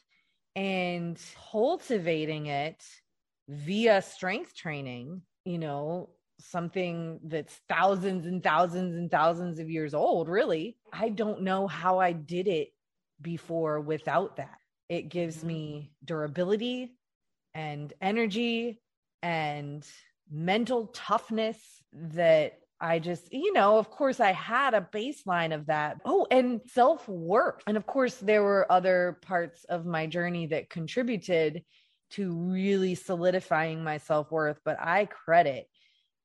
and 0.55 1.19
cultivating 1.51 2.47
it 2.47 2.83
via 3.49 4.03
strength 4.03 4.55
training, 4.55 5.23
you 5.45 5.59
know, 5.59 6.11
something 6.39 7.21
that's 7.25 7.55
thousands 7.69 8.27
and 8.27 8.43
thousands 8.43 8.97
and 8.97 9.11
thousands 9.11 9.59
of 9.59 9.71
years 9.71 9.95
old, 9.95 10.29
really. 10.29 10.77
I 10.93 11.09
don't 11.09 11.43
know 11.43 11.67
how 11.67 11.99
I 11.99 12.13
did 12.13 12.49
it 12.49 12.69
before 13.21 13.81
without 13.81 14.37
that. 14.37 14.59
It 14.89 15.09
gives 15.09 15.43
me 15.43 15.91
mm. 15.91 16.07
durability 16.07 16.97
and 17.55 17.93
energy 18.01 18.81
and 19.23 19.87
mental 20.31 20.89
toughness 20.89 21.59
that 21.93 22.59
I 22.79 22.99
just, 22.99 23.33
you 23.33 23.53
know, 23.55 23.79
of 23.79 23.91
course, 23.91 24.21
I 24.21 24.33
had 24.33 24.75
a 24.75 24.87
baseline 24.93 25.55
of 25.55 25.67
that. 25.67 25.99
Oh, 26.05 26.27
and 26.31 26.61
self 26.67 27.09
worth. 27.09 27.63
And 27.67 27.77
of 27.77 27.87
course, 27.87 28.17
there 28.17 28.43
were 28.43 28.71
other 28.71 29.19
parts 29.23 29.65
of 29.65 29.87
my 29.87 30.07
journey 30.07 30.47
that 30.49 30.69
contributed 30.69 31.65
to 32.11 32.31
really 32.33 32.95
solidifying 32.95 33.83
my 33.83 33.97
self 33.97 34.31
worth. 34.31 34.59
But 34.65 34.77
I 34.79 35.07
credit 35.07 35.69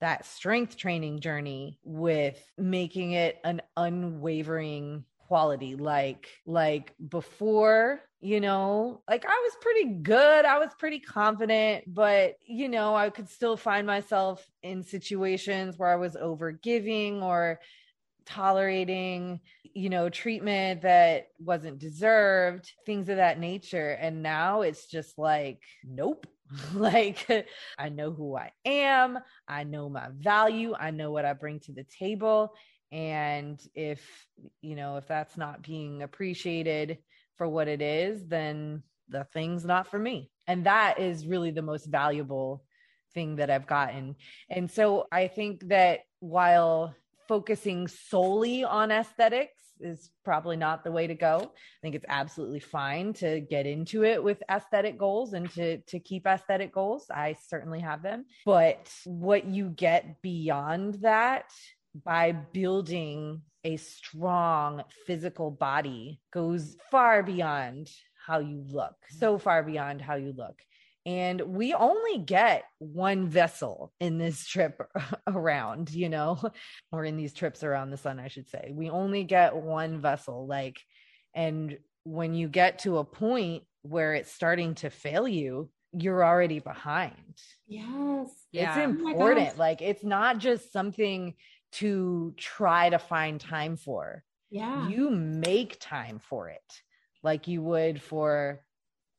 that 0.01 0.25
strength 0.25 0.77
training 0.77 1.19
journey 1.19 1.79
with 1.83 2.43
making 2.57 3.13
it 3.13 3.39
an 3.43 3.61
unwavering 3.77 5.05
quality. 5.27 5.75
Like 5.75 6.27
like 6.45 6.93
before 7.07 8.01
you 8.23 8.39
know 8.39 9.01
like 9.09 9.25
i 9.25 9.29
was 9.29 9.53
pretty 9.61 9.95
good 10.03 10.45
i 10.45 10.59
was 10.59 10.69
pretty 10.77 10.99
confident 10.99 11.83
but 11.87 12.35
you 12.45 12.69
know 12.69 12.95
i 12.95 13.09
could 13.09 13.27
still 13.27 13.57
find 13.57 13.87
myself 13.87 14.47
in 14.61 14.83
situations 14.83 15.75
where 15.79 15.89
i 15.89 15.95
was 15.95 16.15
over 16.15 16.51
giving 16.51 17.23
or 17.23 17.59
tolerating 18.25 19.39
you 19.73 19.89
know 19.89 20.09
treatment 20.09 20.81
that 20.81 21.27
wasn't 21.39 21.79
deserved 21.79 22.71
things 22.85 23.09
of 23.09 23.17
that 23.17 23.39
nature. 23.39 23.91
And 23.91 24.21
now 24.21 24.61
it's 24.61 24.85
just 24.85 25.17
like 25.17 25.61
nope 25.83 26.27
like 26.73 27.47
I 27.77 27.89
know 27.89 28.11
who 28.11 28.35
I 28.35 28.51
am, 28.65 29.19
I 29.47 29.63
know 29.63 29.89
my 29.89 30.09
value, 30.17 30.73
I 30.77 30.91
know 30.91 31.11
what 31.11 31.25
I 31.25 31.33
bring 31.33 31.59
to 31.61 31.71
the 31.71 31.85
table 31.85 32.53
and 32.91 33.61
if 33.73 34.01
you 34.61 34.75
know 34.75 34.97
if 34.97 35.07
that's 35.07 35.37
not 35.37 35.61
being 35.61 36.01
appreciated 36.01 36.97
for 37.37 37.47
what 37.47 37.67
it 37.67 37.81
is, 37.81 38.27
then 38.27 38.83
the 39.09 39.23
thing's 39.33 39.65
not 39.65 39.87
for 39.87 39.99
me. 39.99 40.29
And 40.47 40.65
that 40.65 40.99
is 40.99 41.27
really 41.27 41.51
the 41.51 41.61
most 41.61 41.85
valuable 41.85 42.63
thing 43.13 43.37
that 43.37 43.49
I've 43.49 43.67
gotten. 43.67 44.15
And 44.49 44.69
so 44.69 45.07
I 45.11 45.27
think 45.27 45.67
that 45.67 46.01
while 46.19 46.95
focusing 47.27 47.87
solely 47.87 48.63
on 48.63 48.91
aesthetics 48.91 49.70
is 49.81 50.11
probably 50.23 50.57
not 50.57 50.83
the 50.83 50.91
way 50.91 51.07
to 51.07 51.15
go. 51.15 51.37
I 51.39 51.79
think 51.81 51.95
it's 51.95 52.05
absolutely 52.07 52.59
fine 52.59 53.13
to 53.13 53.41
get 53.41 53.65
into 53.65 54.03
it 54.03 54.23
with 54.23 54.41
aesthetic 54.49 54.97
goals 54.97 55.33
and 55.33 55.49
to 55.51 55.77
to 55.79 55.99
keep 55.99 56.25
aesthetic 56.25 56.73
goals. 56.73 57.05
I 57.09 57.35
certainly 57.47 57.79
have 57.79 58.01
them. 58.01 58.25
But 58.45 58.91
what 59.05 59.45
you 59.45 59.69
get 59.69 60.21
beyond 60.21 60.95
that 61.01 61.51
by 62.05 62.31
building 62.31 63.41
a 63.63 63.77
strong 63.77 64.83
physical 65.05 65.51
body 65.51 66.19
goes 66.31 66.77
far 66.89 67.21
beyond 67.21 67.91
how 68.25 68.39
you 68.39 68.63
look. 68.69 68.95
So 69.09 69.37
far 69.37 69.63
beyond 69.63 70.01
how 70.01 70.15
you 70.15 70.33
look. 70.35 70.61
And 71.05 71.41
we 71.41 71.73
only 71.73 72.19
get 72.19 72.63
one 72.77 73.27
vessel 73.27 73.91
in 73.99 74.17
this 74.17 74.45
trip 74.47 74.79
around, 75.27 75.91
you 75.91 76.09
know, 76.09 76.39
or 76.91 77.05
in 77.05 77.17
these 77.17 77.33
trips 77.33 77.63
around 77.63 77.89
the 77.89 77.97
sun, 77.97 78.19
I 78.19 78.27
should 78.27 78.49
say. 78.49 78.71
We 78.73 78.89
only 78.89 79.23
get 79.23 79.55
one 79.55 79.99
vessel. 79.99 80.45
Like, 80.45 80.79
and 81.33 81.77
when 82.03 82.33
you 82.33 82.47
get 82.47 82.79
to 82.79 82.99
a 82.99 83.03
point 83.03 83.63
where 83.81 84.13
it's 84.13 84.31
starting 84.31 84.75
to 84.75 84.89
fail 84.89 85.27
you, 85.27 85.69
you're 85.93 86.23
already 86.23 86.59
behind. 86.59 87.37
Yes. 87.67 88.29
It's 88.29 88.37
yeah. 88.51 88.75
Oh 88.77 88.83
important. 88.83 89.49
Oh 89.55 89.59
like, 89.59 89.81
it's 89.81 90.03
not 90.03 90.37
just 90.37 90.71
something 90.71 91.33
to 91.73 92.33
try 92.37 92.89
to 92.89 92.99
find 92.99 93.39
time 93.39 93.75
for. 93.75 94.23
Yeah. 94.51 94.87
You 94.87 95.09
make 95.09 95.77
time 95.79 96.19
for 96.19 96.49
it 96.49 96.61
like 97.23 97.47
you 97.47 97.61
would 97.61 98.01
for 98.01 98.61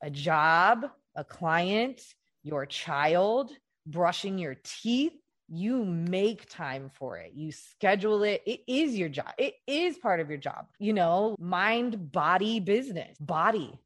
a 0.03 0.11
job 0.11 0.87
a 1.15 1.25
client, 1.25 2.01
your 2.43 2.67
child, 2.67 3.53
brushing 3.87 4.39
your 4.39 4.57
teeth, 4.63 5.13
you 5.49 5.85
make 5.85 6.49
time 6.49 6.91
for 6.95 7.19
it. 7.19 7.33
You 7.35 7.53
schedule 7.53 8.23
it. 8.23 8.43
It 8.47 8.61
is 8.67 8.97
your 8.97 9.11
job. 9.11 9.33
It 9.37 9.55
is 9.67 9.99
part 9.99 10.21
of 10.21 10.31
your 10.31 10.39
job. 10.39 10.67
You 10.79 10.95
know, 10.95 11.37
mind, 11.39 12.11
body, 12.11 12.59
business, 12.59 13.19
body. 13.19 13.79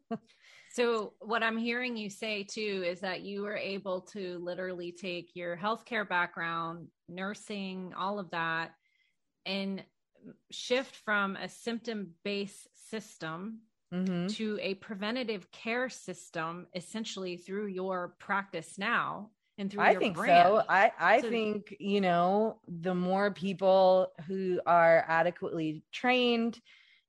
so, 0.72 1.12
what 1.20 1.42
I'm 1.42 1.58
hearing 1.58 1.96
you 1.96 2.08
say 2.08 2.42
too 2.42 2.84
is 2.86 3.00
that 3.00 3.20
you 3.20 3.42
were 3.42 3.56
able 3.56 4.00
to 4.12 4.38
literally 4.38 4.92
take 4.92 5.32
your 5.34 5.58
healthcare 5.58 6.08
background, 6.08 6.88
nursing, 7.08 7.92
all 7.94 8.18
of 8.18 8.30
that, 8.30 8.70
and 9.44 9.84
shift 10.50 10.96
from 11.04 11.36
a 11.36 11.48
symptom 11.48 12.14
based 12.24 12.66
system 12.90 13.58
mm-hmm. 13.92 14.26
to 14.28 14.58
a 14.60 14.74
preventative 14.74 15.50
care 15.50 15.88
system 15.88 16.66
essentially 16.74 17.36
through 17.36 17.66
your 17.66 18.14
practice 18.18 18.78
now 18.78 19.30
and 19.58 19.70
through 19.70 19.82
I 19.82 19.92
your 19.92 20.00
think 20.00 20.16
brand. 20.16 20.48
so. 20.48 20.62
I 20.68 20.92
I 20.98 21.20
so, 21.20 21.30
think 21.30 21.74
you 21.80 22.00
know 22.00 22.60
the 22.68 22.94
more 22.94 23.30
people 23.30 24.12
who 24.26 24.60
are 24.66 25.04
adequately 25.08 25.82
trained 25.92 26.60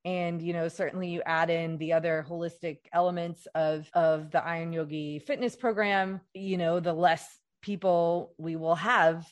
and 0.06 0.42
you 0.42 0.54
know 0.54 0.68
certainly 0.68 1.10
you 1.10 1.22
add 1.26 1.50
in 1.50 1.78
the 1.78 1.94
other 1.94 2.26
holistic 2.28 2.80
elements 2.94 3.48
of 3.56 3.90
of 3.94 4.32
the 4.32 4.44
iron 4.44 4.74
yogi 4.74 5.20
fitness 5.20 5.56
program 5.56 6.22
you 6.34 6.58
know 6.58 6.80
the 6.80 6.94
less 6.94 7.38
people 7.62 8.34
we 8.38 8.56
will 8.56 8.76
have 8.76 9.28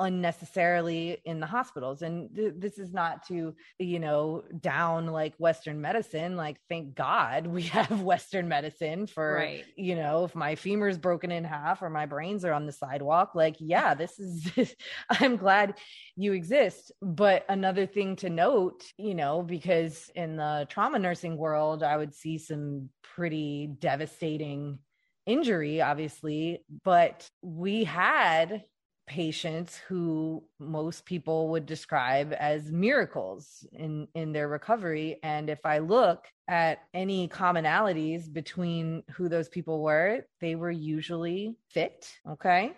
unnecessarily 0.00 1.18
in 1.24 1.40
the 1.40 1.46
hospitals. 1.46 2.02
And 2.02 2.34
th- 2.34 2.54
this 2.56 2.78
is 2.78 2.92
not 2.92 3.26
to 3.28 3.54
you 3.78 3.98
know 3.98 4.44
down 4.60 5.06
like 5.06 5.34
western 5.38 5.80
medicine. 5.80 6.36
Like 6.36 6.58
thank 6.68 6.94
god 6.94 7.46
we 7.46 7.62
have 7.78 8.02
western 8.02 8.48
medicine 8.48 9.06
for 9.06 9.34
right. 9.34 9.64
you 9.76 9.94
know 9.94 10.24
if 10.24 10.34
my 10.34 10.54
femur 10.54 10.88
is 10.88 10.98
broken 10.98 11.30
in 11.30 11.44
half 11.44 11.82
or 11.82 11.90
my 11.90 12.06
brains 12.06 12.44
are 12.44 12.52
on 12.52 12.66
the 12.66 12.72
sidewalk 12.72 13.34
like 13.34 13.56
yeah 13.58 13.94
this 13.94 14.18
is 14.18 14.74
i'm 15.10 15.36
glad 15.36 15.74
you 16.16 16.32
exist. 16.32 16.92
But 17.00 17.44
another 17.48 17.86
thing 17.86 18.16
to 18.16 18.30
note 18.30 18.84
you 18.96 19.14
know 19.14 19.42
because 19.42 20.10
in 20.14 20.36
the 20.36 20.66
trauma 20.68 20.98
nursing 20.98 21.36
world 21.36 21.82
i 21.82 21.96
would 21.96 22.14
see 22.14 22.38
some 22.38 22.90
pretty 23.02 23.68
devastating 23.78 24.78
injury 25.26 25.80
obviously. 25.80 26.64
But 26.84 27.28
we 27.42 27.84
had 27.84 28.64
patients 29.10 29.76
who 29.76 30.40
most 30.60 31.04
people 31.04 31.48
would 31.48 31.66
describe 31.66 32.32
as 32.38 32.70
miracles 32.70 33.66
in 33.72 34.06
in 34.14 34.30
their 34.30 34.46
recovery. 34.46 35.18
And 35.24 35.50
if 35.50 35.58
i 35.64 35.78
look 35.78 36.28
at 36.46 36.78
any 36.94 37.28
commonalities 37.28 38.32
between 38.32 39.02
who 39.14 39.28
those 39.28 39.48
people 39.48 39.82
were 39.82 40.24
they 40.40 40.54
were 40.54 40.70
usually 40.70 41.56
fit 41.70 42.08
okay? 42.34 42.72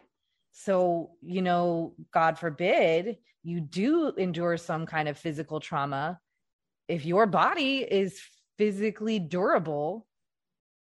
So 0.52 1.10
you 1.20 1.42
know 1.42 1.94
god 2.14 2.38
forbid 2.38 3.18
you 3.42 3.60
do 3.60 4.14
endure 4.16 4.56
some 4.56 4.86
kind 4.86 5.08
of 5.08 5.18
physical 5.18 5.60
trauma 5.60 6.18
if 6.88 7.04
your 7.04 7.26
body 7.26 7.78
is 7.78 8.18
physically 8.56 9.18
durable 9.18 10.06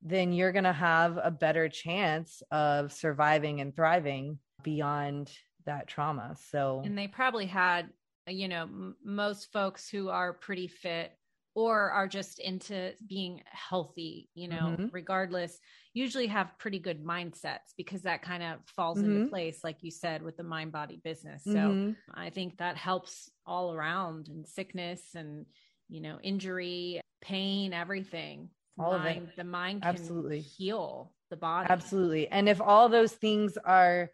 then 0.02 0.34
you're 0.34 0.52
going 0.52 0.64
to 0.64 0.74
have 0.74 1.20
a 1.22 1.32
better 1.32 1.70
chance 1.70 2.42
of 2.52 2.92
surviving 2.92 3.62
and 3.62 3.76
thriving 3.76 4.40
beyond 4.64 5.32
that 5.66 5.88
trauma. 5.88 6.36
So, 6.52 6.82
and 6.86 6.98
they 6.98 7.08
probably 7.08 7.46
had, 7.46 7.90
you 8.28 8.48
know, 8.48 8.64
m- 8.64 8.96
most 9.04 9.52
folks 9.52 9.90
who 9.90 10.10
are 10.10 10.34
pretty 10.34 10.68
fit 10.68 11.12
or 11.56 11.90
are 11.90 12.08
just 12.08 12.40
into 12.40 12.94
being 13.10 13.42
healthy, 13.46 14.30
you 14.36 14.48
know, 14.48 14.76
mm-hmm. 14.78 14.86
regardless, 14.92 15.58
usually 15.94 16.28
have 16.28 16.58
pretty 16.60 16.78
good 16.78 17.04
mindsets 17.04 17.74
because 17.76 18.04
that 18.04 18.22
kind 18.22 18.44
of 18.44 18.60
falls 18.76 19.00
mm-hmm. 19.00 19.22
into 19.22 19.30
place, 19.30 19.62
like 19.64 19.78
you 19.82 19.90
said, 19.90 20.22
with 20.22 20.38
the 20.38 20.44
mind 20.44 20.72
body 20.72 21.02
business. 21.04 21.44
So 21.44 21.52
mm-hmm. 21.52 21.92
I 22.14 22.30
think 22.30 22.60
that 22.60 22.78
helps 22.78 23.32
all 23.46 23.74
around 23.74 24.28
and 24.28 24.48
sickness 24.48 25.02
and, 25.16 25.48
you 25.90 26.00
know, 26.02 26.20
injury, 26.22 27.02
pain, 27.22 27.74
everything. 27.74 28.50
All 28.80 28.96
mind, 29.00 29.18
of 29.18 29.24
it. 29.30 29.38
The 29.38 29.44
mind 29.44 29.82
can 29.82 29.90
absolutely 29.90 30.42
heal 30.42 31.12
the 31.32 31.38
body. 31.38 31.68
Absolutely. 31.72 32.28
And 32.28 32.48
if 32.48 32.62
all 32.62 32.88
those 32.88 33.14
things 33.14 33.58
are, 33.66 34.12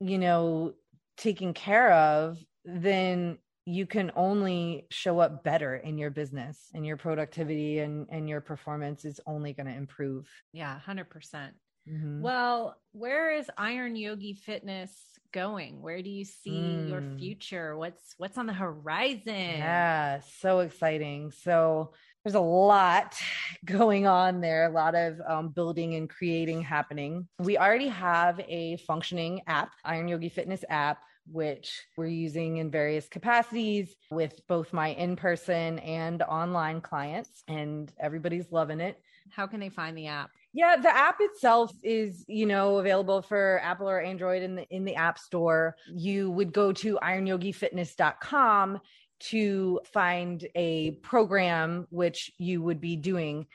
you 0.00 0.18
know, 0.18 0.74
taken 1.16 1.54
care 1.54 1.92
of, 1.92 2.38
then 2.64 3.38
you 3.64 3.84
can 3.84 4.12
only 4.14 4.86
show 4.90 5.18
up 5.18 5.42
better 5.42 5.74
in 5.74 5.98
your 5.98 6.10
business 6.10 6.70
and 6.72 6.86
your 6.86 6.96
productivity 6.96 7.80
and, 7.80 8.06
and 8.10 8.28
your 8.28 8.40
performance 8.40 9.04
is 9.04 9.20
only 9.26 9.52
going 9.52 9.66
to 9.66 9.74
improve. 9.74 10.28
Yeah, 10.52 10.78
100%. 10.86 11.08
percent 11.08 11.54
mm 11.88 12.00
hmm 12.00 12.20
Well, 12.20 12.76
where 12.92 13.32
is 13.32 13.48
Iron 13.56 13.94
Yogi 13.94 14.34
Fitness 14.34 14.92
going? 15.32 15.82
Where 15.82 16.02
do 16.02 16.10
you 16.10 16.24
see 16.24 16.50
mm. 16.50 16.88
your 16.88 17.02
future? 17.18 17.76
What's 17.76 18.14
what's 18.18 18.38
on 18.38 18.46
the 18.46 18.52
horizon? 18.52 19.58
Yeah, 19.58 20.20
so 20.40 20.60
exciting. 20.60 21.30
So 21.30 21.92
there's 22.26 22.34
a 22.34 22.40
lot 22.40 23.16
going 23.64 24.08
on 24.08 24.40
there, 24.40 24.66
a 24.66 24.72
lot 24.72 24.96
of 24.96 25.20
um, 25.28 25.50
building 25.50 25.94
and 25.94 26.10
creating 26.10 26.60
happening. 26.60 27.28
We 27.38 27.56
already 27.56 27.86
have 27.86 28.40
a 28.40 28.78
functioning 28.78 29.42
app, 29.46 29.70
Iron 29.84 30.08
Yogi 30.08 30.28
Fitness 30.28 30.64
app 30.68 30.98
which 31.32 31.82
we're 31.96 32.06
using 32.06 32.58
in 32.58 32.70
various 32.70 33.08
capacities 33.08 33.96
with 34.10 34.40
both 34.46 34.72
my 34.72 34.90
in 34.90 35.16
person 35.16 35.80
and 35.80 36.22
online 36.22 36.80
clients, 36.80 37.42
and 37.48 37.92
everybody's 37.98 38.52
loving 38.52 38.80
it. 38.80 39.00
How 39.30 39.46
can 39.46 39.58
they 39.58 39.68
find 39.68 39.98
the 39.98 40.06
app? 40.06 40.30
Yeah, 40.52 40.76
the 40.76 40.94
app 40.94 41.16
itself 41.20 41.72
is, 41.82 42.24
you 42.28 42.46
know, 42.46 42.78
available 42.78 43.22
for 43.22 43.60
Apple 43.62 43.90
or 43.90 44.00
Android 44.00 44.42
in 44.42 44.54
the 44.54 44.66
in 44.68 44.84
the 44.84 44.94
App 44.94 45.18
Store. 45.18 45.76
You 45.92 46.30
would 46.30 46.52
go 46.52 46.72
to 46.72 46.98
ironyogifitness.com 47.02 48.80
to 49.18 49.80
find 49.92 50.46
a 50.54 50.92
program 51.02 51.86
which 51.90 52.30
you 52.38 52.62
would 52.62 52.80
be 52.80 52.96
doing 52.96 53.46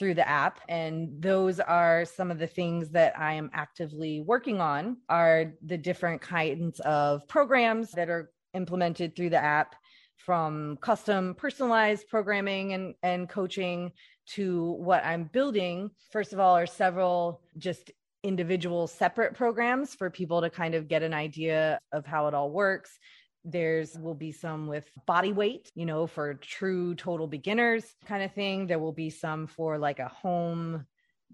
through 0.00 0.14
the 0.14 0.26
app. 0.26 0.60
And 0.68 1.10
those 1.20 1.60
are 1.60 2.06
some 2.06 2.30
of 2.30 2.38
the 2.38 2.46
things 2.46 2.88
that 2.90 3.16
i 3.18 3.34
am 3.34 3.50
actively 3.52 4.22
working 4.22 4.60
on 4.60 4.96
are 5.08 5.52
the 5.64 5.76
different 5.76 6.22
kinds 6.22 6.80
of 6.80 7.28
programs 7.28 7.92
that 7.92 8.08
are 8.08 8.32
implemented 8.54 9.14
through 9.14 9.30
the 9.30 9.44
app 9.44 9.76
from 10.16 10.78
custom 10.80 11.34
personalized 11.34 12.08
programming 12.08 12.72
and, 12.72 12.94
and 13.02 13.28
coaching 13.28 13.92
to 14.26 14.72
what 14.72 15.04
i'm 15.04 15.24
building. 15.24 15.90
First 16.10 16.32
of 16.32 16.40
all 16.40 16.56
are 16.56 16.66
several 16.66 17.42
just 17.58 17.90
individual 18.22 18.86
separate 18.86 19.34
programs 19.34 19.94
for 19.94 20.10
people 20.10 20.40
to 20.40 20.50
kind 20.50 20.74
of 20.74 20.88
get 20.88 21.02
an 21.02 21.14
idea 21.14 21.78
of 21.92 22.06
how 22.06 22.26
it 22.26 22.34
all 22.34 22.50
works 22.50 22.98
there's 23.44 23.98
will 23.98 24.14
be 24.14 24.32
some 24.32 24.66
with 24.66 24.90
body 25.06 25.32
weight, 25.32 25.70
you 25.74 25.86
know, 25.86 26.06
for 26.06 26.34
true 26.34 26.94
total 26.94 27.26
beginners 27.26 27.84
kind 28.06 28.22
of 28.22 28.32
thing. 28.32 28.66
There 28.66 28.78
will 28.78 28.92
be 28.92 29.10
some 29.10 29.46
for 29.46 29.78
like 29.78 29.98
a 29.98 30.08
home 30.08 30.86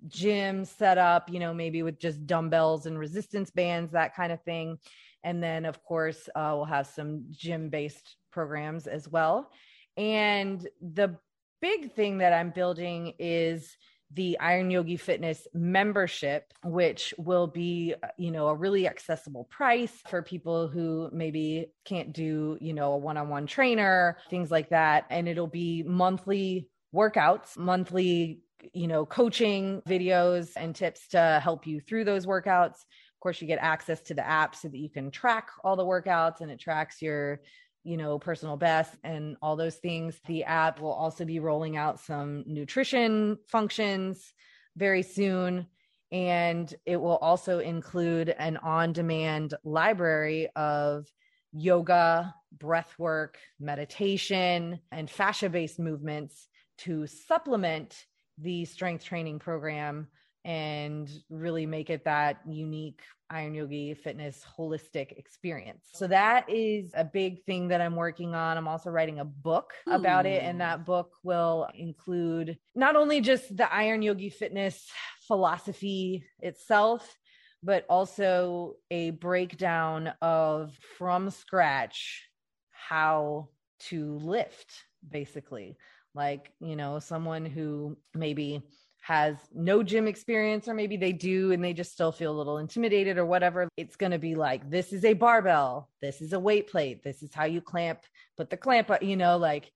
gym 0.09 0.64
setup, 0.64 1.30
you 1.30 1.40
know, 1.40 1.52
maybe 1.52 1.82
with 1.82 1.98
just 1.98 2.26
dumbbells 2.26 2.86
and 2.86 2.98
resistance 2.98 3.50
bands, 3.50 3.92
that 3.92 4.14
kind 4.14 4.32
of 4.32 4.42
thing. 4.42 4.78
And 5.24 5.42
then, 5.42 5.64
of 5.64 5.82
course, 5.82 6.28
uh, 6.36 6.52
we'll 6.54 6.66
have 6.66 6.86
some 6.86 7.24
gym 7.30 7.68
based 7.68 8.16
programs 8.30 8.86
as 8.86 9.09
well. 9.09 9.50
And 9.96 10.66
the 10.80 11.16
big 11.61 11.92
thing 11.92 12.18
that 12.18 12.32
I'm 12.32 12.50
building 12.50 13.14
is 13.18 13.76
the 14.12 14.38
Iron 14.38 14.70
Yogi 14.70 14.96
Fitness 14.96 15.46
membership, 15.52 16.52
which 16.64 17.12
will 17.18 17.46
be, 17.46 17.94
you 18.16 18.30
know, 18.30 18.48
a 18.48 18.54
really 18.54 18.86
accessible 18.86 19.44
price 19.44 19.92
for 20.09 20.22
people 20.22 20.68
who 20.68 21.11
maybe 21.12 21.66
can't 21.84 22.12
do, 22.12 22.57
you 22.61 22.72
know, 22.72 22.92
a 22.92 22.96
one 22.96 23.16
on 23.16 23.28
one 23.28 23.46
trainer, 23.46 24.16
things 24.30 24.50
like 24.50 24.70
that. 24.70 25.07
And 25.11 25.28
it'll 25.28 25.46
be 25.46 25.82
monthly 25.82 26.68
workouts, 26.94 27.59
monthly, 27.59 28.40
you 28.72 28.86
know, 28.86 29.04
coaching 29.04 29.82
videos 29.86 30.50
and 30.57 30.74
tips 30.74 31.09
to 31.09 31.40
help 31.42 31.66
you 31.66 31.80
through 31.80 32.04
those 32.04 32.26
workouts. 32.26 32.76
Of 33.16 33.20
course, 33.20 33.40
you 33.40 33.46
get 33.48 33.59
access 33.61 34.00
to 34.02 34.14
the 34.14 34.26
app 34.26 34.54
so 34.54 34.68
that 34.68 34.78
you 34.78 34.88
can 34.88 35.11
track 35.11 35.48
all 35.64 35.76
the 35.76 35.84
workouts 35.84 36.40
and 36.40 36.50
it 36.50 36.61
tracks 36.61 37.02
your 37.02 37.40
you 37.87 37.97
know, 37.97 38.18
personal 38.18 38.57
best 38.57 38.95
and 39.05 39.37
all 39.41 39.55
those 39.55 39.76
things. 39.76 40.20
The 40.26 40.45
app 40.45 40.80
will 40.80 40.93
also 40.93 41.24
be 41.24 41.39
rolling 41.39 41.76
out 41.76 42.01
some 42.01 42.43
nutrition 42.47 43.39
functions 43.47 44.34
very 44.76 45.03
soon. 45.03 45.68
And 46.11 46.72
it 46.84 46.97
will 46.97 47.16
also 47.16 47.61
include 47.61 48.28
an 48.28 48.57
on 48.59 48.93
demand 48.93 49.55
library 49.64 50.49
of 50.57 51.07
yoga, 51.53 52.34
breath 52.59 52.93
work, 52.99 53.39
meditation, 53.61 54.80
and 54.91 55.09
fascia 55.09 55.49
based 55.49 55.78
movements 55.78 56.49
to 56.78 57.07
supplement 57.07 58.07
the 58.39 58.64
strength 58.64 59.05
training 59.05 59.39
program 59.39 60.09
and 60.47 61.11
really 61.28 61.66
make 61.66 61.90
it 61.90 62.05
that 62.05 62.40
unique 62.49 63.03
Iron 63.28 63.53
Yogi 63.53 63.92
fitness 63.94 64.44
holistic 64.57 65.11
experience. 65.18 65.84
So 65.92 66.07
that 66.07 66.49
is 66.49 66.92
a 66.94 67.05
big 67.05 67.42
thing 67.42 67.66
that 67.68 67.80
I'm 67.80 67.97
working 67.97 68.32
on. 68.36 68.57
I'm 68.57 68.68
also 68.68 68.90
writing 68.90 69.18
a 69.18 69.24
book 69.24 69.72
about 69.88 70.24
it 70.24 70.44
and 70.44 70.61
that 70.61 70.86
book 70.86 71.11
will 71.24 71.68
include 71.74 72.57
not 72.76 72.94
only 72.94 73.20
just 73.20 73.57
the 73.57 73.72
Iron 73.74 74.03
Yogi 74.03 74.30
fitness 74.30 74.88
philosophy 75.26 76.24
itself 76.38 77.16
but 77.64 77.84
also 77.88 78.74
a 78.92 79.11
breakdown 79.11 80.12
of 80.22 80.72
from 80.97 81.30
scratch 81.30 82.28
how 82.70 83.49
to 83.80 84.18
lift 84.18 84.84
basically 85.11 85.76
like 86.14 86.53
you 86.61 86.76
know 86.76 87.01
someone 87.01 87.44
who 87.44 87.97
maybe 88.14 88.62
has 89.07 89.36
no 89.54 89.84
gym 89.84 90.09
experience, 90.09 90.66
or 90.66 90.74
maybe 90.74 90.96
they 90.96 91.12
do 91.12 91.52
and 91.52 91.62
they 91.62 91.72
just 91.72 91.92
still 91.92 92.11
feel 92.11 92.32
a 92.32 92.36
little 92.36 92.59
intimidated 92.59 93.18
or 93.18 93.24
whatever, 93.24 93.68
it's 93.76 93.94
going 93.94 94.11
to 94.11 94.18
be 94.18 94.34
like, 94.34 94.68
this 94.68 94.92
is 94.92 95.04
a 95.04 95.12
barbell, 95.12 95.88
this 96.02 96.20
is 96.20 96.32
a 96.32 96.40
weight 96.40 96.68
plate, 96.68 97.04
this 97.04 97.22
is 97.22 97.32
how 97.32 97.44
you 97.44 97.61
clamp, 97.61 98.00
put 98.36 98.50
the 98.50 98.57
clamp, 98.57 98.90
you 99.02 99.16
know, 99.16 99.36
like 99.36 99.70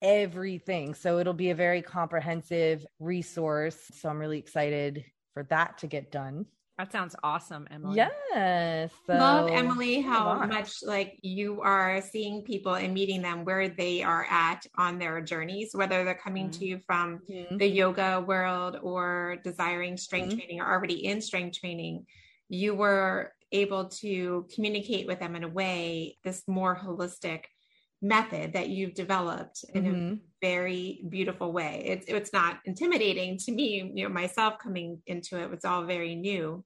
everything. 0.00 0.94
So 0.94 1.18
it'll 1.18 1.34
be 1.34 1.50
a 1.50 1.54
very 1.54 1.82
comprehensive 1.82 2.86
resource. 2.98 3.76
So 4.00 4.08
I'm 4.08 4.18
really 4.18 4.38
excited 4.38 5.04
for 5.34 5.42
that 5.50 5.76
to 5.78 5.86
get 5.86 6.10
done. 6.10 6.46
That 6.82 6.90
sounds 6.90 7.14
awesome, 7.22 7.68
Emily. 7.70 7.94
Yes. 7.94 8.90
So, 9.06 9.12
Love 9.12 9.48
Emily 9.52 10.00
how 10.00 10.44
much 10.46 10.82
like 10.82 11.16
you 11.22 11.60
are 11.60 12.02
seeing 12.02 12.42
people 12.42 12.74
and 12.74 12.92
meeting 12.92 13.22
them 13.22 13.44
where 13.44 13.68
they 13.68 14.02
are 14.02 14.26
at 14.28 14.66
on 14.76 14.98
their 14.98 15.20
journeys, 15.20 15.70
whether 15.74 16.02
they're 16.02 16.16
coming 16.16 16.48
mm-hmm. 16.48 16.58
to 16.58 16.66
you 16.66 16.80
from 16.84 17.20
mm-hmm. 17.30 17.56
the 17.56 17.68
yoga 17.68 18.24
world 18.26 18.78
or 18.82 19.36
desiring 19.44 19.96
strength 19.96 20.30
mm-hmm. 20.30 20.38
training 20.38 20.60
or 20.60 20.72
already 20.72 21.06
in 21.06 21.20
strength 21.20 21.60
training. 21.60 22.04
You 22.48 22.74
were 22.74 23.32
able 23.52 23.84
to 24.00 24.48
communicate 24.52 25.06
with 25.06 25.20
them 25.20 25.36
in 25.36 25.44
a 25.44 25.48
way, 25.48 26.18
this 26.24 26.42
more 26.48 26.74
holistic 26.74 27.44
method 28.02 28.52
that 28.52 28.68
you've 28.68 28.94
developed 28.94 29.64
in 29.74 29.84
mm-hmm. 29.84 30.12
a 30.14 30.16
very 30.40 31.04
beautiful 31.08 31.52
way. 31.52 31.82
It's 31.86 32.06
it's 32.08 32.32
not 32.32 32.58
intimidating 32.64 33.38
to 33.38 33.52
me, 33.52 33.92
you 33.94 34.04
know, 34.04 34.12
myself 34.12 34.58
coming 34.60 35.00
into 35.06 35.40
it 35.40 35.50
was 35.50 35.64
all 35.64 35.84
very 35.84 36.16
new. 36.16 36.64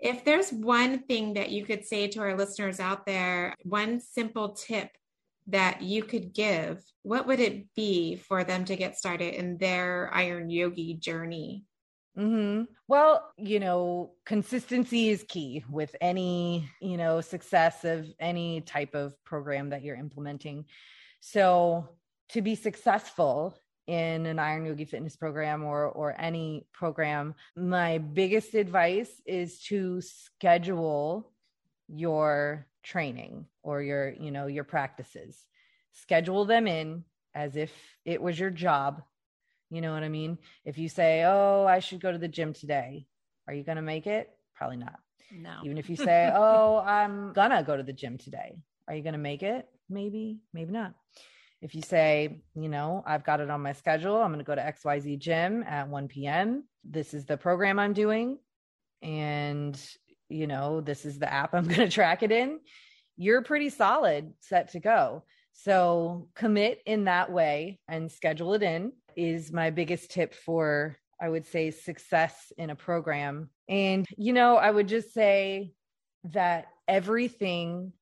If 0.00 0.24
there's 0.24 0.50
one 0.50 1.00
thing 1.04 1.34
that 1.34 1.50
you 1.50 1.64
could 1.64 1.84
say 1.84 2.08
to 2.08 2.20
our 2.20 2.36
listeners 2.36 2.80
out 2.80 3.06
there, 3.06 3.54
one 3.62 4.00
simple 4.00 4.50
tip 4.50 4.90
that 5.46 5.82
you 5.82 6.02
could 6.02 6.32
give, 6.32 6.82
what 7.02 7.26
would 7.26 7.40
it 7.40 7.66
be 7.76 8.16
for 8.16 8.44
them 8.44 8.64
to 8.64 8.76
get 8.76 8.96
started 8.96 9.34
in 9.34 9.58
their 9.58 10.10
iron 10.12 10.50
yogi 10.50 10.94
journey? 10.94 11.64
Mm-hmm. 12.18 12.64
Well, 12.86 13.32
you 13.36 13.58
know, 13.58 14.12
consistency 14.24 15.08
is 15.08 15.24
key 15.28 15.64
with 15.68 15.96
any, 16.00 16.68
you 16.80 16.96
know, 16.96 17.20
success 17.20 17.84
of 17.84 18.06
any 18.20 18.60
type 18.60 18.94
of 18.94 19.22
program 19.24 19.70
that 19.70 19.82
you're 19.82 19.96
implementing. 19.96 20.66
So, 21.20 21.88
to 22.30 22.40
be 22.40 22.54
successful 22.54 23.58
in 23.86 24.26
an 24.26 24.38
Iron 24.38 24.64
Yogi 24.64 24.84
fitness 24.84 25.16
program 25.16 25.64
or 25.64 25.86
or 25.86 26.14
any 26.18 26.66
program, 26.72 27.34
my 27.56 27.98
biggest 27.98 28.54
advice 28.54 29.10
is 29.26 29.60
to 29.64 30.00
schedule 30.00 31.32
your 31.88 32.66
training 32.84 33.46
or 33.62 33.82
your, 33.82 34.10
you 34.12 34.30
know, 34.30 34.46
your 34.46 34.64
practices. 34.64 35.36
Schedule 35.92 36.44
them 36.44 36.68
in 36.68 37.04
as 37.34 37.56
if 37.56 37.72
it 38.04 38.22
was 38.22 38.38
your 38.38 38.50
job 38.50 39.02
you 39.74 39.80
know 39.80 39.92
what 39.92 40.02
I 40.04 40.08
mean? 40.08 40.38
If 40.64 40.78
you 40.78 40.88
say, 40.88 41.24
"Oh, 41.24 41.66
I 41.66 41.80
should 41.80 42.00
go 42.00 42.12
to 42.12 42.18
the 42.18 42.28
gym 42.28 42.52
today," 42.52 43.06
are 43.48 43.54
you 43.54 43.64
going 43.64 43.76
to 43.76 43.82
make 43.82 44.06
it? 44.06 44.30
Probably 44.54 44.76
not. 44.76 44.98
No. 45.32 45.60
Even 45.64 45.78
if 45.78 45.90
you 45.90 45.96
say, 46.08 46.30
"Oh, 46.34 46.78
I'm 46.78 47.32
gonna 47.32 47.62
go 47.62 47.76
to 47.76 47.82
the 47.82 47.92
gym 47.92 48.18
today," 48.18 48.56
are 48.88 48.94
you 48.94 49.02
going 49.02 49.14
to 49.14 49.18
make 49.18 49.42
it? 49.42 49.68
Maybe, 49.88 50.38
maybe 50.52 50.72
not. 50.72 50.94
if 51.60 51.74
you 51.74 51.80
say, 51.82 52.42
you 52.54 52.68
know, 52.68 53.02
I've 53.06 53.24
got 53.24 53.40
it 53.40 53.50
on 53.50 53.62
my 53.62 53.72
schedule, 53.72 54.16
I'm 54.16 54.28
going 54.28 54.38
to 54.38 54.44
go 54.44 54.54
to 54.54 54.60
XYZ 54.60 55.18
gym 55.18 55.62
at 55.62 55.88
1 55.88 56.08
p.m. 56.08 56.64
This 56.84 57.14
is 57.14 57.24
the 57.24 57.38
program 57.38 57.78
I'm 57.78 57.94
doing. 57.94 58.38
And, 59.02 59.78
you 60.28 60.46
know, 60.46 60.80
this 60.82 61.06
is 61.06 61.18
the 61.18 61.32
app 61.32 61.54
I'm 61.54 61.64
going 61.72 61.80
to 61.80 61.88
track 61.88 62.22
it 62.22 62.30
in. 62.32 62.60
You're 63.16 63.42
pretty 63.42 63.70
solid 63.70 64.34
set 64.40 64.72
to 64.72 64.80
go. 64.80 65.24
So 65.54 66.28
commit 66.34 66.82
in 66.84 67.04
that 67.04 67.30
way 67.32 67.78
and 67.88 68.10
schedule 68.12 68.54
it 68.54 68.62
in 68.62 68.92
is 69.16 69.52
my 69.52 69.70
biggest 69.70 70.10
tip 70.10 70.34
for, 70.34 70.96
I 71.20 71.28
would 71.28 71.46
say, 71.46 71.70
success 71.70 72.52
in 72.58 72.70
a 72.70 72.76
program. 72.76 73.50
And, 73.68 74.06
you 74.16 74.32
know, 74.32 74.56
I 74.56 74.70
would 74.70 74.88
just 74.88 75.12
say 75.12 75.72
that 76.24 76.66
everything 76.88 77.92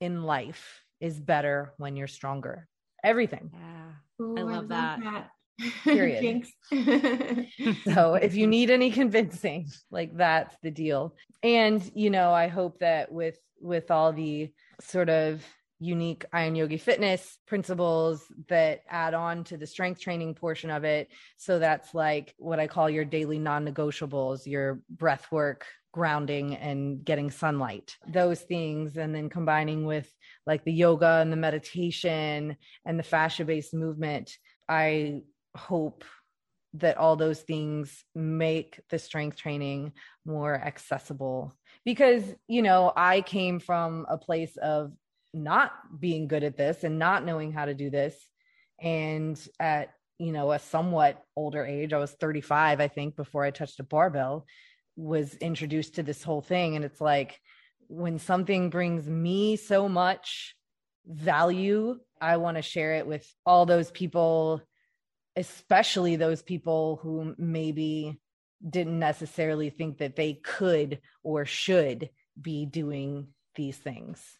in 0.00 0.22
life 0.22 0.82
is 1.00 1.18
better 1.18 1.72
when 1.76 1.96
you're 1.96 2.06
stronger. 2.06 2.68
Everything. 3.04 3.50
Yeah. 3.52 4.24
Ooh, 4.24 4.36
I, 4.36 4.42
love 4.42 4.50
I 4.50 4.56
love 4.56 4.68
that. 4.68 5.00
that. 5.00 5.30
Period. 5.82 6.46
so 7.84 8.14
if 8.14 8.34
you 8.36 8.46
need 8.46 8.70
any 8.70 8.90
convincing, 8.90 9.68
like 9.90 10.16
that's 10.16 10.56
the 10.62 10.70
deal. 10.70 11.16
And 11.42 11.82
you 11.94 12.10
know, 12.10 12.32
I 12.32 12.46
hope 12.46 12.78
that 12.78 13.10
with 13.10 13.38
with 13.60 13.90
all 13.90 14.12
the 14.12 14.52
sort 14.80 15.08
of 15.08 15.44
unique 15.80 16.24
iron 16.32 16.56
yogi 16.56 16.76
fitness 16.76 17.38
principles 17.46 18.24
that 18.48 18.82
add 18.88 19.14
on 19.14 19.44
to 19.44 19.56
the 19.56 19.66
strength 19.66 20.00
training 20.00 20.34
portion 20.34 20.70
of 20.70 20.84
it. 20.84 21.08
So 21.36 21.58
that's 21.58 21.94
like 21.94 22.34
what 22.38 22.58
i 22.58 22.66
call 22.66 22.90
your 22.90 23.04
daily 23.04 23.38
non-negotiables 23.38 24.46
your 24.46 24.80
breath 24.90 25.30
work 25.30 25.66
grounding 25.92 26.54
and 26.56 27.02
getting 27.04 27.30
sunlight. 27.30 27.96
Those 28.06 28.40
things 28.40 28.96
and 28.96 29.14
then 29.14 29.30
combining 29.30 29.86
with 29.86 30.12
like 30.46 30.64
the 30.64 30.72
yoga 30.72 31.18
and 31.22 31.32
the 31.32 31.36
meditation 31.36 32.56
and 32.84 32.98
the 32.98 33.02
fascia 33.04 33.44
based 33.44 33.74
movement 33.74 34.36
i 34.68 35.20
hope 35.56 36.04
that 36.74 36.98
all 36.98 37.16
those 37.16 37.40
things 37.40 38.04
make 38.14 38.78
the 38.90 38.98
strength 38.98 39.38
training 39.38 39.92
more 40.26 40.54
accessible. 40.54 41.54
Because 41.84 42.22
you 42.48 42.62
know 42.62 42.92
i 42.96 43.20
came 43.20 43.60
from 43.60 44.06
a 44.08 44.18
place 44.18 44.56
of 44.56 44.92
not 45.34 45.72
being 45.98 46.28
good 46.28 46.44
at 46.44 46.56
this 46.56 46.84
and 46.84 46.98
not 46.98 47.24
knowing 47.24 47.52
how 47.52 47.64
to 47.64 47.74
do 47.74 47.90
this. 47.90 48.14
And 48.80 49.38
at 49.58 49.90
you 50.18 50.32
know 50.32 50.52
a 50.52 50.58
somewhat 50.58 51.22
older 51.36 51.64
age 51.64 51.92
i 51.92 51.98
was 51.98 52.10
35 52.10 52.80
i 52.80 52.88
think 52.88 53.14
before 53.14 53.44
i 53.44 53.52
touched 53.52 53.78
a 53.78 53.84
barbell 53.84 54.44
was 54.96 55.34
introduced 55.36 55.94
to 55.94 56.02
this 56.02 56.24
whole 56.24 56.40
thing. 56.40 56.74
And 56.74 56.84
it's 56.84 57.00
like 57.00 57.40
when 57.86 58.18
something 58.18 58.68
brings 58.68 59.08
me 59.08 59.56
so 59.56 59.88
much 59.88 60.54
value 61.06 61.98
i 62.20 62.36
want 62.36 62.56
to 62.56 62.62
share 62.62 62.94
it 62.94 63.06
with 63.06 63.26
all 63.46 63.64
those 63.64 63.90
people 63.90 64.60
especially 65.36 66.16
those 66.16 66.42
people 66.42 66.98
who 67.02 67.34
maybe 67.38 68.20
didn't 68.68 68.98
necessarily 68.98 69.70
think 69.70 69.98
that 69.98 70.16
they 70.16 70.34
could 70.34 71.00
or 71.22 71.44
should 71.44 72.10
be 72.40 72.66
doing 72.66 73.28
these 73.54 73.76
things 73.76 74.37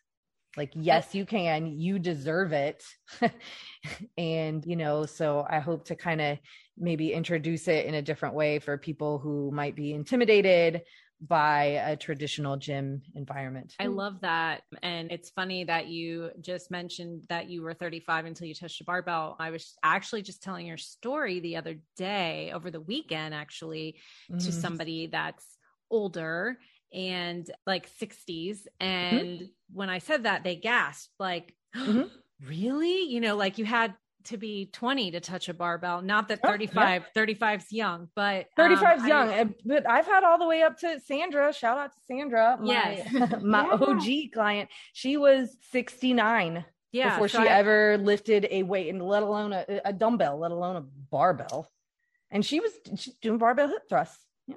like 0.58 0.72
yes 0.74 1.14
you 1.14 1.24
can 1.24 1.78
you 1.78 1.98
deserve 1.98 2.52
it 2.52 2.84
and 4.18 4.66
you 4.66 4.76
know 4.76 5.06
so 5.06 5.46
i 5.48 5.58
hope 5.58 5.84
to 5.84 5.94
kind 5.94 6.20
of 6.20 6.38
maybe 6.76 7.12
introduce 7.12 7.68
it 7.68 7.86
in 7.86 7.94
a 7.94 8.02
different 8.02 8.34
way 8.34 8.58
for 8.58 8.76
people 8.76 9.18
who 9.18 9.50
might 9.50 9.74
be 9.74 9.94
intimidated 9.94 10.82
by 11.20 11.64
a 11.84 11.96
traditional 11.96 12.56
gym 12.56 13.02
environment. 13.16 13.74
I 13.80 13.86
love 13.86 14.20
that. 14.20 14.62
And 14.82 15.10
it's 15.10 15.30
funny 15.30 15.64
that 15.64 15.88
you 15.88 16.30
just 16.40 16.70
mentioned 16.70 17.22
that 17.28 17.50
you 17.50 17.62
were 17.62 17.74
35 17.74 18.26
until 18.26 18.46
you 18.46 18.54
touched 18.54 18.80
a 18.80 18.84
barbell. 18.84 19.34
I 19.40 19.50
was 19.50 19.76
actually 19.82 20.22
just 20.22 20.42
telling 20.42 20.66
your 20.66 20.76
story 20.76 21.40
the 21.40 21.56
other 21.56 21.78
day 21.96 22.52
over 22.54 22.70
the 22.70 22.80
weekend, 22.80 23.34
actually, 23.34 23.96
mm-hmm. 24.30 24.38
to 24.38 24.52
somebody 24.52 25.08
that's 25.08 25.44
older 25.90 26.56
and 26.92 27.50
like 27.66 27.88
60s. 27.98 28.66
And 28.80 29.20
mm-hmm. 29.20 29.44
when 29.72 29.90
I 29.90 29.98
said 29.98 30.24
that, 30.24 30.44
they 30.44 30.56
gasped, 30.56 31.12
like, 31.18 31.54
mm-hmm. 31.76 32.08
really? 32.46 33.02
You 33.02 33.20
know, 33.20 33.36
like 33.36 33.58
you 33.58 33.64
had 33.64 33.94
to 34.24 34.36
be 34.36 34.66
20 34.72 35.12
to 35.12 35.20
touch 35.20 35.48
a 35.48 35.54
barbell. 35.54 36.02
Not 36.02 36.28
that 36.28 36.42
35, 36.42 37.02
oh, 37.02 37.10
yeah. 37.14 37.24
35's 37.24 37.72
young, 37.72 38.08
but 38.14 38.46
35's 38.58 39.02
um, 39.02 39.08
young. 39.08 39.28
I, 39.30 39.46
but 39.64 39.88
I've 39.88 40.06
had 40.06 40.24
all 40.24 40.38
the 40.38 40.46
way 40.46 40.62
up 40.62 40.78
to 40.80 41.00
Sandra. 41.00 41.52
Shout 41.52 41.78
out 41.78 41.92
to 41.92 42.00
Sandra, 42.06 42.58
my, 42.60 42.66
yes. 42.66 43.34
my 43.42 43.64
yeah. 43.64 43.72
OG 43.72 44.32
client. 44.32 44.70
She 44.92 45.16
was 45.16 45.56
69 45.70 46.64
yeah, 46.92 47.10
before 47.10 47.28
so 47.28 47.42
she 47.42 47.48
I, 47.48 47.58
ever 47.58 47.98
lifted 47.98 48.48
a 48.50 48.62
weight 48.62 48.88
and 48.88 49.02
let 49.02 49.22
alone 49.22 49.52
a, 49.52 49.80
a, 49.84 49.92
dumbbell, 49.92 50.38
let 50.38 50.50
alone 50.50 50.76
a 50.76 50.80
barbell. 50.80 51.70
And 52.30 52.44
she 52.44 52.60
was 52.60 52.72
she's 52.96 53.14
doing 53.20 53.38
barbell 53.38 53.68
hip 53.68 53.88
thrusts. 53.88 54.18
Yeah. 54.46 54.56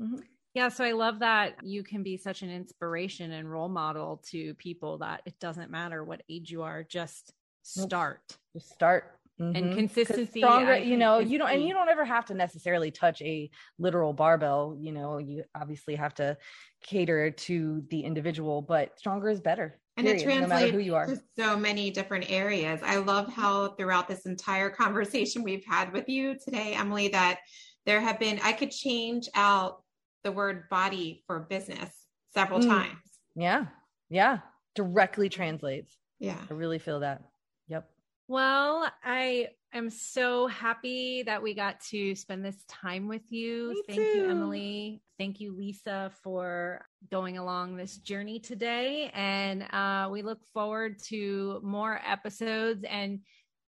Mm-hmm. 0.00 0.20
Yeah, 0.56 0.70
so 0.70 0.84
I 0.84 0.92
love 0.92 1.18
that 1.18 1.56
you 1.62 1.82
can 1.82 2.02
be 2.02 2.16
such 2.16 2.40
an 2.40 2.48
inspiration 2.48 3.32
and 3.32 3.52
role 3.52 3.68
model 3.68 4.22
to 4.30 4.54
people 4.54 4.96
that 4.98 5.20
it 5.26 5.38
doesn't 5.38 5.70
matter 5.70 6.02
what 6.02 6.22
age 6.30 6.50
you 6.50 6.62
are, 6.62 6.82
just 6.82 7.34
start. 7.62 8.22
Just 8.54 8.70
start. 8.70 9.18
Mm-hmm. 9.38 9.54
And 9.54 9.76
consistency, 9.76 10.40
stronger, 10.40 10.78
you 10.78 10.96
know, 10.96 11.18
you 11.18 11.36
don't, 11.36 11.50
and 11.50 11.62
you 11.62 11.74
don't 11.74 11.90
ever 11.90 12.06
have 12.06 12.24
to 12.26 12.34
necessarily 12.34 12.90
touch 12.90 13.20
a 13.20 13.50
literal 13.78 14.14
barbell. 14.14 14.74
You 14.80 14.92
know, 14.92 15.18
you 15.18 15.44
obviously 15.54 15.94
have 15.94 16.14
to 16.14 16.38
cater 16.82 17.30
to 17.30 17.84
the 17.90 18.00
individual, 18.00 18.62
but 18.62 18.98
stronger 18.98 19.28
is 19.28 19.42
better. 19.42 19.78
And 19.98 20.06
period, 20.06 20.22
it 20.22 20.24
translates 20.24 20.72
no 20.72 20.78
who 20.78 20.82
you 20.82 20.94
are. 20.94 21.04
to 21.04 21.20
so 21.38 21.58
many 21.58 21.90
different 21.90 22.30
areas. 22.30 22.80
I 22.82 22.96
love 22.96 23.30
how 23.30 23.74
throughout 23.74 24.08
this 24.08 24.24
entire 24.24 24.70
conversation 24.82 25.42
we've 25.42 25.66
had 25.66 25.92
with 25.92 26.08
you 26.08 26.38
today, 26.42 26.72
Emily, 26.72 27.08
that 27.08 27.40
there 27.84 28.00
have 28.00 28.18
been, 28.18 28.40
I 28.42 28.52
could 28.52 28.70
change 28.70 29.28
out 29.34 29.82
the 30.26 30.32
word 30.32 30.68
body 30.68 31.22
for 31.28 31.38
business 31.38 31.88
several 32.34 32.58
mm. 32.58 32.66
times. 32.66 32.98
Yeah. 33.36 33.66
Yeah. 34.10 34.38
Directly 34.74 35.28
translates. 35.28 35.96
Yeah. 36.18 36.36
I 36.50 36.52
really 36.52 36.80
feel 36.80 37.00
that. 37.00 37.22
Yep. 37.68 37.88
Well, 38.26 38.90
I 39.04 39.50
am 39.72 39.88
so 39.88 40.48
happy 40.48 41.22
that 41.22 41.44
we 41.44 41.54
got 41.54 41.80
to 41.90 42.16
spend 42.16 42.44
this 42.44 42.56
time 42.66 43.06
with 43.06 43.22
you. 43.30 43.68
Me 43.70 43.82
Thank 43.86 44.00
too. 44.00 44.18
you, 44.18 44.30
Emily. 44.30 45.02
Thank 45.16 45.38
you, 45.38 45.56
Lisa, 45.56 46.10
for 46.24 46.84
going 47.08 47.38
along 47.38 47.76
this 47.76 47.96
journey 47.96 48.40
today. 48.40 49.12
And 49.14 49.62
uh, 49.72 50.08
we 50.10 50.22
look 50.22 50.44
forward 50.52 50.98
to 51.04 51.60
more 51.62 52.00
episodes. 52.04 52.84
And 52.90 53.20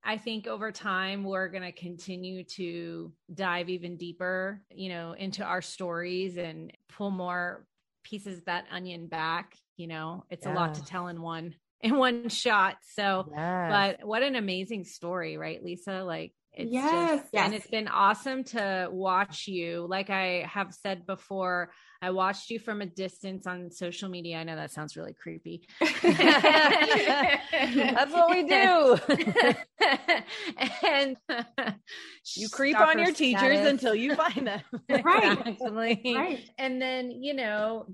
I 0.04 0.16
think 0.16 0.46
over 0.46 0.72
time, 0.72 1.24
we're 1.24 1.48
going 1.48 1.64
to 1.64 1.72
continue 1.72 2.44
to 2.56 3.12
dive 3.32 3.68
even 3.68 3.96
deeper, 3.96 4.62
you 4.70 4.88
know, 4.88 5.12
into 5.12 5.44
our 5.44 5.60
stories 5.60 6.36
and 6.36 6.72
pull 6.88 7.10
more 7.10 7.66
pieces 8.04 8.42
that 8.44 8.66
onion 8.70 9.06
back. 9.06 9.54
You 9.76 9.88
know, 9.88 10.24
it's 10.30 10.46
yeah. 10.46 10.52
a 10.52 10.54
lot 10.54 10.74
to 10.74 10.84
tell 10.84 11.08
in 11.08 11.20
one 11.20 11.54
in 11.80 11.96
one 11.96 12.28
shot. 12.28 12.76
So, 12.94 13.28
yes. 13.30 13.98
but 13.98 14.06
what 14.06 14.22
an 14.22 14.36
amazing 14.36 14.84
story, 14.84 15.36
right, 15.36 15.62
Lisa? 15.62 16.02
Like, 16.02 16.32
it's 16.52 16.72
yes, 16.72 17.20
just, 17.20 17.28
yes. 17.32 17.44
and 17.44 17.54
it's 17.54 17.68
been 17.68 17.88
awesome 17.88 18.44
to 18.44 18.88
watch 18.90 19.46
you. 19.46 19.86
Like 19.88 20.10
I 20.10 20.48
have 20.52 20.74
said 20.74 21.06
before, 21.06 21.70
I 22.00 22.10
watched 22.10 22.48
you 22.50 22.60
from 22.60 22.80
a 22.80 22.86
distance 22.86 23.44
on 23.46 23.70
social 23.72 24.08
media. 24.08 24.38
I 24.38 24.44
know 24.44 24.54
that 24.54 24.70
sounds 24.70 24.96
really 24.96 25.12
creepy. 25.12 25.66
That's 25.80 25.96
what 28.12 28.30
we 28.30 28.44
do. 28.44 28.96
and 30.86 31.16
you 32.36 32.48
creep 32.50 32.78
on 32.78 33.00
your 33.00 33.12
teachers 33.12 33.66
until 33.66 33.96
you 33.96 34.14
find 34.14 34.46
them. 34.46 34.60
right. 35.02 35.56
right. 35.60 36.48
And 36.56 36.80
then, 36.80 37.10
you 37.10 37.34
know, 37.34 37.86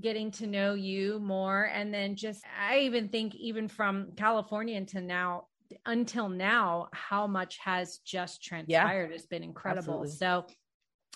getting 0.00 0.32
to 0.32 0.48
know 0.48 0.74
you 0.74 1.20
more. 1.20 1.70
And 1.72 1.94
then 1.94 2.16
just, 2.16 2.42
I 2.60 2.80
even 2.80 3.08
think, 3.08 3.36
even 3.36 3.68
from 3.68 4.08
California 4.16 4.84
to 4.86 5.00
now, 5.00 5.46
until 5.86 6.28
now, 6.28 6.88
how 6.92 7.28
much 7.28 7.58
has 7.58 7.98
just 7.98 8.42
transpired 8.42 9.10
yeah, 9.10 9.16
has 9.16 9.26
been 9.26 9.44
incredible. 9.44 10.02
Absolutely. 10.02 10.16
So 10.16 10.46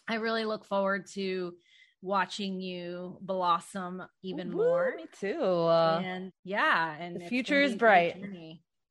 I 0.08 0.16
really 0.16 0.44
look 0.44 0.64
forward 0.64 1.06
to 1.14 1.54
watching 2.02 2.60
you 2.60 3.18
blossom 3.20 4.02
even 4.22 4.52
Ooh, 4.52 4.56
more. 4.56 4.94
Me 4.96 5.06
too. 5.18 5.68
And 5.68 6.32
yeah, 6.44 6.94
and 6.98 7.20
the 7.20 7.26
future 7.26 7.60
is 7.60 7.74
bright. 7.74 8.16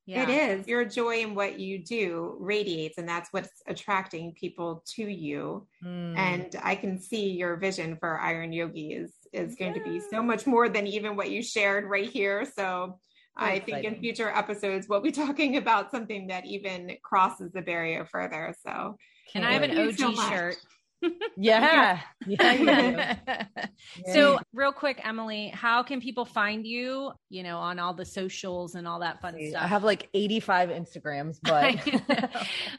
Yeah. 0.08 0.24
It 0.24 0.30
is. 0.30 0.68
Your 0.68 0.86
joy 0.86 1.22
in 1.22 1.34
what 1.34 1.60
you 1.60 1.80
do 1.80 2.38
radiates, 2.39 2.99
and 2.99 3.10
that's 3.10 3.30
what's 3.32 3.49
attracting 3.68 4.34
people 4.34 4.84
to 4.95 5.03
you. 5.03 5.68
Mm. 5.84 6.16
And 6.16 6.56
I 6.62 6.76
can 6.76 6.99
see 6.99 7.32
your 7.32 7.56
vision 7.56 7.97
for 7.99 8.20
Iron 8.20 8.53
Yogi 8.53 8.93
is 8.93 9.12
is 9.34 9.56
going 9.56 9.76
yeah. 9.76 9.84
to 9.84 9.89
be 9.89 9.99
so 9.99 10.22
much 10.22 10.45
more 10.45 10.70
than 10.70 10.86
even 10.86 11.16
what 11.16 11.32
you 11.32 11.41
shared 11.41 11.86
right 11.86 12.10
here. 12.10 12.45
So 12.56 12.99
I 13.36 13.53
exciting. 13.53 13.84
think 13.84 13.95
in 13.95 13.99
future 13.99 14.30
episodes 14.30 14.88
we'll 14.88 15.01
be 15.01 15.12
talking 15.24 15.58
about 15.58 15.89
something 15.89 16.28
that 16.28 16.45
even 16.45 16.97
crosses 17.03 17.51
the 17.51 17.64
barrier 17.64 18.06
further. 18.06 18.53
So 18.64 18.97
can 19.32 19.43
I 19.43 19.53
have 19.53 19.64
an 19.64 19.78
OG 19.78 19.97
so 19.97 20.14
shirt. 20.14 20.58
yeah. 21.37 22.01
Yeah. 22.25 23.15
so, 24.13 24.39
real 24.53 24.71
quick, 24.71 25.01
Emily, 25.03 25.49
how 25.49 25.83
can 25.83 26.01
people 26.01 26.25
find 26.25 26.65
you, 26.65 27.11
you 27.29 27.43
know, 27.43 27.57
on 27.57 27.79
all 27.79 27.93
the 27.93 28.05
socials 28.05 28.75
and 28.75 28.87
all 28.87 28.99
that 28.99 29.21
fun 29.21 29.35
stuff? 29.49 29.63
I 29.63 29.67
have 29.67 29.83
like 29.83 30.09
85 30.13 30.69
Instagrams, 30.69 31.37
but 31.43 31.77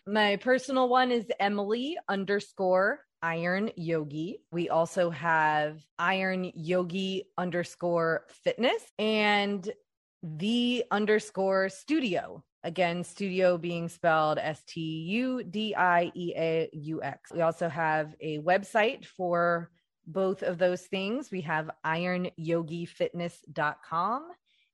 my 0.07 0.37
personal 0.37 0.89
one 0.89 1.11
is 1.11 1.27
Emily 1.41 1.97
underscore 2.09 3.01
Iron 3.23 3.71
Yogi. 3.77 4.39
We 4.53 4.69
also 4.69 5.11
have 5.11 5.81
Iron 5.99 6.53
Yogi 6.55 7.25
underscore 7.39 8.27
fitness 8.45 8.83
and 8.99 9.69
the 10.23 10.85
underscore 10.91 11.69
studio. 11.69 12.43
Again, 12.67 13.03
studio 13.05 13.57
being 13.57 13.89
spelled 13.89 14.39
S 14.39 14.61
T 14.67 14.81
U 14.81 15.45
D 15.45 15.73
I 15.77 16.11
E 16.17 16.33
A 16.37 16.69
U 16.73 17.01
X. 17.01 17.31
We 17.33 17.43
also 17.43 17.69
have 17.69 18.17
a 18.21 18.41
website 18.41 19.07
for 19.07 19.71
both 20.05 20.43
of 20.43 20.59
those 20.59 20.83
things. 20.83 21.31
We 21.31 21.43
have 21.43 21.71
ironyogifitness.com 21.87 24.23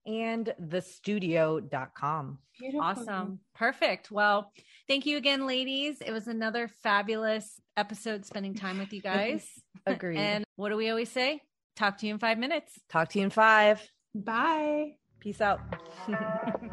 and 0.07 0.55
thestudio.com. 0.59 2.39
Beautiful. 2.59 2.81
Awesome. 2.81 3.41
Perfect. 3.55 4.11
Well, 4.11 4.51
thank 4.89 5.05
you 5.05 5.19
again, 5.19 5.47
ladies. 5.47 6.01
It 6.01 6.13
was 6.13 6.29
another 6.29 6.69
fabulous 6.69 7.61
episode 7.77 8.25
spending 8.25 8.55
time 8.55 8.79
with 8.79 8.95
you 8.95 9.03
guys. 9.03 9.47
Agreed. 9.87 10.17
and 10.17 10.45
what 10.57 10.71
do 10.71 10.79
we 10.79 10.89
always 10.89 11.11
say? 11.11 11.43
Talk 11.77 11.99
to 11.99 12.07
you 12.07 12.15
in 12.15 12.19
five 12.19 12.39
minutes. 12.39 12.73
Talk 12.89 13.11
to 13.11 13.19
you 13.19 13.27
in 13.27 13.31
five. 13.31 13.87
Bye. 14.15 14.93
Peace 15.21 15.43
out. 15.43 15.61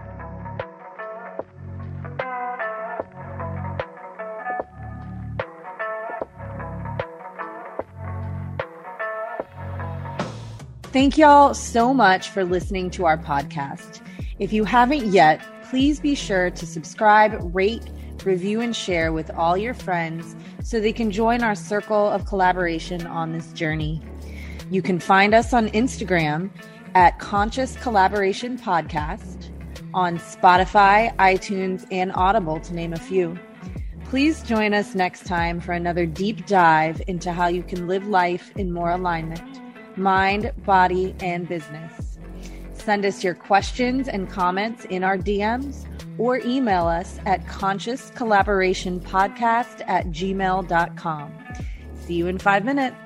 Thank 10.91 11.19
y'all 11.19 11.53
so 11.53 11.93
much 11.93 12.29
for 12.29 12.43
listening 12.43 12.89
to 12.91 13.05
our 13.05 13.15
podcast. 13.15 14.01
If 14.39 14.51
you 14.51 14.63
haven't 14.63 15.05
yet, 15.05 15.39
please 15.69 15.99
be 15.99 16.15
sure 16.15 16.49
to 16.49 16.65
subscribe, 16.65 17.39
rate, 17.53 17.83
review, 18.25 18.61
and 18.61 18.75
share 18.75 19.13
with 19.13 19.29
all 19.29 19.55
your 19.55 19.75
friends 19.75 20.35
so 20.63 20.79
they 20.79 20.91
can 20.91 21.11
join 21.11 21.43
our 21.43 21.53
circle 21.53 22.09
of 22.09 22.25
collaboration 22.25 23.05
on 23.05 23.33
this 23.33 23.53
journey. 23.53 24.01
You 24.71 24.81
can 24.81 24.99
find 24.99 25.35
us 25.35 25.53
on 25.53 25.69
Instagram 25.69 26.49
at 26.95 27.19
Conscious 27.19 27.75
Collaboration 27.75 28.57
Podcast, 28.57 29.51
on 29.93 30.17
Spotify, 30.17 31.15
iTunes, 31.17 31.85
and 31.91 32.11
Audible, 32.15 32.59
to 32.61 32.73
name 32.73 32.93
a 32.93 32.99
few. 32.99 33.37
Please 34.05 34.41
join 34.41 34.73
us 34.73 34.95
next 34.95 35.27
time 35.27 35.59
for 35.59 35.73
another 35.73 36.07
deep 36.07 36.47
dive 36.47 36.99
into 37.05 37.31
how 37.31 37.45
you 37.45 37.61
can 37.61 37.87
live 37.87 38.07
life 38.07 38.51
in 38.57 38.73
more 38.73 38.89
alignment 38.89 39.58
mind, 39.99 40.51
body, 40.65 41.13
and 41.19 41.47
business. 41.47 42.17
Send 42.73 43.05
us 43.05 43.23
your 43.23 43.35
questions 43.35 44.07
and 44.07 44.27
comments 44.29 44.85
in 44.85 45.03
our 45.03 45.17
DMs 45.17 45.85
or 46.17 46.39
email 46.39 46.87
us 46.87 47.19
at 47.25 47.45
consciouscollaborationpodcast 47.45 49.87
at 49.87 50.07
gmail.com. 50.07 51.33
See 52.05 52.15
you 52.15 52.27
in 52.27 52.39
five 52.39 52.65
minutes. 52.65 52.97